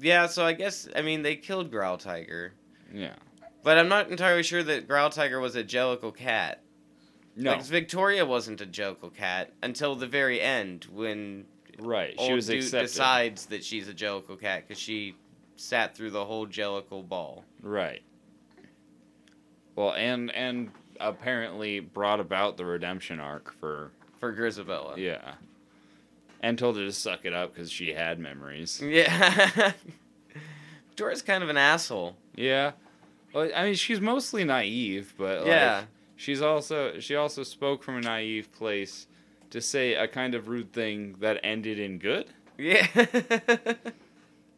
yeah. 0.02 0.28
So 0.28 0.46
I 0.46 0.54
guess 0.54 0.88
I 0.96 1.02
mean 1.02 1.22
they 1.22 1.36
killed 1.36 1.72
Growltiger, 1.72 2.52
Yeah. 2.94 3.14
but 3.64 3.78
I'm 3.78 3.88
not 3.90 4.10
entirely 4.10 4.44
sure 4.44 4.64
that 4.64 4.88
Growltiger 4.88 5.40
was 5.42 5.56
a 5.56 5.64
Jellicle 5.64 6.16
cat. 6.16 6.62
No. 7.36 7.52
Like 7.54 7.64
Victoria 7.64 8.26
wasn't 8.26 8.60
a 8.62 8.66
Jellicle 8.66 9.16
cat 9.16 9.52
until 9.64 9.96
the 9.96 10.08
very 10.08 10.42
end 10.42 10.86
when 10.92 11.46
right. 11.80 12.14
She 12.20 12.26
old 12.26 12.34
was 12.34 12.48
dude 12.48 12.58
accepted. 12.64 12.88
decides 12.88 13.46
that 13.48 13.64
she's 13.64 13.88
a 13.88 13.94
Jellicle 13.94 14.40
cat 14.40 14.66
because 14.68 14.82
she 14.82 15.16
sat 15.56 15.96
through 15.96 16.12
the 16.12 16.26
whole 16.26 16.46
Jellicle 16.48 17.08
ball. 17.08 17.46
Right. 17.62 18.02
Well, 19.76 19.94
and 19.94 20.30
and 20.36 20.72
apparently 21.00 21.80
brought 21.80 22.20
about 22.20 22.58
the 22.58 22.66
redemption 22.66 23.20
arc 23.20 23.54
for 23.60 23.92
For 24.20 24.34
Grizabella. 24.36 24.98
yeah. 24.98 25.34
And 26.44 26.58
told 26.58 26.76
her 26.78 26.84
to 26.84 26.92
suck 26.92 27.24
it 27.26 27.34
up 27.34 27.54
because 27.54 27.72
she 27.72 27.94
had 27.94 28.18
memories. 28.20 28.82
Yeah. 28.84 29.74
Dora's 30.96 31.22
kind 31.22 31.44
of 31.44 31.50
an 31.50 31.58
asshole. 31.58 32.16
Yeah. 32.36 32.72
Well, 33.34 33.50
I 33.56 33.66
mean, 33.66 33.76
she's 33.76 34.02
mostly 34.02 34.44
naive, 34.44 35.14
but 35.18 35.40
like, 35.42 35.48
Yeah. 35.48 35.84
she's 36.16 36.42
also 36.42 37.00
she 37.00 37.16
also 37.16 37.44
spoke 37.44 37.84
from 37.84 37.98
a 37.98 38.02
naive 38.02 38.52
place 38.52 39.06
to 39.52 39.62
say 39.62 39.94
a 39.94 40.08
kind 40.08 40.34
of 40.36 40.48
rude 40.48 40.74
thing 40.74 41.16
that 41.20 41.40
ended 41.44 41.78
in 41.80 41.98
good. 42.00 42.26
Yeah. 42.58 42.88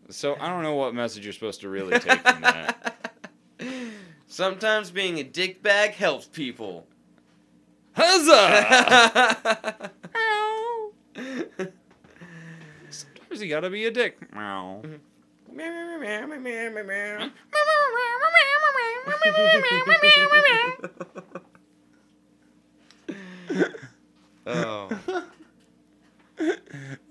So 0.10 0.36
I 0.40 0.50
don't 0.50 0.64
know 0.64 0.76
what 0.76 0.94
message 0.94 1.24
you're 1.26 1.34
supposed 1.34 1.62
to 1.62 1.70
really 1.70 1.98
take 2.00 2.20
from 2.22 2.42
that. 2.42 2.96
Sometimes 4.28 4.90
being 4.92 5.20
a 5.20 5.24
dickbag 5.24 5.92
helps 5.92 6.26
people. 6.28 6.86
Huzzah! 7.96 9.92
You 13.42 13.50
gotta 13.50 13.70
be 13.70 13.86
a 13.86 13.92
dick. 13.92 14.34
Meow. 14.34 14.82
oh. 24.48 24.90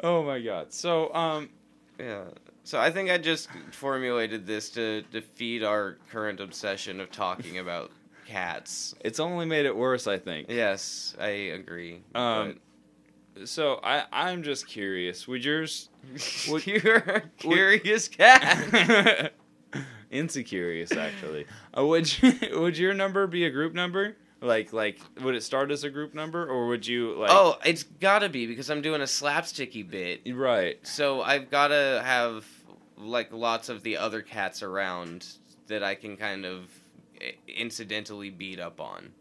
oh 0.03 0.23
my 0.25 0.41
god. 0.41 0.73
So 0.73 1.13
um 1.15 1.51
Yeah. 1.99 2.25
So 2.65 2.79
I 2.79 2.91
think 2.91 3.11
I 3.11 3.19
just 3.19 3.49
formulated 3.73 4.47
this 4.47 4.71
to 4.71 5.03
defeat 5.11 5.63
our 5.65 5.99
current 6.11 6.41
obsession 6.41 7.01
of 7.01 7.11
talking 7.11 7.59
about 7.59 7.91
cats. 8.27 8.95
it's 9.01 9.21
only 9.21 9.47
made 9.47 9.67
it 9.67 9.77
worse, 9.77 10.07
I 10.07 10.19
think. 10.19 10.49
Yes, 10.49 11.15
I 11.19 11.29
agree. 11.29 12.03
Um, 12.15 12.61
So 13.45 13.81
I 13.83 14.05
I'm 14.13 14.43
just 14.43 14.67
curious. 14.67 15.27
Would 15.27 15.45
yours 15.45 15.89
would- 16.49 16.67
you're 16.67 16.97
a 16.97 17.21
curious 17.39 18.09
cat. 18.09 19.33
insecurious 20.13 20.97
actually? 20.97 21.47
Uh, 21.77 21.87
would 21.87 22.23
you, 22.23 22.35
would 22.61 22.77
your 22.77 22.95
number 22.95 23.27
be 23.27 23.45
a 23.45 23.51
group 23.51 23.73
number? 23.75 24.17
Like 24.41 24.73
like 24.73 24.99
would 25.23 25.35
it 25.37 25.43
start 25.43 25.71
as 25.71 25.85
a 25.85 25.91
group 25.91 26.15
number 26.15 26.45
or 26.47 26.67
would 26.67 26.87
you 26.87 27.15
like 27.15 27.31
oh, 27.33 27.59
it's 27.65 27.85
gotta 27.85 28.29
be 28.29 28.47
because 28.47 28.71
I'm 28.71 28.83
doing 28.83 29.01
a 29.01 29.05
slapsticky 29.05 29.89
bit. 29.89 30.23
right. 30.35 30.79
So 30.87 31.23
I've 31.23 31.49
gotta 31.51 32.03
have 32.05 32.45
like 32.99 33.33
lots 33.33 33.69
of 33.69 33.83
the 33.83 33.97
other 33.97 34.21
cats 34.21 34.63
around 34.63 35.27
that 35.69 35.83
I 35.83 35.95
can 35.95 36.17
kind 36.17 36.45
of 36.45 36.69
incidentally 37.47 38.31
beat 38.31 38.59
up 38.59 38.81
on. 38.81 39.13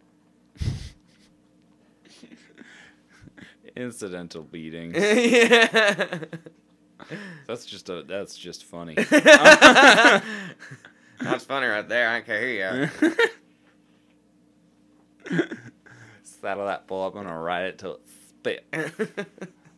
Incidental 3.76 4.44
beating. 4.44 4.94
yeah. 4.96 6.20
That's 7.48 7.66
just 7.66 7.90
a 7.90 8.04
that's 8.04 8.38
just 8.38 8.64
funny. 8.66 8.96
That's 11.20 11.44
funny 11.46 11.68
right 11.68 11.88
there. 11.88 12.10
I 12.10 12.22
can 12.22 12.42
hear 12.42 12.90
you. 15.30 15.48
Saddle 16.24 16.66
that 16.66 16.88
bull 16.88 17.06
up, 17.06 17.16
I'm 17.16 17.24
gonna 17.24 17.38
ride 17.40 17.66
it 17.66 17.78
till 17.78 17.96
it 17.96 18.02
spit. 18.40 18.66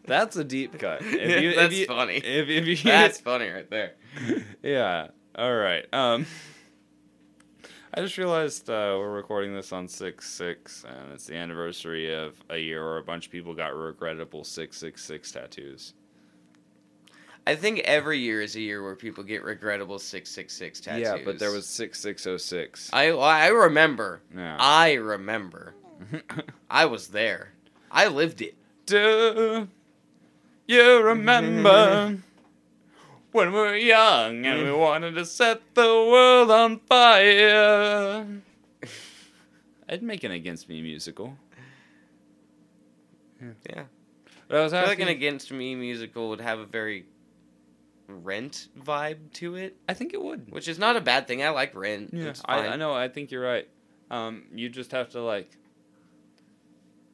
That's 0.06 0.38
a 0.38 0.44
deep 0.44 0.80
cut. 0.80 1.02
If 1.02 1.42
you, 1.42 1.56
That's 1.56 1.74
if 1.74 1.80
you, 1.80 1.86
funny. 1.86 2.16
If, 2.18 2.50
if 2.50 2.68
you, 2.68 2.78
That's 2.90 3.20
funny 3.20 3.50
right 3.50 3.70
there. 3.70 3.94
yeah. 4.62 5.08
All 5.36 5.54
right. 5.54 5.86
Um, 5.94 6.26
I 7.96 8.02
just 8.02 8.18
realized 8.18 8.72
uh, 8.72 8.96
we're 8.98 9.12
recording 9.12 9.54
this 9.54 9.72
on 9.72 9.88
six 9.88 10.28
six, 10.28 10.84
and 10.84 11.12
it's 11.14 11.28
the 11.28 11.36
anniversary 11.36 12.12
of 12.12 12.36
a 12.50 12.58
year 12.58 12.84
where 12.84 12.98
a 12.98 13.04
bunch 13.04 13.28
of 13.28 13.32
people 13.32 13.54
got 13.54 13.76
regrettable 13.76 14.44
six 14.44 14.78
six 14.78 15.04
six 15.06 15.32
tattoos. 15.32 15.94
I 17.46 17.56
think 17.56 17.80
every 17.80 18.18
year 18.18 18.42
is 18.42 18.56
a 18.56 18.62
year 18.62 18.82
where 18.82 18.96
people 18.96 19.24
get 19.24 19.44
regrettable 19.44 20.00
six 20.00 20.32
six 20.32 20.56
six 20.56 20.82
tattoos. 20.82 21.04
Yeah, 21.04 21.18
but 21.24 21.38
there 21.38 21.52
was 21.52 21.68
six 21.68 22.00
six 22.00 22.26
oh 22.26 22.38
six. 22.38 22.90
I 22.92 23.10
I 23.10 23.48
remember. 23.50 24.22
Yeah. 24.36 24.58
I 24.60 24.94
remember. 24.94 25.76
I 26.72 26.86
was 26.86 27.10
there. 27.10 27.54
I 27.92 28.08
lived 28.08 28.42
it. 28.42 28.56
Do 28.88 29.68
you 30.68 31.02
remember 31.04 32.18
when 33.34 33.52
we 33.52 33.60
were 33.60 33.76
young 33.76 34.46
and 34.46 34.64
we 34.64 34.72
wanted 34.72 35.16
to 35.16 35.26
set 35.26 35.62
the 35.76 35.84
world 35.84 36.50
on 36.52 36.80
fire? 36.80 38.26
I'd 39.90 40.02
make 40.04 40.24
an 40.24 40.32
Against 40.32 40.70
Me 40.70 40.82
musical. 40.82 41.38
Yeah. 43.70 43.84
But 44.48 44.58
I 44.60 44.64
was 44.64 44.74
I 44.74 44.78
feel 44.80 44.88
like 44.90 45.00
asking, 45.00 45.08
an 45.10 45.10
Against 45.10 45.52
Me 45.52 45.76
musical 45.76 46.30
would 46.30 46.42
have 46.42 46.60
a 46.60 46.66
very 46.66 47.06
Rent 48.08 48.68
vibe 48.80 49.32
to 49.34 49.56
it, 49.56 49.78
I 49.88 49.94
think 49.94 50.14
it 50.14 50.22
would. 50.22 50.52
which 50.52 50.68
is 50.68 50.78
not 50.78 50.96
a 50.98 51.02
bad 51.02 51.28
thing. 51.28 51.42
I 51.44 51.50
like 51.50 51.74
Rent. 51.76 52.12
Yeah, 52.14 52.26
It's 52.26 52.42
I, 52.46 52.62
fine. 52.62 52.70
I 52.72 52.76
know. 52.76 52.94
I 52.94 53.08
think 53.08 53.32
you're 53.32 53.44
right. 53.44 53.68
Um, 54.12 54.44
you 54.54 54.70
just 54.70 54.92
have 54.92 55.10
to 55.12 55.22
like. 55.22 55.50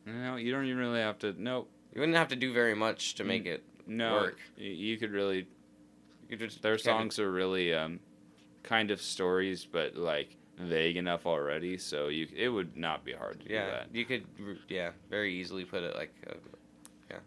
No, 0.05 0.35
you 0.35 0.51
don't 0.51 0.65
even 0.65 0.77
really 0.79 0.99
have 0.99 1.19
to. 1.19 1.35
Nope. 1.37 1.69
You 1.93 2.01
wouldn't 2.01 2.17
have 2.17 2.29
to 2.29 2.35
do 2.35 2.51
very 2.53 2.73
much 2.75 3.15
to 3.15 3.23
Mm. 3.23 3.27
make 3.27 3.45
it. 3.45 3.63
No, 3.85 4.13
Work. 4.15 4.39
y- 4.57 4.63
you 4.65 4.97
could 4.97 5.11
really. 5.11 5.47
Just 6.37 6.61
Their 6.61 6.77
songs 6.77 7.17
are 7.19 7.31
really 7.31 7.73
um, 7.73 7.99
kind 8.63 8.91
of 8.91 9.01
stories, 9.01 9.65
but 9.65 9.95
like 9.95 10.35
vague 10.57 10.97
enough 10.97 11.25
already, 11.25 11.77
so 11.77 12.07
you 12.09 12.27
it 12.35 12.49
would 12.49 12.75
not 12.77 13.03
be 13.03 13.13
hard 13.13 13.39
to 13.41 13.47
do 13.47 13.53
Yeah, 13.53 13.65
that. 13.67 13.87
you 13.93 14.05
could. 14.05 14.25
Yeah, 14.67 14.91
very 15.09 15.33
easily 15.33 15.63
put 15.65 15.83
it 15.83 15.95
like, 15.95 16.13
a, 16.27 16.35
yeah, 17.09 17.17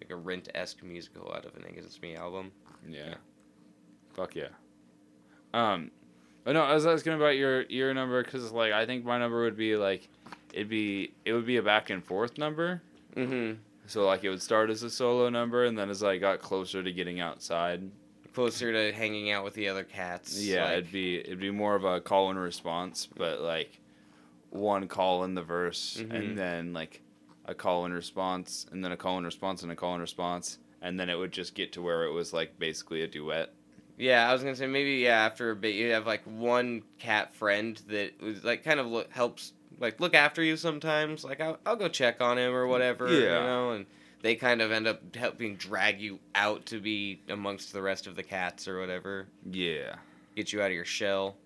like 0.00 0.10
a 0.10 0.16
Rent 0.16 0.48
esque 0.54 0.82
musical 0.82 1.32
out 1.34 1.46
of 1.46 1.56
an 1.56 1.64
Against 1.64 2.00
Me 2.02 2.14
album. 2.14 2.52
Yeah. 2.88 3.06
Yeah. 3.08 3.14
Fuck 4.12 4.36
yeah. 4.36 4.48
Um, 5.52 5.90
but 6.44 6.52
no, 6.52 6.62
I 6.62 6.74
was 6.74 6.86
asking 6.86 7.14
about 7.14 7.36
your 7.36 7.62
your 7.62 7.92
number 7.94 8.22
because 8.22 8.52
like 8.52 8.72
I 8.72 8.86
think 8.86 9.04
my 9.04 9.18
number 9.18 9.42
would 9.42 9.56
be 9.56 9.76
like 9.76 10.08
it'd 10.52 10.68
be 10.68 11.12
it 11.24 11.32
would 11.32 11.46
be 11.46 11.56
a 11.56 11.62
back 11.62 11.90
and 11.90 12.04
forth 12.04 12.38
number. 12.38 12.82
Mm-hmm. 13.16 13.58
So 13.86 14.06
like 14.06 14.24
it 14.24 14.30
would 14.30 14.42
start 14.42 14.70
as 14.70 14.82
a 14.82 14.90
solo 14.90 15.28
number, 15.28 15.64
and 15.64 15.76
then 15.78 15.90
as 15.90 16.02
I 16.02 16.18
got 16.18 16.40
closer 16.40 16.82
to 16.82 16.92
getting 16.92 17.20
outside, 17.20 17.90
Closer 18.34 18.72
to 18.72 18.92
hanging 18.96 19.30
out 19.30 19.44
with 19.44 19.54
the 19.54 19.68
other 19.68 19.84
cats. 19.84 20.42
yeah, 20.44 20.64
like- 20.64 20.72
it'd 20.78 20.92
be 20.92 21.18
it'd 21.20 21.38
be 21.40 21.50
more 21.50 21.74
of 21.76 21.84
a 21.84 22.00
call 22.00 22.30
and 22.30 22.38
response, 22.38 23.06
but 23.16 23.40
like 23.40 23.78
one 24.50 24.88
call 24.88 25.24
in 25.24 25.34
the 25.34 25.42
verse, 25.42 25.98
Mhm. 26.00 26.12
and 26.14 26.38
then 26.38 26.72
like 26.72 27.00
a 27.46 27.54
call 27.54 27.84
and 27.84 27.94
response, 27.94 28.66
and 28.72 28.84
then 28.84 28.90
a 28.92 28.96
call 28.96 29.16
and 29.18 29.26
response, 29.26 29.62
and 29.62 29.70
a 29.70 29.76
call 29.76 29.92
and 29.92 30.00
response, 30.00 30.58
and 30.82 30.98
then 30.98 31.08
it 31.08 31.16
would 31.18 31.32
just 31.32 31.54
get 31.54 31.72
to 31.72 31.82
where 31.82 32.04
it 32.04 32.10
was 32.12 32.32
like 32.32 32.58
basically 32.58 33.02
a 33.02 33.06
duet. 33.06 33.52
Yeah, 33.96 34.28
I 34.28 34.32
was 34.32 34.42
gonna 34.42 34.56
say 34.56 34.66
maybe 34.66 34.96
yeah. 34.96 35.24
After 35.24 35.50
a 35.50 35.56
bit, 35.56 35.74
you 35.76 35.90
have 35.92 36.06
like 36.06 36.22
one 36.24 36.82
cat 36.98 37.34
friend 37.34 37.80
that 37.88 38.20
was 38.20 38.42
like 38.42 38.64
kind 38.64 38.80
of 38.80 38.86
look, 38.88 39.12
helps 39.12 39.52
like 39.78 40.00
look 40.00 40.14
after 40.14 40.42
you 40.42 40.56
sometimes. 40.56 41.22
Like 41.24 41.40
I'll, 41.40 41.58
I'll 41.64 41.76
go 41.76 41.88
check 41.88 42.20
on 42.20 42.36
him 42.38 42.52
or 42.52 42.66
whatever. 42.66 43.06
yeah. 43.08 43.18
You 43.40 43.46
know, 43.46 43.70
and 43.72 43.86
they 44.24 44.34
kind 44.36 44.62
of 44.62 44.72
end 44.72 44.86
up 44.86 45.14
helping 45.14 45.54
drag 45.56 46.00
you 46.00 46.18
out 46.34 46.64
to 46.64 46.80
be 46.80 47.20
amongst 47.28 47.74
the 47.74 47.82
rest 47.82 48.06
of 48.06 48.16
the 48.16 48.22
cats 48.22 48.66
or 48.66 48.80
whatever. 48.80 49.26
Yeah, 49.50 49.96
Get 50.34 50.50
you 50.50 50.62
out 50.62 50.68
of 50.68 50.72
your 50.72 50.86
shell. 50.86 51.36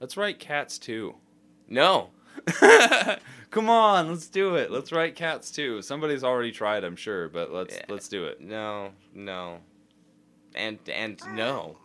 let's 0.00 0.16
write 0.16 0.40
cats 0.40 0.78
too. 0.78 1.14
No. 1.68 2.10
Come 3.50 3.70
on, 3.70 4.08
let's 4.08 4.26
do 4.26 4.56
it. 4.56 4.72
Let's 4.72 4.90
write 4.90 5.14
cats 5.14 5.50
too. 5.52 5.82
Somebody's 5.82 6.24
already 6.24 6.50
tried, 6.50 6.82
I'm 6.82 6.96
sure, 6.96 7.28
but 7.28 7.52
let's 7.52 7.76
Yeah. 7.76 7.84
let's 7.88 8.08
do 8.08 8.24
it. 8.24 8.40
No. 8.40 8.90
No. 9.14 9.58
And 10.54 10.78
and 10.92 11.20
no. 11.34 11.76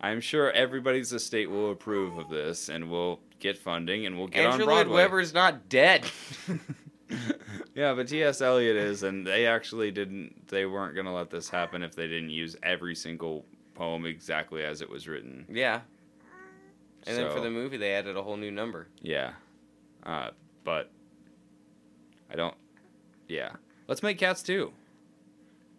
I'm 0.00 0.20
sure 0.20 0.50
everybody's 0.50 1.12
estate 1.12 1.48
will 1.48 1.70
approve 1.70 2.18
of 2.18 2.28
this, 2.28 2.68
and 2.68 2.90
we'll 2.90 3.20
get 3.38 3.56
funding, 3.56 4.04
and 4.04 4.18
we'll 4.18 4.26
get 4.26 4.46
Andrew 4.46 4.64
on 4.64 4.68
Lloyd 4.68 4.86
Broadway. 4.86 4.94
Webber's 4.96 5.32
not 5.32 5.68
dead. 5.68 6.04
yeah, 7.74 7.94
but 7.94 8.08
T.S. 8.08 8.40
Eliot 8.40 8.76
is, 8.76 9.02
and 9.02 9.26
they 9.26 9.46
actually 9.46 9.90
didn't. 9.90 10.48
They 10.48 10.66
weren't 10.66 10.94
gonna 10.94 11.14
let 11.14 11.30
this 11.30 11.48
happen 11.48 11.82
if 11.82 11.94
they 11.94 12.06
didn't 12.08 12.30
use 12.30 12.56
every 12.62 12.94
single 12.94 13.44
poem 13.74 14.04
exactly 14.06 14.62
as 14.64 14.80
it 14.82 14.90
was 14.90 15.08
written. 15.08 15.46
yeah. 15.48 15.80
And 17.06 17.16
then 17.16 17.32
for 17.32 17.40
the 17.40 17.50
movie, 17.50 17.76
they 17.78 17.94
added 17.94 18.16
a 18.16 18.22
whole 18.22 18.36
new 18.36 18.52
number. 18.52 18.86
Yeah, 19.00 19.32
uh, 20.04 20.30
but 20.62 20.88
I 22.30 22.36
don't. 22.36 22.54
Yeah, 23.28 23.50
let's 23.88 24.02
make 24.04 24.18
cats 24.18 24.42
too. 24.42 24.72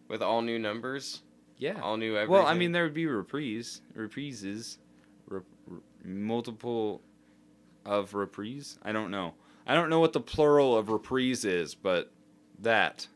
with 0.09 0.21
all 0.21 0.41
new 0.41 0.59
numbers, 0.59 1.21
Yeah. 1.57 1.79
all 1.81 1.95
new 1.97 2.15
everything. 2.17 2.29
Well, 2.31 2.45
I 2.45 2.53
mean, 2.55 2.71
there 2.73 2.83
would 2.83 2.93
be 2.93 3.05
reprise, 3.05 3.81
reprises, 3.95 4.77
rep, 5.27 5.43
multiple 6.03 7.01
of 7.85 8.13
reprise. 8.13 8.77
I 8.83 8.91
don't 8.91 9.09
know. 9.11 9.33
I 9.65 9.73
don't 9.75 9.89
know 9.89 9.99
what 9.99 10.13
the 10.13 10.19
plural 10.19 10.77
of 10.77 10.89
reprise 10.89 11.45
is, 11.45 11.73
but 11.75 12.11
that. 12.59 13.07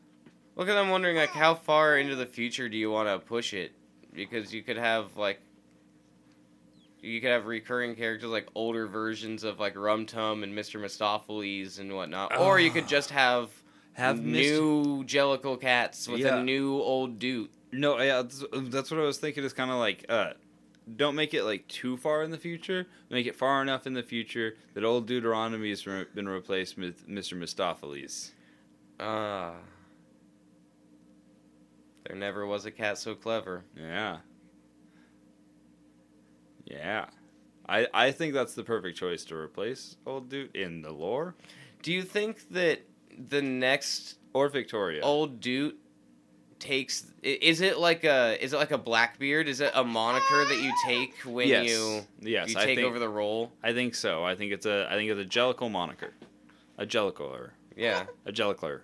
Well, 0.54 0.66
because 0.66 0.78
I'm 0.78 0.90
wondering, 0.90 1.16
like, 1.16 1.30
how 1.30 1.54
far 1.54 1.98
into 1.98 2.16
the 2.16 2.26
future 2.26 2.68
do 2.68 2.76
you 2.76 2.90
want 2.90 3.08
to 3.08 3.18
push 3.24 3.52
it? 3.54 3.72
Because 4.14 4.52
you 4.52 4.62
could 4.62 4.76
have 4.78 5.16
like, 5.16 5.40
you 7.00 7.20
could 7.20 7.30
have 7.30 7.46
recurring 7.46 7.94
characters 7.94 8.28
like 8.30 8.48
older 8.54 8.86
versions 8.86 9.44
of 9.44 9.60
like 9.60 9.76
Rum 9.76 10.04
Tum 10.06 10.42
and 10.42 10.52
Mr. 10.56 10.80
Mistoffelees 10.80 11.78
and 11.78 11.94
whatnot, 11.94 12.36
or 12.36 12.58
you 12.58 12.70
could 12.70 12.88
just 12.88 13.10
have 13.10 13.50
Have 13.92 14.20
new 14.24 15.04
Jellicle 15.04 15.60
cats 15.60 16.08
with 16.08 16.20
Yeah. 16.20 16.38
a 16.38 16.42
new 16.42 16.74
old 16.74 17.18
dude. 17.18 17.50
No, 17.70 18.00
yeah, 18.00 18.22
that's, 18.22 18.42
that's 18.52 18.90
what 18.90 18.98
I 18.98 19.04
was 19.04 19.18
thinking. 19.18 19.44
Is 19.44 19.52
kind 19.52 19.70
of 19.70 19.76
like, 19.76 20.06
uh, 20.08 20.32
don't 20.96 21.14
make 21.14 21.34
it 21.34 21.44
like 21.44 21.66
too 21.68 21.96
far 21.96 22.22
in 22.22 22.30
the 22.30 22.38
future. 22.38 22.86
Make 23.10 23.26
it 23.26 23.36
far 23.36 23.60
enough 23.62 23.86
in 23.86 23.94
the 23.94 24.02
future 24.02 24.56
that 24.74 24.84
old 24.84 25.06
Deuteronomy 25.06 25.70
has 25.70 25.86
re- 25.86 26.06
been 26.14 26.28
replaced 26.28 26.76
with 26.76 27.08
Mr. 27.08 27.34
Mistoffelees. 27.38 28.30
Ah. 29.00 29.54
there 32.04 32.16
never 32.16 32.46
was 32.46 32.64
a 32.66 32.70
cat 32.70 32.98
so 32.98 33.14
clever. 33.14 33.64
Yeah. 33.76 34.18
Yeah. 36.64 37.06
I 37.68 37.86
I 37.92 38.10
think 38.12 38.34
that's 38.34 38.54
the 38.54 38.64
perfect 38.64 38.98
choice 38.98 39.24
to 39.26 39.36
replace 39.36 39.96
old 40.06 40.28
dude 40.30 40.54
in 40.56 40.82
the 40.82 40.90
lore 40.92 41.34
Do 41.82 41.92
you 41.92 42.02
think 42.02 42.48
that 42.50 42.80
the 43.28 43.42
next 43.42 44.16
or 44.32 44.48
Victoria. 44.48 45.02
old 45.02 45.40
dude 45.40 45.76
takes 46.60 47.06
is 47.22 47.60
it 47.60 47.78
like 47.78 48.04
a 48.04 48.42
is 48.42 48.52
it 48.52 48.56
like 48.56 48.70
a 48.70 48.78
blackbeard 48.78 49.48
is 49.48 49.60
it 49.60 49.70
a 49.74 49.84
moniker 49.84 50.44
that 50.44 50.60
you 50.62 50.72
take 50.86 51.14
when 51.24 51.48
yes. 51.48 51.68
you 51.68 52.00
yes, 52.20 52.50
you 52.50 52.58
I 52.58 52.64
take 52.64 52.76
think 52.78 52.88
over 52.88 52.98
the 52.98 53.08
role 53.08 53.52
I 53.62 53.72
think 53.72 53.94
so. 53.94 54.24
I 54.24 54.34
think 54.34 54.52
it's 54.52 54.66
a 54.66 54.86
I 54.90 54.94
think 54.94 55.10
it's 55.10 55.20
a 55.20 55.38
Jellicle 55.38 55.70
moniker. 55.70 56.12
A 56.78 56.86
Jellicle 56.86 57.50
yeah 57.76 58.06
a 58.26 58.32
Jellicler. 58.32 58.80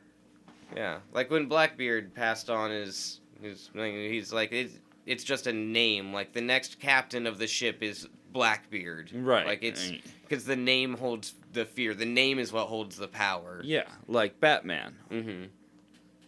yeah 0.76 0.98
like 1.12 1.30
when 1.30 1.46
blackbeard 1.46 2.14
passed 2.14 2.48
on 2.50 2.70
his 2.70 3.20
his 3.42 3.70
he's 3.74 4.32
like 4.32 4.52
it's, 4.52 4.74
it's 5.06 5.24
just 5.24 5.46
a 5.46 5.52
name 5.52 6.12
like 6.12 6.32
the 6.32 6.40
next 6.40 6.78
captain 6.80 7.26
of 7.26 7.38
the 7.38 7.46
ship 7.46 7.82
is 7.82 8.06
blackbeard 8.32 9.10
Right. 9.14 9.46
like 9.46 9.62
it's 9.62 9.92
because 10.22 10.44
the 10.44 10.56
name 10.56 10.94
holds 10.96 11.34
the 11.52 11.64
fear 11.64 11.94
the 11.94 12.04
name 12.06 12.38
is 12.38 12.52
what 12.52 12.66
holds 12.66 12.96
the 12.96 13.06
power 13.08 13.60
yeah, 13.64 13.84
like 14.08 14.40
Batman. 14.40 14.96
mm-hmm 15.10 15.44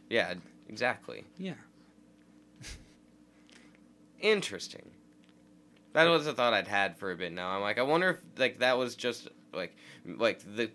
yeah 0.08 0.34
exactly 0.68 1.24
Yeah. 1.38 1.54
Interesting. 4.20 4.90
That 5.92 6.04
was 6.08 6.26
a 6.26 6.32
thought 6.34 6.52
I'd 6.52 6.68
had 6.68 6.96
for 6.98 7.10
a 7.10 7.16
bit 7.16 7.32
now. 7.32 7.48
I'm 7.50 7.62
like, 7.62 7.78
I 7.78 7.82
wonder 7.82 8.10
if 8.10 8.18
like 8.38 8.58
that 8.58 8.76
was 8.78 8.96
just 8.96 9.28
like 9.54 9.74
like 10.06 10.40
the 10.56 10.70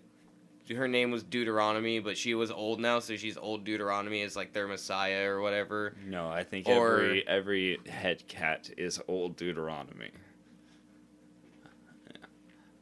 her 0.74 0.88
name 0.88 1.10
was 1.10 1.22
Deuteronomy, 1.22 1.98
but 1.98 2.16
she 2.16 2.34
was 2.34 2.50
old 2.50 2.80
now, 2.80 2.98
so 3.00 3.16
she's 3.16 3.36
old 3.36 3.64
Deuteronomy 3.64 4.22
is 4.22 4.36
like 4.36 4.52
their 4.52 4.66
messiah 4.66 5.28
or 5.28 5.40
whatever. 5.40 5.94
No, 6.06 6.28
I 6.28 6.44
think 6.44 6.68
Or- 6.68 7.02
every 7.02 7.28
every 7.28 7.78
head 7.88 8.26
cat 8.28 8.70
is 8.76 9.00
old 9.08 9.36
Deuteronomy. 9.36 10.10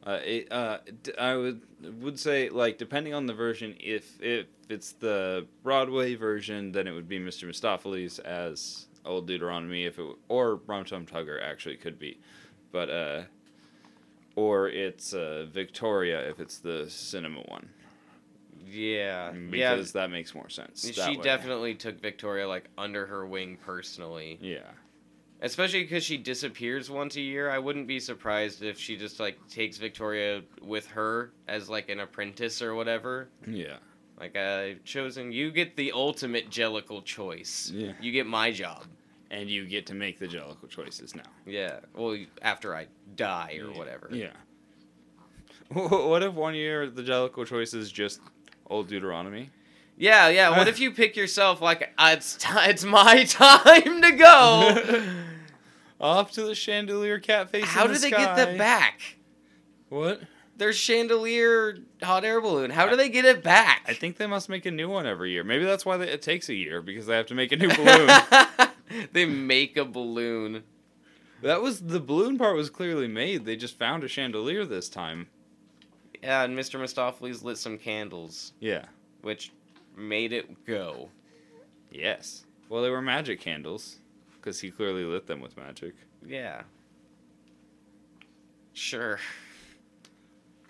Yeah. 0.05 0.11
Uh, 0.11 0.19
it, 0.23 0.51
uh, 0.51 0.77
d- 1.03 1.17
I 1.17 1.35
would 1.35 1.61
would 2.01 2.19
say 2.19 2.49
like 2.49 2.77
depending 2.77 3.13
on 3.13 3.27
the 3.27 3.33
version, 3.33 3.75
if 3.79 4.21
if 4.21 4.47
it's 4.69 4.93
the 4.93 5.45
Broadway 5.63 6.15
version, 6.15 6.71
then 6.71 6.87
it 6.87 6.91
would 6.91 7.07
be 7.07 7.19
Mr. 7.19 7.47
Mistoffelees 7.47 8.19
as 8.19 8.87
old 9.05 9.27
Deuteronomy. 9.27 9.85
If 9.85 9.95
it 9.95 10.03
w- 10.03 10.17
or 10.27 10.55
Rum 10.55 10.85
Tum 10.85 11.05
Tugger 11.05 11.41
actually 11.43 11.77
could 11.77 11.99
be, 11.99 12.17
but 12.71 12.89
uh, 12.89 13.23
or 14.35 14.69
it's 14.69 15.13
uh, 15.13 15.45
Victoria 15.51 16.27
if 16.29 16.39
it's 16.39 16.57
the 16.57 16.89
cinema 16.89 17.41
one 17.41 17.69
Yeah, 18.67 19.31
because 19.49 19.91
that 19.91 20.09
makes 20.09 20.33
more 20.33 20.49
sense. 20.49 20.89
She 20.89 21.17
definitely 21.17 21.75
took 21.75 22.01
Victoria 22.01 22.47
like 22.47 22.69
under 22.77 23.05
her 23.05 23.25
wing 23.25 23.57
personally, 23.63 24.39
yeah. 24.41 24.71
Especially 25.41 25.83
because 25.83 26.03
she 26.03 26.17
disappears 26.17 26.89
once 26.89 27.15
a 27.15 27.21
year. 27.21 27.49
I 27.49 27.59
wouldn't 27.59 27.87
be 27.87 27.99
surprised 27.99 28.63
if 28.63 28.79
she 28.79 28.95
just 28.97 29.19
like 29.19 29.37
takes 29.47 29.77
Victoria 29.77 30.41
with 30.61 30.87
her 30.87 31.31
as 31.47 31.69
like 31.69 31.89
an 31.89 31.99
apprentice 31.99 32.61
or 32.61 32.75
whatever. 32.75 33.29
Yeah. 33.47 33.77
Like 34.19 34.35
I've 34.35 34.83
chosen, 34.83 35.31
you 35.31 35.51
get 35.51 35.75
the 35.75 35.91
ultimate 35.93 36.49
Jellicle 36.49 37.03
choice. 37.03 37.71
Yeah. 37.73 37.93
You 37.99 38.11
get 38.11 38.27
my 38.27 38.51
job. 38.51 38.83
And 39.31 39.49
you 39.49 39.65
get 39.65 39.85
to 39.87 39.93
make 39.93 40.19
the 40.19 40.27
Jellicle 40.27 40.67
choices 40.67 41.15
now. 41.15 41.23
Yeah. 41.45 41.79
Well, 41.95 42.17
after 42.41 42.75
I 42.75 42.87
die 43.15 43.57
or 43.61 43.71
Yeah. 43.71 43.77
whatever. 43.77 44.09
Yeah. 44.11 44.31
What 45.69 46.21
if 46.21 46.33
one 46.33 46.53
year 46.53 46.89
the 46.89 47.01
Jellicle 47.01 47.47
choice 47.47 47.73
is 47.73 47.91
just 47.91 48.19
old 48.67 48.87
Deuteronomy? 48.89 49.49
Yeah, 49.97 50.27
yeah. 50.27 50.49
What 50.57 50.67
if 50.73 50.79
you 50.81 50.91
pick 50.91 51.15
yourself 51.15 51.61
like 51.61 51.93
uh, 51.97 52.15
it's 52.17 52.35
ti 52.35 52.49
it's 52.65 52.83
my 52.83 53.23
time 53.29 54.01
to 54.01 54.11
go? 54.11 55.13
Off 56.01 56.31
to 56.31 56.41
the 56.43 56.55
chandelier 56.55 57.19
cat 57.19 57.51
face. 57.51 57.65
How 57.65 57.85
do 57.85 57.93
the 57.93 57.99
they 57.99 58.09
get 58.09 58.35
that 58.35 58.57
back? 58.57 59.17
What? 59.89 60.21
Their 60.57 60.73
chandelier 60.73 61.77
hot 62.01 62.25
air 62.25 62.41
balloon. 62.41 62.71
How 62.71 62.87
do 62.89 62.95
they 62.95 63.07
get 63.09 63.23
it 63.23 63.43
back? 63.43 63.83
I 63.87 63.93
think 63.93 64.17
they 64.17 64.25
must 64.25 64.49
make 64.49 64.65
a 64.65 64.71
new 64.71 64.89
one 64.89 65.05
every 65.05 65.31
year. 65.31 65.43
Maybe 65.43 65.63
that's 65.63 65.85
why 65.85 65.97
they, 65.97 66.09
it 66.09 66.21
takes 66.23 66.49
a 66.49 66.55
year 66.55 66.81
because 66.81 67.05
they 67.05 67.15
have 67.15 67.27
to 67.27 67.35
make 67.35 67.51
a 67.51 67.55
new 67.55 67.69
balloon. 67.75 68.09
they 69.13 69.25
make 69.25 69.77
a 69.77 69.85
balloon. 69.85 70.63
that 71.43 71.61
was 71.61 71.81
the 71.81 71.99
balloon 71.99 72.37
part 72.37 72.55
was 72.55 72.71
clearly 72.71 73.07
made. 73.07 73.45
They 73.45 73.55
just 73.55 73.77
found 73.77 74.03
a 74.03 74.07
chandelier 74.07 74.65
this 74.65 74.89
time. 74.89 75.27
Yeah, 76.23 76.43
and 76.43 76.57
Mr. 76.57 76.79
Mistoffelees 76.79 77.43
lit 77.43 77.57
some 77.57 77.77
candles, 77.77 78.53
Yeah. 78.59 78.85
which 79.21 79.51
made 79.95 80.33
it 80.33 80.65
go. 80.65 81.09
Yes. 81.91 82.45
Well, 82.69 82.81
they 82.83 82.89
were 82.89 83.01
magic 83.01 83.39
candles 83.39 83.97
because 84.41 84.59
he 84.59 84.71
clearly 84.71 85.03
lit 85.03 85.27
them 85.27 85.39
with 85.39 85.55
magic. 85.55 85.93
Yeah. 86.25 86.63
Sure. 88.73 89.19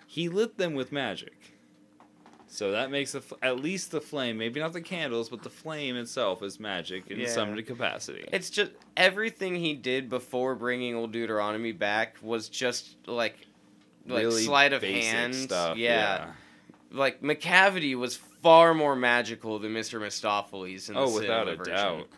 He 0.06 0.28
lit 0.28 0.58
them 0.58 0.74
with 0.74 0.92
magic. 0.92 1.34
So 2.48 2.72
that 2.72 2.90
makes 2.90 3.12
the 3.12 3.20
f- 3.20 3.32
at 3.40 3.60
least 3.60 3.92
the 3.92 4.00
flame, 4.02 4.36
maybe 4.36 4.60
not 4.60 4.74
the 4.74 4.82
candles, 4.82 5.30
but 5.30 5.42
the 5.42 5.48
flame 5.48 5.96
itself 5.96 6.42
is 6.42 6.60
magic 6.60 7.10
in 7.10 7.18
Yeah. 7.20 7.28
some 7.28 7.56
capacity. 7.62 8.28
It's 8.30 8.50
just 8.50 8.72
everything 8.94 9.54
he 9.56 9.72
did 9.74 10.10
before 10.10 10.54
bringing 10.54 10.94
old 10.94 11.12
Deuteronomy 11.12 11.72
back 11.72 12.16
was 12.20 12.48
just 12.50 12.96
like 13.06 13.46
like 14.06 14.24
Really 14.24 14.42
sleight 14.42 14.72
of 14.72 14.82
basic 14.82 15.04
hand 15.12 15.34
stuff. 15.34 15.76
Yeah. 15.78 16.32
like 16.90 17.22
Macavity 17.22 17.94
was 17.96 18.16
far 18.16 18.74
more 18.74 18.96
magical 18.96 19.58
than 19.60 19.72
Mr. 19.72 19.98
Mistoffelees 20.00 20.90
in 20.90 20.96
oh, 20.96 21.06
the 21.06 21.12
Oh, 21.12 21.14
without 21.14 21.46
cinema 21.46 21.52
a 21.52 21.56
version. 21.56 21.74
doubt. 21.74 22.08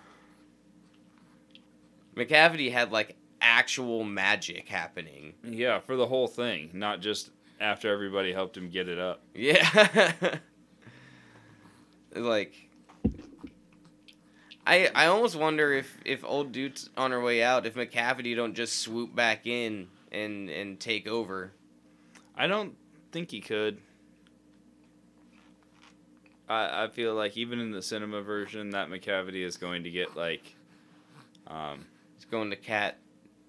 Macavity 2.15 2.73
had 2.73 2.93
like 2.93 3.17
actual 3.41 4.05
magic 4.05 4.69
happening. 4.69 5.35
Yeah, 5.43 5.81
for 5.81 5.97
the 5.97 6.07
whole 6.07 6.29
thing, 6.29 6.71
not 6.73 7.01
just 7.01 7.31
after 7.61 7.93
everybody 7.93 8.33
helped 8.33 8.57
him 8.57 8.69
get 8.69 8.89
it 8.89 8.99
up. 8.99 9.23
Yeah. 9.35 10.13
like 12.15 12.69
I 14.67 14.91
I 14.95 15.07
almost 15.07 15.37
wonder 15.37 15.73
if 15.73 15.97
if 16.05 16.25
old 16.25 16.53
dude's 16.53 16.89
on 16.97 17.11
her 17.11 17.21
way 17.21 17.43
out 17.43 17.67
if 17.67 17.75
Macavity 17.75 18.35
don't 18.35 18.55
just 18.55 18.81
swoop 18.81 19.15
back 19.15 19.47
in 19.47 19.89
and 20.11 20.49
and 20.49 20.81
take 20.81 21.07
over. 21.07 21.53
I 22.37 22.47
don't 22.47 22.75
think 23.13 23.31
he 23.31 23.41
could. 23.41 23.79
I 26.49 26.85
I 26.85 26.89
feel 26.89 27.15
like 27.15 27.37
even 27.37 27.61
in 27.61 27.73
the 27.73 27.83
cinema 27.83 28.23
version, 28.23 28.71
that 28.71 28.89
Macavity 28.89 29.45
is 29.45 29.57
going 29.57 29.85
to 29.85 29.91
get 29.91 30.17
like, 30.17 30.57
um, 31.47 31.85
going 32.35 32.51
to 32.51 32.57
cat 32.57 32.99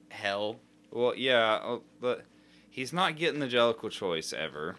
hell. 0.10 0.58
well, 0.92 1.14
yeah, 1.16 1.56
uh, 1.56 1.80
but 2.00 2.24
he's 2.70 2.94
not 2.94 3.18
getting 3.18 3.40
the 3.40 3.48
Jellicle 3.48 3.90
choice 3.92 4.32
ever, 4.32 4.76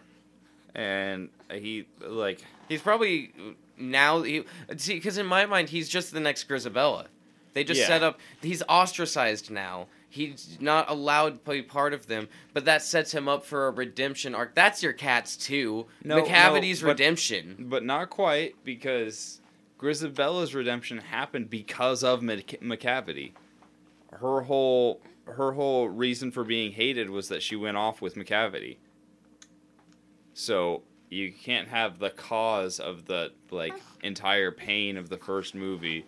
and 0.73 1.29
he 1.51 1.85
like 2.05 2.39
He's 2.69 2.81
probably 2.81 3.31
now 3.77 4.21
he 4.23 4.43
see 4.77 4.95
because 4.95 5.17
in 5.17 5.25
my 5.25 5.45
mind 5.45 5.69
he's 5.69 5.87
just 5.89 6.13
the 6.13 6.19
next 6.19 6.47
Grizabella. 6.49 7.07
They 7.53 7.63
just 7.63 7.79
Yeah. 7.81 7.87
set 7.87 8.03
up. 8.03 8.19
He's 8.41 8.61
ostracized 8.69 9.49
now. 9.51 9.87
He's 10.09 10.57
not 10.61 10.89
allowed 10.89 11.43
to 11.45 11.51
be 11.51 11.61
part 11.61 11.93
of 11.93 12.07
them, 12.07 12.29
but 12.53 12.65
that 12.65 12.81
sets 12.81 13.11
him 13.13 13.27
up 13.27 13.43
for 13.45 13.67
a 13.67 13.71
redemption 13.71 14.33
arc. 14.35 14.55
That's 14.55 14.81
your 14.83 14.93
cats 14.93 15.35
too. 15.35 15.87
No, 16.03 16.21
Macavity's 16.21 16.81
no, 16.81 16.87
but- 16.87 16.99
redemption. 16.99 17.55
but 17.69 17.83
not 17.83 18.09
quite 18.09 18.55
because 18.63 19.41
Grizabella's 19.79 20.53
redemption 20.55 20.97
happened 20.99 21.49
because 21.49 22.03
of 22.03 22.21
Mc- 22.21 22.61
Macavity. 22.61 23.31
Her 24.11 24.41
whole 24.41 25.01
her 25.25 25.51
whole 25.51 25.89
reason 25.89 26.31
for 26.31 26.43
being 26.43 26.71
hated 26.71 27.09
was 27.09 27.27
that 27.27 27.43
she 27.43 27.55
went 27.55 27.77
off 27.77 28.01
with 28.01 28.15
Macavity. 28.15 28.77
So 30.33 30.83
you 31.09 31.31
can't 31.31 31.67
have 31.67 31.99
the 31.99 32.09
cause 32.09 32.79
of 32.79 33.05
the 33.05 33.31
like 33.51 33.73
entire 34.03 34.51
pain 34.51 34.97
of 34.97 35.09
the 35.09 35.17
first 35.17 35.55
movie 35.55 36.05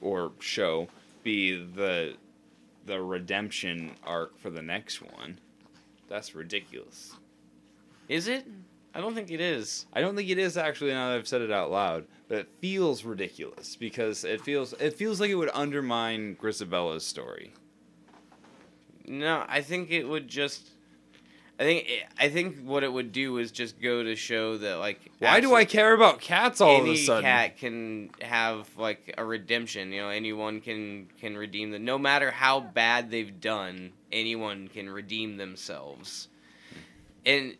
or 0.00 0.32
show 0.40 0.88
be 1.22 1.56
the 1.56 2.14
the 2.86 3.00
redemption 3.00 3.92
arc 4.04 4.38
for 4.38 4.50
the 4.50 4.62
next 4.62 5.02
one. 5.02 5.38
That's 6.08 6.34
ridiculous. 6.34 7.14
Is 8.08 8.26
it? 8.26 8.48
Mm. 8.48 8.62
I 8.94 9.00
don't 9.00 9.14
think 9.14 9.30
it 9.30 9.40
is. 9.40 9.86
I 9.92 10.00
don't 10.00 10.16
think 10.16 10.28
it 10.28 10.38
is 10.38 10.56
actually 10.56 10.90
now 10.90 11.10
that 11.10 11.16
I've 11.16 11.28
said 11.28 11.42
it 11.42 11.52
out 11.52 11.70
loud, 11.70 12.06
but 12.30 12.38
it 12.38 12.48
feels 12.60 13.04
ridiculous 13.04 13.74
because 13.74 14.22
it 14.22 14.40
feels 14.40 14.72
it 14.74 14.94
feels 14.94 15.20
like 15.20 15.30
it 15.30 15.34
would 15.34 15.50
undermine 15.52 16.36
Grizabella's 16.36 17.04
story. 17.04 17.52
No, 19.04 19.44
I 19.48 19.62
think 19.62 19.90
it 19.90 20.04
would 20.04 20.28
just. 20.28 20.70
I 21.58 21.64
think 21.64 21.88
I 22.20 22.28
think 22.28 22.60
what 22.62 22.84
it 22.84 22.92
would 22.92 23.10
do 23.10 23.38
is 23.38 23.50
just 23.50 23.82
go 23.82 24.04
to 24.04 24.14
show 24.14 24.56
that 24.58 24.76
like. 24.76 25.00
Why 25.18 25.40
do 25.40 25.56
I 25.56 25.64
care 25.64 25.92
about 25.92 26.20
cats 26.20 26.60
all 26.60 26.80
of 26.80 26.86
a 26.86 26.96
sudden? 26.96 27.24
Any 27.24 27.48
cat 27.48 27.58
can 27.58 28.10
have 28.22 28.68
like 28.78 29.12
a 29.18 29.24
redemption. 29.24 29.90
You 29.90 30.02
know, 30.02 30.08
anyone 30.10 30.60
can 30.60 31.08
can 31.20 31.36
redeem 31.36 31.72
them. 31.72 31.84
No 31.84 31.98
matter 31.98 32.30
how 32.30 32.60
bad 32.60 33.10
they've 33.10 33.40
done, 33.40 33.90
anyone 34.12 34.68
can 34.68 34.88
redeem 34.88 35.36
themselves. 35.36 36.28
And 37.26 37.56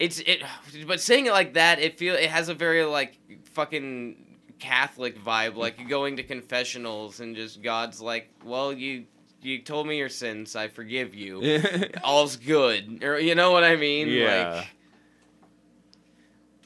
it's 0.00 0.18
it, 0.20 0.42
but 0.86 1.00
saying 1.00 1.26
it 1.26 1.32
like 1.32 1.54
that, 1.54 1.78
it 1.78 1.98
feel 1.98 2.14
it 2.14 2.28
has 2.30 2.48
a 2.48 2.54
very 2.54 2.82
like 2.84 3.16
fucking 3.52 4.16
Catholic 4.58 5.22
vibe, 5.22 5.54
like 5.56 5.88
going 5.88 6.16
to 6.16 6.22
confessionals 6.24 7.20
and 7.20 7.36
just 7.36 7.62
God's 7.62 8.00
like, 8.00 8.28
well, 8.44 8.72
you 8.72 9.04
you 9.42 9.60
told 9.62 9.86
me 9.86 9.96
your 9.98 10.08
sins, 10.08 10.56
I 10.56 10.68
forgive 10.68 11.14
you 11.14 11.62
all's 12.04 12.36
good. 12.36 13.04
Or 13.04 13.18
you 13.20 13.34
know 13.34 13.52
what 13.52 13.62
I 13.64 13.76
mean? 13.76 14.08
Yeah. 14.08 14.54
Like, 14.56 14.66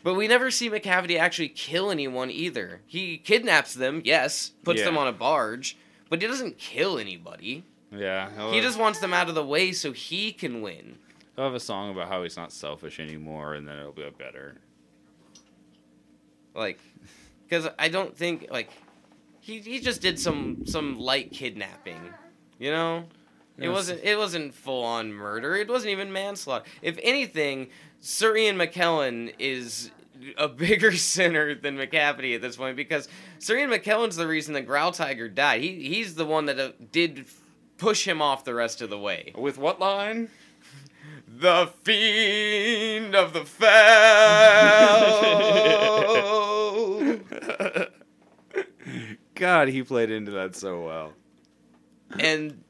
but 0.03 0.14
we 0.14 0.29
never 0.29 0.51
see 0.51 0.68
Macavity 0.68 1.18
actually 1.18 1.49
kill 1.49 1.90
anyone 1.90 2.31
either. 2.31 2.83
He 2.87 3.16
kidnaps 3.18 3.75
them, 3.75 4.03
yes, 4.05 4.53
puts 4.62 4.81
Yeah. 4.81 4.87
them 4.87 4.99
on 4.99 5.07
a 5.07 5.12
barge, 5.12 5.79
but 6.11 6.20
he 6.20 6.29
doesn't 6.29 6.59
kill 6.59 6.99
anybody. 6.99 7.64
yeah, 7.90 8.51
He 8.53 8.61
just 8.61 8.79
wants 8.79 8.99
them 8.99 9.14
out 9.14 9.29
of 9.29 9.35
the 9.35 9.44
way 9.47 9.73
so 9.73 9.92
he 9.92 10.33
can 10.33 10.61
win. 10.61 10.99
He'll 11.37 11.44
have 11.44 11.55
a 11.55 11.61
song 11.61 11.90
about 11.90 12.09
how 12.09 12.23
he's 12.23 12.37
not 12.37 12.53
selfish 12.53 13.01
anymore, 13.01 13.55
and 13.55 13.66
then 13.66 13.79
it'll 13.79 13.92
be 13.92 14.09
better. 14.16 14.57
Like, 16.55 16.79
because 17.49 17.68
I 17.79 17.88
don't 17.88 18.16
think 18.16 18.47
like 18.51 18.70
he 19.40 19.59
he 19.61 19.81
just 19.81 20.01
did 20.01 20.18
some 20.18 20.64
some 20.66 20.99
light 20.99 21.33
kidnapping, 21.33 22.01
you 22.59 22.70
know. 22.70 23.05
It 23.59 23.64
Yes. 23.64 23.73
wasn't 23.73 24.05
it 24.05 24.16
wasn't 24.18 24.55
full 24.55 24.85
on 24.85 25.12
murder. 25.12 25.57
It 25.57 25.68
wasn't 25.68 25.90
even 25.92 26.12
manslaughter. 26.12 26.64
If 26.83 26.99
anything, 27.03 27.68
Sir 28.01 28.37
Ian 28.37 28.57
McKellen 28.57 29.35
is 29.38 29.90
a 30.38 30.49
bigger 30.49 30.92
sinner 30.92 31.55
than 31.55 31.77
Macavity 31.77 32.35
at 32.35 32.42
this 32.42 32.57
point 32.57 32.77
because 32.77 33.09
Sir 33.40 33.57
Ian 33.59 33.70
McKellen's 33.70 34.16
the 34.16 34.27
reason 34.29 34.55
the 34.55 34.62
Growltiger 34.62 35.33
died. 35.33 35.61
He 35.62 35.88
he's 35.88 36.14
the 36.14 36.25
one 36.25 36.47
that 36.47 36.59
uh, 36.61 36.70
did 36.92 37.27
push 37.79 38.07
him 38.07 38.23
off 38.23 38.44
the 38.44 38.55
rest 38.55 38.81
of 38.81 38.90
the 38.90 38.99
way. 38.99 39.33
With 39.37 39.59
what 39.59 39.81
line? 39.81 40.31
The 41.37 41.68
fiend 41.83 43.16
of 43.16 43.33
the 43.33 43.44
fell. 43.44 43.64
God, 49.35 49.68
he 49.68 49.83
played 49.83 50.11
into 50.11 50.33
that 50.33 50.55
so 50.55 50.85
well. 50.85 51.12
and 52.18 52.62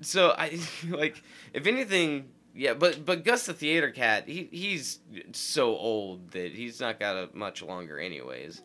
so 0.00 0.34
I 0.36 0.58
like 0.88 1.22
if 1.52 1.66
anything, 1.66 2.28
yeah. 2.54 2.74
But 2.74 3.04
but 3.04 3.24
Gus 3.24 3.46
the 3.46 3.54
theater 3.54 3.90
cat, 3.90 4.28
he 4.28 4.48
he's 4.50 5.00
so 5.32 5.76
old 5.76 6.32
that 6.32 6.52
he's 6.52 6.80
not 6.80 6.98
got 6.98 7.16
a 7.16 7.28
much 7.32 7.62
longer, 7.62 7.98
anyways. 7.98 8.62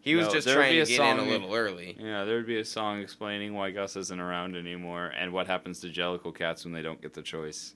He 0.00 0.14
was 0.14 0.26
No, 0.26 0.32
just 0.34 0.46
there 0.46 0.58
would 0.58 0.64
trying 0.64 0.84
to 0.84 0.92
get 0.92 1.00
in 1.00 1.18
a 1.18 1.22
little 1.22 1.54
early. 1.54 1.96
Yeah, 1.98 2.24
there'd 2.24 2.46
be 2.46 2.58
a 2.58 2.64
song 2.66 3.00
explaining 3.00 3.54
why 3.54 3.70
Gus 3.70 3.96
isn't 3.96 4.20
around 4.20 4.54
anymore 4.54 5.06
and 5.18 5.32
what 5.32 5.46
happens 5.46 5.80
to 5.80 5.88
Jellicle 5.88 6.34
cats 6.34 6.66
when 6.66 6.74
they 6.74 6.82
don't 6.82 7.00
get 7.00 7.14
the 7.14 7.22
choice. 7.22 7.74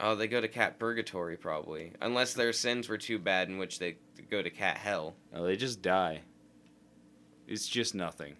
Oh, 0.00 0.14
they 0.16 0.26
go 0.26 0.40
to 0.40 0.48
cat 0.48 0.78
purgatory 0.78 1.36
probably, 1.36 1.92
unless 2.00 2.34
their 2.34 2.52
sins 2.52 2.88
were 2.88 2.98
too 2.98 3.18
bad, 3.18 3.48
in 3.48 3.58
which 3.58 3.78
they 3.78 3.96
go 4.30 4.42
to 4.42 4.50
cat 4.50 4.76
hell. 4.78 5.14
No, 5.32 5.44
they 5.44 5.56
just 5.56 5.80
die. 5.82 6.22
It's 7.46 7.68
just 7.68 7.94
nothing. 7.94 8.34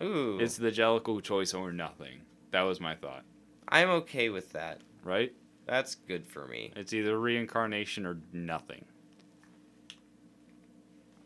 Ooh, 0.00 0.38
It's 0.40 0.56
the 0.56 0.70
Jellicle 0.70 1.22
choice 1.22 1.54
or 1.54 1.72
nothing. 1.72 2.20
That 2.52 2.62
was 2.62 2.80
my 2.80 2.94
thought, 2.94 3.24
I'm 3.68 3.88
okay 3.90 4.28
with 4.28 4.52
that. 4.52 4.80
right? 5.02 5.32
That's 5.66 5.94
good 5.96 6.26
for 6.26 6.46
me. 6.46 6.72
It's 6.76 6.92
either 6.94 7.18
reincarnation 7.18 8.06
or 8.06 8.18
nothing. 8.32 8.84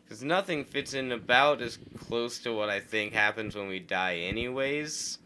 Because 0.05 0.23
nothing 0.25 0.65
fits 0.65 0.95
in 0.95 1.13
about 1.13 1.63
as 1.63 1.79
close 1.99 2.39
to 2.41 2.53
what 2.53 2.69
I 2.69 2.81
think 2.81 3.13
happens 3.13 3.55
when 3.55 3.69
we 3.69 3.79
die, 3.79 4.17
anyways. 4.17 5.19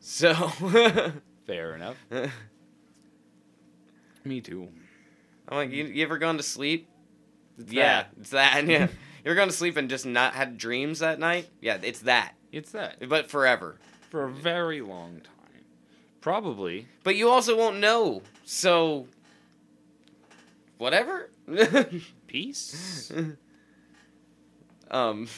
So. 0.00 0.32
Fair 1.46 1.74
enough. 1.74 1.96
I'm 5.48 5.56
like, 5.56 5.70
you, 5.70 5.84
you 5.84 6.02
ever 6.04 6.18
gone 6.18 6.36
to 6.36 6.42
sleep? 6.42 6.88
It's 7.58 7.72
yeah, 7.72 8.02
that. 8.02 8.10
it's 8.20 8.30
that. 8.30 8.64
Yeah. 8.68 8.86
you 9.24 9.30
ever 9.30 9.34
gone 9.34 9.48
to 9.48 9.54
sleep 9.54 9.76
and 9.76 9.88
just 9.88 10.06
not 10.06 10.34
had 10.34 10.58
dreams 10.58 10.98
that 10.98 11.18
night? 11.18 11.48
Yeah, 11.60 11.78
it's 11.82 12.00
that. 12.00 12.34
It's 12.52 12.72
that. 12.72 13.08
But 13.08 13.30
forever. 13.30 13.76
For 14.10 14.24
a 14.24 14.30
very 14.30 14.80
long 14.80 15.20
time. 15.20 15.64
Probably. 16.20 16.86
But 17.04 17.16
you 17.16 17.28
also 17.30 17.56
won't 17.56 17.78
know. 17.78 18.22
So. 18.44 19.06
Whatever. 20.78 21.30
Peace. 22.26 23.12
um. 24.90 25.28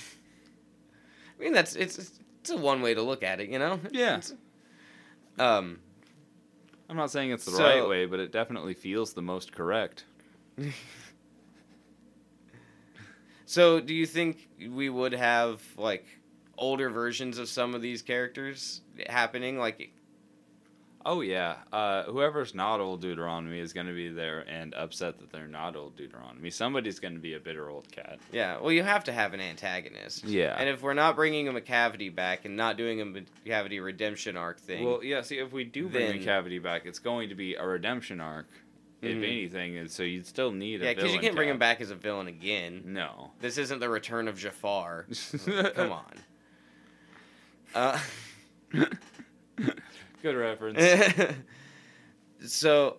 I 1.39 1.43
mean, 1.43 1.53
that's. 1.53 1.77
It's, 1.77 1.99
it's 2.41 2.51
a 2.51 2.57
one 2.57 2.83
way 2.83 2.95
to 2.95 3.03
look 3.03 3.23
at 3.23 3.41
it, 3.41 3.49
you 3.51 3.59
know? 3.59 3.79
Yeah. 3.91 4.19
It's- 4.19 4.35
um. 5.39 5.79
I'm 6.89 6.97
not 6.97 7.11
saying 7.11 7.31
it's 7.31 7.45
the 7.45 7.51
So- 7.53 7.63
right 7.65 7.87
way, 7.87 8.07
but 8.07 8.19
it 8.21 8.33
definitely 8.33 8.75
feels 8.75 9.13
the 9.13 9.23
most 9.23 9.53
correct. 9.53 10.05
So, 13.51 13.81
do 13.81 13.95
you 13.95 14.05
think 14.05 14.47
we 14.71 14.91
would 14.91 15.13
have 15.15 15.63
like 15.79 16.05
older 16.59 16.91
versions 16.91 17.39
of 17.39 17.49
some 17.49 17.75
of 17.75 17.81
these 17.81 18.03
characters 18.03 18.83
happening? 19.09 19.59
Like, 19.59 19.91
Oh 21.11 21.23
yeah, 21.23 21.57
uh, 21.73 22.03
whoever's 22.03 22.55
not 22.55 22.81
old 22.81 23.01
Deuteronomy 23.01 23.61
is 23.61 23.73
going 23.73 23.87
to 23.87 23.95
be 23.95 24.11
there 24.11 24.41
and 24.47 24.75
upset 24.75 25.19
that 25.21 25.33
they're 25.33 25.49
not 25.49 25.75
old 25.75 25.97
Deuteronomy. 25.97 26.51
Somebody's 26.51 27.01
going 27.01 27.15
to 27.15 27.21
be 27.21 27.33
a 27.33 27.41
bitter 27.41 27.71
old 27.71 27.91
cat. 27.91 28.19
yeah. 28.31 28.59
Well, 28.61 28.73
you 28.73 28.83
have 28.83 29.05
to 29.05 29.13
have 29.13 29.33
an 29.33 29.41
antagonist. 29.41 30.25
Yeah. 30.25 30.55
And 30.59 30.69
if 30.69 30.83
we're 30.83 30.93
not 30.93 31.17
bringing 31.17 31.47
him 31.47 31.57
a 31.57 31.63
Macavity 31.63 32.15
back 32.15 32.45
and 32.45 32.59
not 32.59 32.77
doing 32.77 33.01
a 33.01 33.07
Macavity 33.07 33.83
redemption 33.83 34.37
arc 34.37 34.61
thing, 34.61 34.85
Well, 34.85 35.03
yeah. 35.03 35.23
See, 35.23 35.39
if 35.39 35.51
we 35.51 35.65
do 35.65 35.89
bring 35.89 36.09
Then- 36.09 36.19
the 36.19 36.25
cavity 36.27 36.59
back, 36.59 36.85
it's 36.85 36.99
going 36.99 37.31
to 37.31 37.35
be 37.35 37.55
a 37.55 37.67
redemption 37.67 38.21
arc, 38.21 38.47
if 39.01 39.17
Mhm. 39.17 39.25
anything, 39.25 39.79
and 39.79 39.91
so 39.91 40.03
you'd 40.03 40.27
still 40.27 40.53
need 40.53 40.83
a 40.83 40.85
Yeah, 40.85 40.93
because 40.93 41.15
you 41.15 41.21
can't 41.21 41.35
bring 41.35 41.49
him 41.49 41.59
back 41.59 41.81
as 41.81 41.91
a 41.91 41.95
villain 41.97 42.27
again. 42.27 42.83
No. 42.85 43.31
This 43.41 43.57
isn't 43.57 43.79
the 43.79 43.89
return 43.89 44.29
of 44.29 44.37
Jafar. 44.39 45.07
Come 45.75 45.91
on. 45.93 46.13
Uh, 47.75 47.99
Good 50.23 50.35
reference. 50.37 50.83
so, 52.47 52.97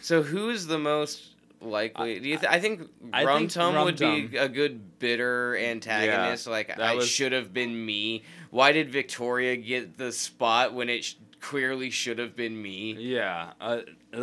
so 0.00 0.22
who's 0.22 0.66
the 0.66 0.78
most 0.78 1.34
likely? 1.60 2.18
Do 2.20 2.28
you? 2.28 2.38
Th- 2.38 2.50
I 2.50 2.60
think 2.60 2.88
I 3.12 3.24
Rum 3.24 3.38
think 3.40 3.52
Tum 3.52 3.74
Rum 3.74 3.84
would 3.84 3.98
be 3.98 4.28
Tum. 4.28 4.30
a 4.38 4.48
good 4.48 4.98
bitter 4.98 5.56
antagonist. 5.56 6.46
like 6.46 6.68
that 6.68 6.80
I 6.80 6.94
was- 6.94 7.08
should 7.08 7.32
have 7.32 7.52
been 7.52 7.84
me. 7.84 8.22
Why 8.50 8.72
did 8.72 8.90
Victoria 8.90 9.56
get 9.56 9.96
the 9.96 10.12
spot 10.12 10.74
when 10.74 10.88
it 10.88 11.04
sh- 11.04 11.14
clearly 11.40 11.90
should 11.90 12.18
have 12.18 12.36
been 12.36 12.60
me? 12.60 12.92
Yeah, 12.98 13.52
uh, 13.60 13.80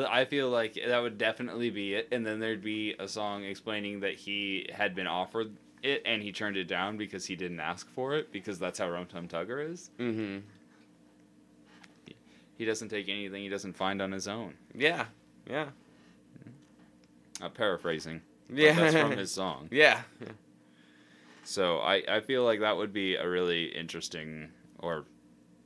I 0.07 0.25
feel 0.25 0.49
like 0.49 0.75
that 0.87 0.99
would 1.01 1.17
definitely 1.17 1.69
be 1.71 1.95
it, 1.95 2.07
and 2.11 2.25
then 2.25 2.39
there'd 2.39 2.63
be 2.63 2.95
a 2.99 3.07
song 3.07 3.43
explaining 3.43 4.01
that 4.01 4.13
he 4.15 4.69
had 4.73 4.93
been 4.95 5.07
offered 5.07 5.51
it 5.81 6.01
and 6.05 6.21
he 6.21 6.31
turned 6.33 6.57
it 6.57 6.65
down 6.67 6.97
because 6.97 7.25
he 7.25 7.37
didn't 7.37 7.61
ask 7.61 7.89
for 7.91 8.13
it 8.15 8.33
because 8.33 8.59
that's 8.59 8.77
how 8.79 8.89
Rum 8.89 9.05
Tum 9.05 9.27
Tugger 9.29 9.65
is. 9.71 9.89
Mm-hmm. 9.97 10.39
He 12.59 12.65
doesn't 12.65 12.89
take 12.89 13.07
anything 13.09 13.41
he 13.41 13.49
doesn't 13.49 13.73
find 13.77 14.01
on 14.01 14.11
his 14.11 14.27
own. 14.27 14.53
Yeah. 14.75 15.05
Yeah. 15.49 15.69
I'm 17.41 17.51
paraphrasing, 17.51 18.21
Yeah. 18.53 18.73
that's 18.73 18.95
from 18.95 19.11
his 19.17 19.31
song. 19.31 19.69
yeah. 19.71 20.01
So 21.43 21.79
I 21.79 22.03
I 22.07 22.19
feel 22.19 22.43
like 22.43 22.59
that 22.59 22.75
would 22.77 22.93
be 22.93 23.15
a 23.15 23.27
really 23.27 23.65
interesting 23.65 24.49
or, 24.79 25.05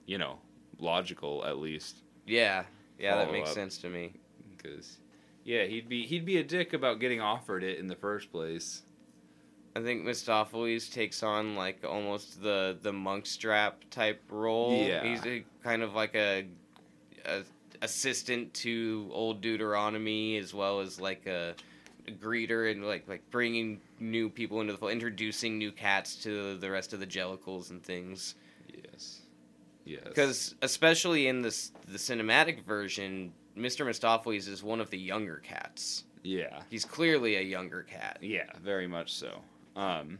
you 0.06 0.18
know, 0.18 0.38
logical 0.80 1.44
at 1.46 1.58
least 1.58 1.98
Yeah. 2.28 2.64
Yeah. 3.00 3.16
That 3.18 3.32
makes 3.32 3.50
up. 3.50 3.56
sense 3.56 3.78
to 3.80 3.90
me. 3.90 4.14
because. 4.56 4.98
Yeah, 5.46 5.66
he'd 5.66 5.90
be 5.90 6.06
he'd 6.06 6.26
be 6.26 6.38
a 6.38 6.44
dick 6.44 6.72
about 6.74 7.00
getting 7.02 7.20
offered 7.20 7.64
it 7.64 7.78
in 7.80 7.88
the 7.88 7.96
first 7.98 8.32
place. 8.32 8.84
I 9.76 9.82
think 9.82 10.04
Mistoffelees 10.06 10.90
takes 10.94 11.22
on 11.24 11.56
like 11.56 11.84
almost 11.84 12.42
the 12.42 12.78
the 12.82 12.92
Munkustrap 12.94 13.74
type 13.90 14.22
role. 14.30 14.86
Yeah. 14.88 15.04
he's 15.04 15.26
a, 15.26 15.44
kind 15.64 15.82
of 15.82 15.96
like 15.96 16.16
a, 16.16 16.46
a 17.26 17.42
assistant 17.82 18.54
to 18.54 19.10
old 19.12 19.42
Deuteronomy 19.42 20.38
as 20.38 20.54
well 20.54 20.80
as 20.80 21.02
like 21.02 21.26
a, 21.28 21.54
a 22.08 22.12
greeter 22.12 22.72
and 22.72 22.86
like 22.86 23.08
like 23.08 23.30
bringing 23.32 23.82
new 24.00 24.30
people 24.30 24.62
into 24.62 24.74
the 24.74 24.80
fold, 24.80 24.92
introducing 24.92 25.58
new 25.58 25.72
cats 25.72 26.16
to 26.24 26.58
the 26.58 26.70
rest 26.72 26.94
of 26.94 27.00
the 27.00 27.08
Jellicles 27.08 27.70
and 27.72 27.84
things. 27.84 28.36
Yes. 28.74 29.22
Yes. 29.86 30.02
Because 30.06 30.56
especially 30.62 31.28
in 31.28 31.42
this 31.42 31.72
the 31.88 31.98
cinematic 31.98 32.64
version, 32.64 33.34
Mr. 33.58 33.86
Mistoffelees 33.86 34.48
is 34.48 34.64
one 34.64 34.80
of 34.80 34.90
the 34.90 34.98
younger 34.98 35.38
cats. 35.38 36.06
yeah. 36.24 36.62
He's 36.70 36.86
clearly 36.86 37.36
a 37.36 37.42
younger 37.42 37.84
cat. 37.84 38.20
Yeah, 38.22 38.50
very 38.64 38.88
much 38.88 39.14
so. 39.14 39.42
Um, 39.76 40.20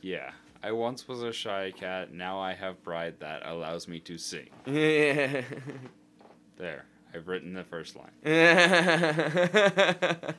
yeah, 0.00 0.30
I 0.62 0.72
once 0.72 1.08
was 1.08 1.22
a 1.22 1.32
shy 1.32 1.72
cat. 1.76 2.12
Now 2.12 2.40
I 2.40 2.52
have 2.54 2.82
pride 2.82 3.16
that 3.20 3.42
allows 3.44 3.88
me 3.88 4.00
to 4.00 4.18
sing. 4.18 4.48
There, 6.58 6.84
I've 7.12 7.26
written 7.26 7.54
the 7.54 7.64
first 7.64 7.96
line. 7.96 8.12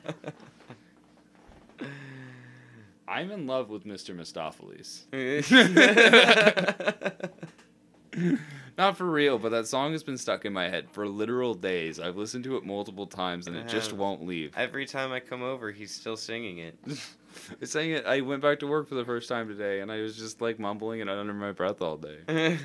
I'm 3.06 3.30
in 3.30 3.46
love 3.46 3.68
with 3.68 3.84
Mr. 3.84 4.16
Mistoffelees. 4.16 5.02
Not 8.76 8.96
for 8.96 9.04
real, 9.04 9.38
but 9.38 9.50
that 9.50 9.68
song 9.68 9.92
has 9.92 10.02
been 10.02 10.18
stuck 10.18 10.44
in 10.44 10.52
my 10.52 10.68
head 10.68 10.90
for 10.90 11.06
literal 11.06 11.54
days. 11.54 12.00
I've 12.00 12.16
listened 12.16 12.42
to 12.44 12.56
it 12.56 12.64
multiple 12.64 13.06
times 13.06 13.46
and 13.46 13.54
it 13.54 13.68
just 13.68 13.92
won't 13.92 14.26
leave. 14.26 14.52
Every 14.56 14.84
time 14.84 15.12
I 15.12 15.20
come 15.20 15.42
over, 15.42 15.70
he's 15.70 15.94
still 15.94 16.16
singing 16.16 16.58
it. 16.58 16.76
I 17.62 17.66
sang 17.66 17.90
it. 17.90 18.04
I 18.04 18.20
went 18.20 18.42
back 18.42 18.58
to 18.60 18.66
work 18.66 18.88
for 18.88 18.96
the 18.96 19.04
first 19.04 19.28
time 19.28 19.46
today, 19.48 19.80
and 19.80 19.92
I 19.92 20.00
was 20.00 20.16
just 20.16 20.40
like 20.40 20.58
mumbling 20.58 21.00
it 21.00 21.08
under 21.08 21.34
my 21.34 21.52
breath 21.52 21.82
all 21.82 21.96
day. 21.96 22.58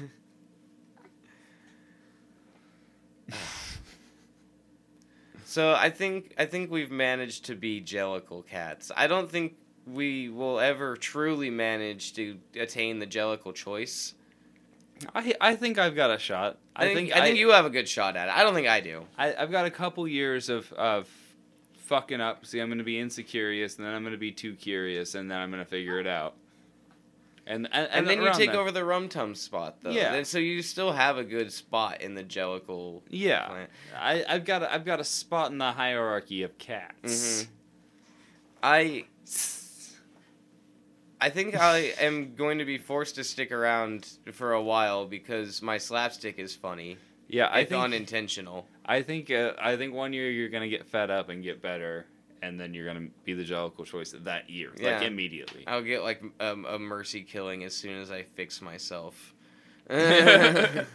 so 5.45 5.73
I 5.73 5.89
think 5.89 6.33
I 6.37 6.45
think 6.45 6.71
we've 6.71 6.91
managed 6.91 7.45
to 7.45 7.55
be 7.55 7.81
Jellicle 7.81 8.45
cats. 8.47 8.91
I 8.95 9.07
don't 9.07 9.29
think 9.29 9.55
we 9.85 10.29
will 10.29 10.59
ever 10.59 10.95
truly 10.95 11.49
manage 11.49 12.13
to 12.13 12.37
attain 12.55 12.99
the 12.99 13.07
Jellicle 13.07 13.53
choice. 13.55 14.13
I 15.15 15.33
I 15.39 15.55
think 15.55 15.77
I've 15.77 15.95
got 15.95 16.11
a 16.11 16.19
shot. 16.19 16.57
I, 16.75 16.93
think, 16.93 17.13
I 17.13 17.21
think 17.21 17.37
you 17.37 17.49
have 17.49 17.65
a 17.65 17.69
good 17.69 17.87
shot 17.89 18.15
at 18.15 18.29
it. 18.29 18.31
I 18.35 18.43
don't 18.43 18.53
think 18.53 18.67
I 18.67 18.79
do. 18.79 19.05
I, 19.17 19.33
I've 19.35 19.51
got 19.51 19.65
a 19.65 19.71
couple 19.71 20.07
years 20.07 20.49
of 20.49 20.71
of 20.73 21.09
fucking 21.85 22.21
up. 22.21 22.45
See, 22.45 22.59
I'm 22.59 22.69
going 22.69 22.77
to 22.77 22.83
be 22.83 22.95
insecurious, 22.95 23.77
and 23.77 23.85
then 23.85 23.93
I'm 23.93 24.03
going 24.03 24.13
to 24.13 24.17
be 24.19 24.31
too 24.31 24.55
curious, 24.55 25.15
and 25.15 25.29
then 25.29 25.39
I'm 25.39 25.51
going 25.51 25.63
to 25.63 25.69
figure 25.69 25.99
it 25.99 26.07
out. 26.07 26.35
And 27.47 27.67
and, 27.71 27.89
And, 27.91 28.07
then 28.07 28.21
you 28.21 28.31
take 28.33 28.51
over 28.51 28.71
the 28.71 28.85
Rum 28.85 29.09
Tum 29.09 29.33
spot, 29.33 29.77
though. 29.81 29.89
Yeah. 29.89 30.13
And 30.13 30.27
so 30.27 30.37
you 30.37 30.61
still 30.61 30.91
have 30.91 31.17
a 31.17 31.23
good 31.23 31.51
spot 31.51 32.01
in 32.01 32.13
the 32.13 32.23
Jellicle 32.23 33.01
Yeah, 33.09 33.47
clan. 33.47 33.67
I 33.99 34.23
I've 34.29 34.45
got 34.45 34.61
a, 34.61 34.71
I've 34.71 34.85
got 34.85 34.99
a 34.99 35.03
spot 35.03 35.51
in 35.51 35.57
the 35.57 35.71
hierarchy 35.71 36.43
of 36.43 36.57
cats. 36.59 37.43
Mhm. 37.43 37.47
I 38.61 39.05
I 41.21 41.29
think 41.29 41.55
I 41.55 41.93
am 41.99 42.35
going 42.35 42.59
to 42.59 42.65
be 42.65 42.77
forced 42.77 43.15
to 43.15 43.23
stick 43.23 43.51
around 43.51 44.07
for 44.31 44.53
a 44.53 44.61
while 44.61 45.05
because 45.05 45.61
my 45.61 45.77
slapstick 45.77 46.39
is 46.39 46.55
funny. 46.55 46.97
Yeah, 47.27 47.49
I 47.51 47.63
think 47.65 47.83
unintentional. 47.83 48.65
I 48.85 49.01
think 49.03 49.29
uh, 49.29 49.53
I 49.61 49.75
think 49.75 49.93
one 49.93 50.13
year 50.13 50.31
you're 50.31 50.49
gonna 50.49 50.67
get 50.69 50.87
fed 50.87 51.11
up 51.11 51.29
and 51.29 51.43
get 51.43 51.61
better, 51.61 52.07
and 52.41 52.59
then 52.59 52.73
you're 52.73 52.87
gonna 52.87 53.09
be 53.23 53.33
the 53.33 53.43
Jellicle 53.43 53.85
choice 53.85 54.15
that 54.17 54.49
year, 54.49 54.71
Yeah. 54.77 54.97
like 54.97 55.03
immediately. 55.07 55.63
I'll 55.67 55.83
get 55.83 56.01
like 56.01 56.23
um, 56.39 56.65
a 56.65 56.79
mercy 56.79 57.21
killing 57.21 57.63
as 57.63 57.75
soon 57.75 58.01
as 58.01 58.09
I 58.09 58.23
fix 58.23 58.63
myself. 58.63 59.35
That's 59.87 60.87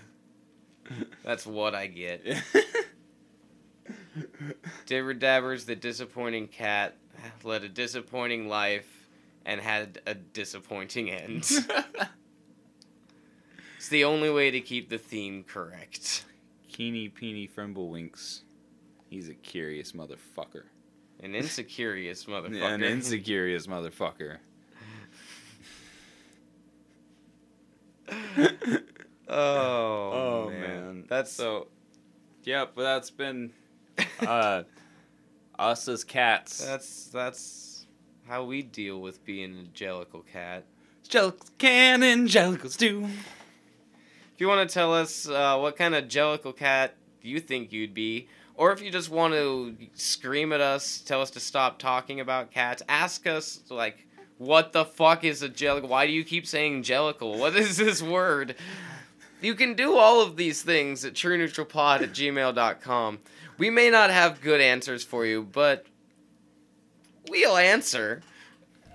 what 1.46 1.74
I 1.74 1.86
get. 1.86 2.24
Dibber 4.86 5.14
Dabbers, 5.14 5.66
the 5.66 5.76
disappointing 5.76 6.48
cat, 6.48 6.96
led 7.42 7.62
a 7.64 7.68
disappointing 7.68 8.48
life 8.48 9.03
and 9.44 9.60
had 9.60 10.00
a 10.06 10.14
disappointing 10.14 11.10
end. 11.10 11.42
it's 13.76 13.88
the 13.88 14.04
only 14.04 14.30
way 14.30 14.50
to 14.50 14.60
keep 14.60 14.88
the 14.88 14.98
theme 14.98 15.44
correct. 15.44 16.24
Keeny 16.72 17.12
Peeny 17.12 17.50
Frimblewicks. 17.50 18.40
He's 19.08 19.28
a 19.28 19.34
curious 19.34 19.92
motherfucker. 19.92 20.64
An 21.20 21.32
insecurious 21.32 22.24
motherfucker. 22.28 22.74
An 22.74 22.82
insecurious 22.82 23.66
motherfucker. 23.66 24.38
oh, 29.28 30.50
man. 30.50 31.04
That's 31.08 31.30
so. 31.32 31.68
Yep, 32.42 32.72
but 32.74 32.82
that's 32.82 33.10
been 33.10 33.52
uh, 34.20 34.64
us 35.58 35.88
as 35.88 36.04
cats. 36.04 36.64
That's 36.64 37.06
that's 37.06 37.73
how 38.28 38.44
we 38.44 38.62
deal 38.62 39.00
with 39.00 39.24
being 39.24 39.58
a 39.58 39.78
Jellicle 39.78 40.24
cat. 40.32 40.64
Jellicles 41.08 41.50
can 41.58 42.02
and 42.02 42.28
Jellicles 42.28 42.76
do. 42.76 43.04
If 43.04 44.40
you 44.40 44.48
want 44.48 44.68
to 44.68 44.72
tell 44.72 44.94
us 44.94 45.28
uh, 45.28 45.58
what 45.58 45.76
kind 45.76 45.94
of 45.94 46.04
Jellicle 46.04 46.56
cat 46.56 46.94
you 47.22 47.38
think 47.38 47.72
you'd 47.72 47.94
be, 47.94 48.28
or 48.56 48.72
if 48.72 48.80
you 48.80 48.90
just 48.90 49.10
want 49.10 49.34
to 49.34 49.76
scream 49.94 50.52
at 50.52 50.60
us, 50.60 51.00
tell 51.00 51.20
us 51.20 51.30
to 51.32 51.40
stop 51.40 51.78
talking 51.78 52.20
about 52.20 52.50
cats, 52.50 52.82
ask 52.88 53.26
us 53.26 53.60
like, 53.68 54.06
what 54.38 54.72
the 54.72 54.84
fuck 54.84 55.24
is 55.24 55.42
a 55.42 55.48
Jellicle? 55.48 55.88
Why 55.88 56.06
do 56.06 56.12
you 56.12 56.24
keep 56.24 56.46
saying 56.46 56.82
Jellicle? 56.82 57.38
What 57.38 57.54
is 57.56 57.76
this 57.78 58.02
word? 58.02 58.56
You 59.40 59.54
can 59.54 59.74
do 59.74 59.96
all 59.96 60.22
of 60.22 60.36
these 60.36 60.62
things 60.62 61.04
at 61.04 61.12
trueneutralpod 61.12 62.02
at 62.02 62.12
gmail.com. 62.12 63.18
We 63.58 63.70
may 63.70 63.90
not 63.90 64.10
have 64.10 64.40
good 64.40 64.60
answers 64.60 65.04
for 65.04 65.26
you, 65.26 65.42
but 65.42 65.86
we'll 67.28 67.56
answer. 67.56 68.22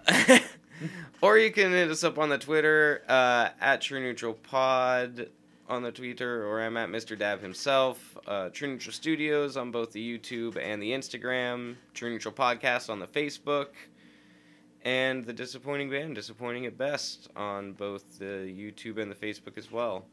or 1.21 1.37
you 1.37 1.51
can 1.51 1.71
hit 1.71 1.89
us 1.89 2.03
up 2.03 2.17
on 2.17 2.29
the 2.29 2.37
Twitter 2.37 3.01
uh, 3.07 3.49
at 3.59 3.81
True 3.81 3.99
Neutral 3.99 4.33
Pod 4.33 5.29
on 5.67 5.83
the 5.83 5.91
Twitter, 5.91 6.47
or 6.47 6.61
I'm 6.61 6.77
at 6.77 6.89
Mr. 6.89 7.17
Dab 7.17 7.41
himself. 7.41 8.17
Uh, 8.27 8.49
True 8.49 8.69
Neutral 8.69 8.93
Studios 8.93 9.55
on 9.55 9.71
both 9.71 9.91
the 9.91 10.17
YouTube 10.17 10.57
and 10.57 10.81
the 10.81 10.91
Instagram. 10.91 11.75
True 11.93 12.09
Neutral 12.09 12.33
Podcast 12.33 12.89
on 12.89 12.99
the 12.99 13.07
Facebook. 13.07 13.67
And 14.83 15.25
the 15.25 15.33
Disappointing 15.33 15.89
Band, 15.89 16.15
Disappointing 16.15 16.65
at 16.65 16.77
Best, 16.77 17.29
on 17.35 17.73
both 17.73 18.17
the 18.17 18.25
YouTube 18.25 18.97
and 18.97 19.11
the 19.11 19.15
Facebook 19.15 19.57
as 19.57 19.69
well. 19.69 20.05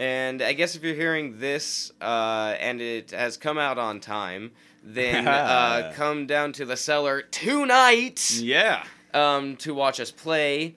And 0.00 0.40
I 0.40 0.54
guess 0.54 0.74
if 0.76 0.82
you're 0.82 0.94
hearing 0.94 1.38
this 1.40 1.92
uh, 2.00 2.54
and 2.58 2.80
it 2.80 3.10
has 3.10 3.36
come 3.36 3.58
out 3.58 3.76
on 3.76 4.00
time, 4.00 4.50
then 4.82 5.28
uh, 5.28 5.92
come 5.96 6.26
down 6.26 6.52
to 6.54 6.64
the 6.64 6.76
cellar 6.76 7.20
tonight 7.20 8.30
Yeah. 8.40 8.82
um, 9.12 9.56
to 9.56 9.74
watch 9.74 10.00
us 10.00 10.10
play 10.10 10.76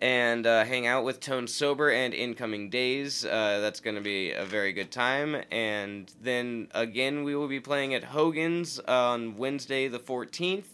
and 0.00 0.44
uh, 0.44 0.64
hang 0.64 0.88
out 0.88 1.04
with 1.04 1.20
Tone 1.20 1.46
Sober 1.46 1.88
and 1.92 2.12
Incoming 2.12 2.68
Days. 2.68 3.24
Uh, 3.24 3.60
that's 3.60 3.78
going 3.78 3.94
to 3.94 4.02
be 4.02 4.32
a 4.32 4.44
very 4.44 4.72
good 4.72 4.90
time. 4.90 5.36
And 5.52 6.12
then 6.20 6.66
again, 6.74 7.22
we 7.22 7.36
will 7.36 7.46
be 7.46 7.60
playing 7.60 7.94
at 7.94 8.02
Hogan's 8.02 8.80
on 8.80 9.36
Wednesday 9.36 9.86
the 9.86 10.00
14th. 10.00 10.64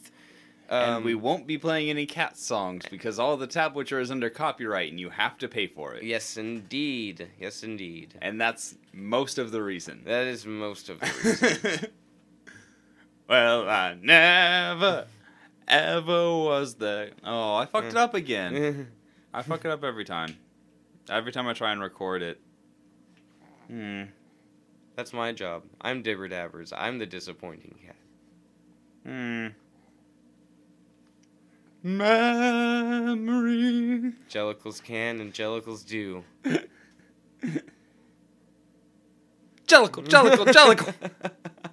And 0.70 0.90
Um, 0.96 1.04
we 1.04 1.14
won't 1.14 1.46
be 1.46 1.58
playing 1.58 1.90
any 1.90 2.06
cat 2.06 2.36
songs 2.38 2.84
because 2.90 3.18
all 3.18 3.36
the 3.36 3.48
tablature 3.48 4.00
is 4.00 4.10
under 4.10 4.30
copyright 4.30 4.90
and 4.90 5.00
you 5.00 5.10
have 5.10 5.36
to 5.38 5.48
pay 5.48 5.66
for 5.66 5.94
it. 5.94 6.04
Yes, 6.04 6.36
indeed. 6.36 7.28
Yes, 7.38 7.62
indeed. 7.62 8.14
And 8.22 8.40
that's 8.40 8.76
most 8.92 9.36
of 9.38 9.50
the 9.50 9.62
reason. 9.62 10.02
That 10.04 10.26
is 10.26 10.46
most 10.46 10.88
of 10.88 11.00
the 11.00 11.06
reason. 11.24 11.86
well, 13.28 13.68
I 13.68 13.94
never, 14.00 15.06
ever 15.68 16.36
was 16.36 16.74
the. 16.74 17.10
Oh, 17.24 17.56
I 17.56 17.66
fucked 17.66 17.88
it 17.88 17.96
up 17.96 18.14
again. 18.14 18.88
I 19.34 19.42
fuck 19.42 19.64
it 19.64 19.70
up 19.70 19.84
every 19.84 20.04
time. 20.04 20.36
Every 21.08 21.32
time 21.32 21.46
I 21.46 21.52
try 21.52 21.72
and 21.72 21.80
record 21.80 22.22
it. 22.22 22.40
Hmm. 23.68 24.02
That's 24.96 25.12
my 25.12 25.32
job. 25.32 25.62
I'm 25.80 26.02
Dibber 26.02 26.28
Dabbers. 26.28 26.72
I'm 26.76 26.98
the 26.98 27.06
disappointing 27.06 27.74
cat. 27.84 27.96
Hmm. 29.06 29.46
Memory. 31.82 32.12
Jellicles 34.28 34.82
can 34.82 35.20
and 35.20 35.32
Jellicles 35.32 35.86
do. 35.86 36.24
Jellicle, 39.66 40.04
Jellicle, 40.06 40.46
Jellicle. 40.46 40.94